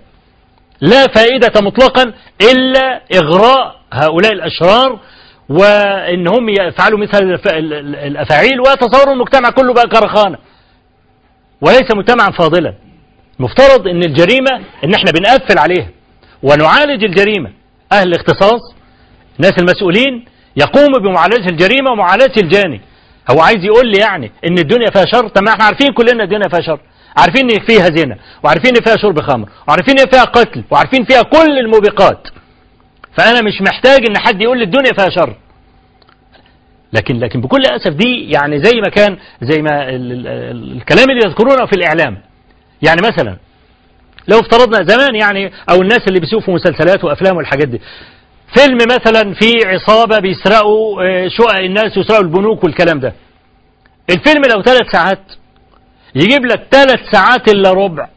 لا 0.82 1.08
فائدة 1.16 1.62
مطلقا 1.62 2.14
إلا 2.52 3.02
إغراء 3.16 3.76
هؤلاء 3.94 4.34
الأشرار 4.34 5.00
وإنهم 5.50 6.50
يفعلوا 6.50 7.00
مثل 7.00 7.40
الأفاعيل 8.04 8.60
ويتصوروا 8.68 9.14
المجتمع 9.14 9.50
كله 9.50 9.74
بقى 9.74 9.88
كرخانة. 9.88 10.38
وليس 11.62 11.92
مجتمعا 11.96 12.32
فاضلا. 12.32 12.74
مفترض 13.40 13.88
إن 13.88 14.04
الجريمة 14.04 14.52
إن 14.84 14.94
إحنا 14.94 15.12
بنقفل 15.12 15.60
عليها. 15.60 15.88
ونعالج 16.44 17.04
الجريمة. 17.04 17.52
أهل 17.94 18.08
الاختصاص 18.08 18.62
الناس 19.40 19.54
المسؤولين 19.60 20.26
يقوموا 20.58 21.00
بمعالجة 21.00 21.50
الجريمة 21.50 21.92
ومعالجة 21.92 22.40
الجاني. 22.42 22.82
هو 23.32 23.42
عايز 23.42 23.66
يقول 23.66 23.88
لي 23.92 23.98
يعني 24.00 24.32
إن 24.48 24.58
الدنيا 24.58 24.88
فيها 24.92 25.06
شر 25.06 25.28
طب 25.28 25.44
ما 25.44 25.52
إحنا 25.52 25.64
عارفين 25.66 25.88
كلنا 25.94 26.24
الدنيا 26.24 26.48
فيها 26.50 26.62
شر. 26.62 26.80
عارفين 27.18 27.52
إن 27.52 27.60
فيها 27.66 27.86
زنا 27.86 28.18
وعارفين 28.44 28.76
إن 28.76 28.82
فيها 28.84 28.98
شرب 28.98 29.22
خمر 29.22 29.50
وعارفين 29.68 30.00
إن 30.00 30.06
فيها 30.12 30.24
قتل 30.24 30.64
وعارفين 30.72 31.04
فيها 31.06 31.22
كل 31.22 31.60
الموبقات. 31.60 32.28
فأنا 33.18 33.42
مش 33.42 33.62
محتاج 33.62 34.00
إن 34.10 34.18
حد 34.18 34.42
يقول 34.42 34.58
لي 34.58 34.64
الدنيا 34.64 34.94
فيها 34.98 35.10
شر. 35.10 35.36
لكن 36.94 37.20
لكن 37.20 37.42
بكل 37.42 37.62
أسف 37.66 37.94
دي 37.94 38.30
يعني 38.30 38.60
زي 38.64 38.82
ما 38.82 38.90
كان 38.90 39.18
زي 39.42 39.62
ما 39.62 39.90
ال 39.90 40.12
ال 40.12 40.28
ال 40.28 40.78
الكلام 40.78 41.10
اللي 41.10 41.22
يذكرونه 41.26 41.66
في 41.66 41.74
الإعلام. 41.74 42.18
يعني 42.82 43.02
مثلا 43.02 43.38
لو 44.28 44.40
افترضنا 44.40 44.88
زمان 44.88 45.16
يعني 45.16 45.52
أو 45.70 45.82
الناس 45.82 46.00
اللي 46.08 46.20
بيشوفوا 46.20 46.54
مسلسلات 46.54 47.04
وافلام 47.04 47.38
والحاجات 47.38 47.68
دي. 47.68 47.82
فيلم 48.58 48.78
مثلا 48.78 49.34
في 49.34 49.52
عصابة 49.66 50.20
بيسرقوا 50.20 51.04
آه، 51.04 51.28
شقق 51.28 51.56
الناس 51.56 51.98
ويسرقوا 51.98 52.24
البنوك 52.24 52.64
والكلام 52.64 53.00
ده. 53.00 53.14
الفيلم 54.10 54.42
لو 54.56 54.62
ثلاث 54.62 54.92
ساعات 54.92 55.20
يجيب 56.16 56.46
لك 56.46 56.68
ثلاث 56.72 57.00
ساعات 57.12 57.54
إلا 57.54 57.72
ربع. 57.74 58.08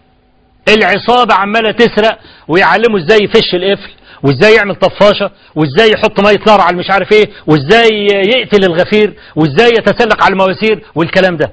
العصابة 0.68 1.34
عمالة 1.34 1.72
تسرق 1.72 2.18
ويعلموا 2.48 2.98
إزاي 2.98 3.18
يفش 3.22 3.55
القفل 3.55 3.90
وإزاي 4.22 4.55
يعمل 4.55 4.74
طفاشة 4.74 5.30
وإزاي 5.55 5.90
يحط 5.90 6.20
مية 6.20 6.40
نار 6.47 6.60
على 6.60 6.76
مش 6.76 6.90
عارف 6.90 7.12
إيه 7.12 7.30
وإزاي 7.47 8.06
يقتل 8.06 8.64
الغفير 8.64 9.14
وإزاي 9.36 9.68
يتسلق 9.78 10.24
على 10.24 10.32
المواسير 10.32 10.84
والكلام 10.94 11.36
ده. 11.36 11.52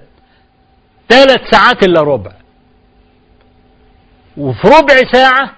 ثلاث 1.09 1.39
ساعات 1.51 1.83
إلا 1.83 2.01
ربع. 2.01 2.31
وفي 4.39 4.67
ربع 4.67 5.11
ساعة 5.11 5.51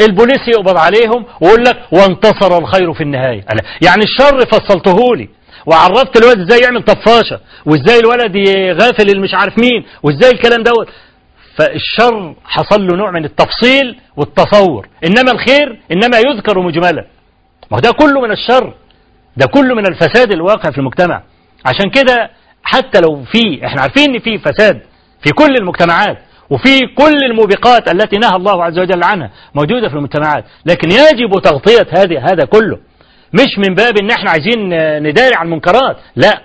البوليس 0.00 0.48
يقبض 0.48 0.76
عليهم 0.76 1.24
ويقول 1.40 1.64
لك 1.64 1.78
وانتصر 1.92 2.58
الخير 2.58 2.94
في 2.94 3.02
النهاية. 3.02 3.44
يعني 3.82 4.02
الشر 4.04 4.46
فصلته 4.46 5.16
لي. 5.16 5.28
وعرفت 5.66 6.16
الولد 6.16 6.40
إزاي 6.40 6.60
يعمل 6.60 6.82
طفاشة 6.82 7.40
وإزاي 7.66 7.98
الولد 7.98 8.36
يغافل 8.36 9.10
اللي 9.10 9.22
مش 9.22 9.34
عارف 9.34 9.58
مين 9.58 9.84
وإزاي 10.02 10.30
الكلام 10.30 10.62
دوت. 10.62 10.88
فالشر 11.56 12.34
حصل 12.44 12.86
له 12.86 12.96
نوع 12.96 13.10
من 13.10 13.24
التفصيل 13.24 13.98
والتصور. 14.16 14.88
إنما 15.04 15.32
الخير 15.32 15.80
إنما 15.92 16.18
يذكر 16.18 16.60
مجملا. 16.60 17.06
ما 17.70 17.78
ده 17.80 17.90
كله 17.90 18.20
من 18.20 18.30
الشر. 18.30 18.74
ده 19.36 19.46
كله 19.46 19.74
من 19.74 19.86
الفساد 19.86 20.32
الواقع 20.32 20.70
في 20.70 20.78
المجتمع. 20.78 21.22
عشان 21.66 21.90
كده 21.90 22.30
حتى 22.64 23.00
لو 23.00 23.24
في 23.24 23.66
إحنا 23.66 23.82
عارفين 23.82 24.14
إن 24.14 24.18
في 24.20 24.38
فساد 24.38 24.82
في 25.22 25.30
كل 25.30 25.54
المجتمعات. 25.60 26.18
وفي 26.52 26.78
كل 26.94 27.16
الموبقات 27.30 27.94
التي 27.94 28.16
نهى 28.16 28.36
الله 28.36 28.64
عز 28.64 28.78
وجل 28.78 29.04
عنها 29.04 29.30
موجودة 29.54 29.88
في 29.88 29.94
المجتمعات. 29.94 30.44
لكن 30.66 30.88
يجب 30.90 31.30
تغطية 31.42 31.86
هذه 31.90 32.18
هذا 32.32 32.44
كله. 32.44 32.78
مش 33.34 33.58
من 33.68 33.74
باب 33.74 33.92
إن 34.02 34.10
إحنا 34.10 34.30
عايزين 34.30 34.68
نداري 35.08 35.34
عن 35.36 35.46
المنكرات. 35.46 35.96
لا. 36.16 36.42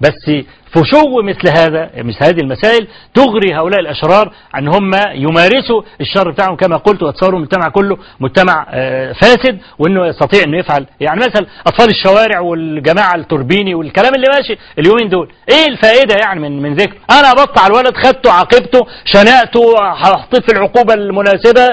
بس 0.00 0.44
فشو 0.74 1.22
مثل 1.22 1.58
هذا 1.58 1.90
مثل 1.96 2.24
هذه 2.24 2.40
المسائل 2.40 2.88
تغري 3.14 3.54
هؤلاء 3.54 3.80
الأشرار 3.80 4.32
أن 4.58 4.68
هم 4.68 4.90
يمارسوا 5.14 5.82
الشر 6.00 6.30
بتاعهم 6.30 6.56
كما 6.56 6.76
قلت 6.76 7.02
وتصوروا 7.02 7.38
المجتمع 7.38 7.68
كله 7.68 7.98
مجتمع 8.20 8.66
آه، 8.70 9.12
فاسد 9.12 9.58
وأنه 9.78 10.06
يستطيع 10.06 10.42
أنه 10.46 10.58
يفعل. 10.58 10.86
يعني 11.00 11.20
مثلا 11.20 11.46
أطفال 11.66 11.88
الشوارع 11.88 12.40
والجماعة 12.40 13.14
التربيني 13.14 13.74
والكلام 13.74 14.14
اللي 14.14 14.26
ماشي 14.34 14.58
اليومين 14.78 15.08
دول. 15.08 15.32
إيه 15.50 15.68
الفائدة 15.68 16.14
يعني 16.24 16.40
من 16.40 16.62
من 16.62 16.74
ذكر؟ 16.74 16.96
أنا 17.10 17.32
بقطع 17.32 17.66
الولد 17.66 17.96
خدته 17.96 18.32
عاقبته 18.32 18.80
شنقته 19.04 19.74
حطيت 19.94 20.50
في 20.50 20.56
العقوبة 20.56 20.94
المناسبة 20.94 21.68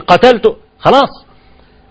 قتلته 0.00 0.56
خلاص. 0.78 1.31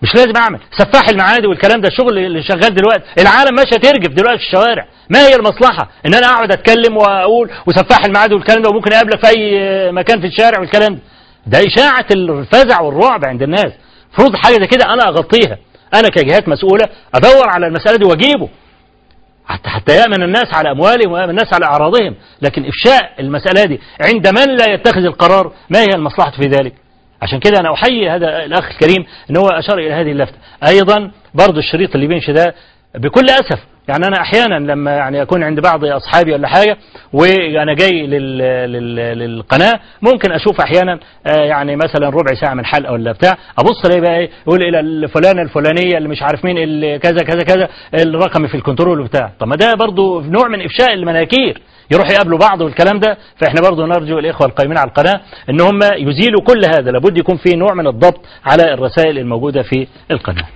مش 0.02 0.14
لازم 0.14 0.32
أعمل. 0.36 0.60
سفاح 0.78 1.08
المعادي 1.08 1.46
والكلام 1.46 1.80
ده 1.80 1.88
الشغل 1.88 2.18
اللي 2.18 2.42
شغال 2.42 2.74
دلوقتي 2.74 3.02
العالم 3.18 3.54
ماشية 3.54 3.76
ترجف 3.76 4.08
دلوقتي 4.14 4.38
في 4.38 4.44
الشوارع. 4.44 4.86
ما 5.10 5.26
هي 5.26 5.34
المصلحة؟ 5.34 5.90
إن 6.06 6.14
أنا 6.14 6.26
أقعد 6.26 6.52
أتكلم 6.52 6.96
وأقول 6.96 7.50
وسفاح 7.66 8.04
المعادي 8.04 8.34
والكلام 8.34 8.62
ده 8.62 8.68
وممكن 8.68 8.92
أقابلك 8.92 9.26
في 9.26 9.28
أي 9.38 9.92
مكان 9.92 10.20
في 10.20 10.26
الشارع 10.26 10.60
والكلام 10.60 10.94
ده. 10.94 11.00
ده 11.46 11.58
إشاعة 11.66 12.06
الفزع 12.10 12.80
والرعب 12.80 13.24
عند 13.24 13.42
الناس. 13.42 13.72
المفروض 14.08 14.36
حاجة 14.36 14.54
زي 14.54 14.66
كده 14.66 14.84
أنا 14.94 15.08
أغطيها. 15.08 15.58
أنا 15.94 16.08
كجهات 16.08 16.48
مسؤولة 16.48 16.88
أدور 17.14 17.48
على 17.48 17.66
المسألة 17.66 17.96
دي 17.96 18.04
وأجيبه. 18.04 18.48
حتى 19.46 19.68
حتى 19.68 19.96
يأمن 19.96 20.22
الناس 20.22 20.54
على 20.54 20.70
أموالهم 20.70 21.12
ويأمن 21.12 21.30
الناس 21.30 21.54
على 21.54 21.64
أعراضهم. 21.64 22.14
لكن 22.42 22.64
إفشاء 22.66 23.12
المسألة 23.20 23.64
دي 23.64 23.80
عند 24.00 24.28
من 24.28 24.56
لا 24.56 24.72
يتخذ 24.74 25.04
القرار؟ 25.04 25.52
ما 25.70 25.80
هي 25.80 25.94
المصلحة 25.94 26.30
في 26.30 26.48
ذلك؟ 26.48 26.74
عشان 27.22 27.38
كده 27.40 27.60
أنا 27.60 27.74
أحيي 27.74 28.10
هذا 28.10 28.44
الأخ 28.44 28.68
الكريم 28.70 29.06
ان 29.30 29.36
هو 29.36 29.46
أشار 29.48 29.78
إلى 29.78 29.92
هذه 29.92 30.12
اللفتة. 30.12 30.36
أيضا 30.68 31.10
برضو 31.34 31.58
الشريط 31.58 31.94
اللي 31.94 32.06
بيمشي 32.06 32.32
ده 32.32 32.54
بكل 32.94 33.24
أسف 33.24 33.58
يعني 33.88 34.06
أنا 34.06 34.20
أحيانا 34.20 34.72
لما 34.72 34.90
يعني 34.90 35.22
أكون 35.22 35.42
عند 35.42 35.60
بعض 35.60 35.84
أصحابي 35.84 36.32
ولا 36.32 36.48
حاجة 36.48 36.76
وأنا 37.12 37.74
جاي 37.74 38.06
لل 38.06 38.38
لل 38.72 38.96
للقناة 39.18 39.80
ممكن 40.02 40.32
أشوف 40.32 40.60
أحيانا 40.60 40.98
آه، 41.26 41.44
يعني 41.44 41.76
مثلا 41.76 42.08
ربع 42.08 42.34
ساعة 42.40 42.54
من 42.54 42.64
حلقة 42.64 42.92
ولا 42.92 43.12
بتاع 43.12 43.36
أبص 43.58 43.84
ألاقي 43.84 44.00
بقى 44.00 44.16
إيه 44.18 44.30
يقول 44.46 44.62
إلى 44.62 44.80
الفلانة 44.80 45.42
الفلانية 45.42 45.96
اللي 45.98 46.08
مش 46.08 46.22
عارف 46.22 46.44
مين 46.44 46.58
اللي 46.58 46.98
كذا 46.98 47.22
كذا 47.24 47.42
كذا 47.42 47.68
الرقم 47.94 48.46
في 48.46 48.54
الكنترول 48.54 49.00
وبتاع. 49.00 49.32
طب 49.40 49.48
ما 49.48 49.56
ده 49.56 49.74
برضو 49.74 50.20
نوع 50.20 50.48
من 50.48 50.62
إفشاء 50.62 50.92
المناكير. 50.92 51.60
يروح 51.94 52.10
يقابلوا 52.10 52.38
بعض 52.38 52.60
والكلام 52.60 52.98
ده 53.00 53.16
فإحنا 53.36 53.60
برضو 53.70 53.86
نرجو 53.86 54.18
الإخوة 54.18 54.46
القائمين 54.46 54.78
على 54.78 54.88
القناة 54.88 55.20
إن 55.50 55.60
هم 55.60 55.80
يزيلوا 55.82 56.40
كل 56.40 56.62
هذا 56.64 56.90
لابد 56.90 57.18
يكون 57.18 57.36
في 57.36 57.56
نوع 57.56 57.74
من 57.74 57.86
الضبط 57.86 58.20
على 58.44 58.74
الرسائل 58.74 59.18
الموجودة 59.18 59.62
في 59.62 59.86
القناة. 60.10 60.46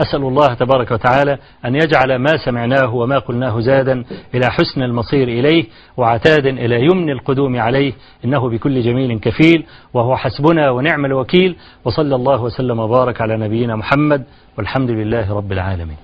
أسأل 0.00 0.20
الله 0.22 0.54
تبارك 0.54 0.90
وتعالى 0.90 1.38
أن 1.64 1.74
يجعل 1.74 2.16
ما 2.16 2.36
سمعناه 2.44 2.94
وما 2.94 3.18
قلناه 3.18 3.60
زادا 3.60 4.04
إلى 4.34 4.50
حسن 4.50 4.82
المصير 4.82 5.28
إليه 5.28 5.64
وعتادا 5.96 6.50
إلى 6.50 6.80
يمن 6.80 7.10
القدوم 7.10 7.60
عليه 7.60 7.92
إنه 8.24 8.48
بكل 8.48 8.82
جميل 8.82 9.18
كفيل 9.18 9.66
وهو 9.94 10.16
حسبنا 10.16 10.70
ونعم 10.70 11.04
الوكيل 11.04 11.56
وصلى 11.84 12.14
الله 12.14 12.42
وسلم 12.42 12.78
وبارك 12.78 13.20
على 13.20 13.36
نبينا 13.36 13.76
محمد 13.76 14.24
والحمد 14.58 14.90
لله 14.90 15.32
رب 15.34 15.52
العالمين. 15.52 15.96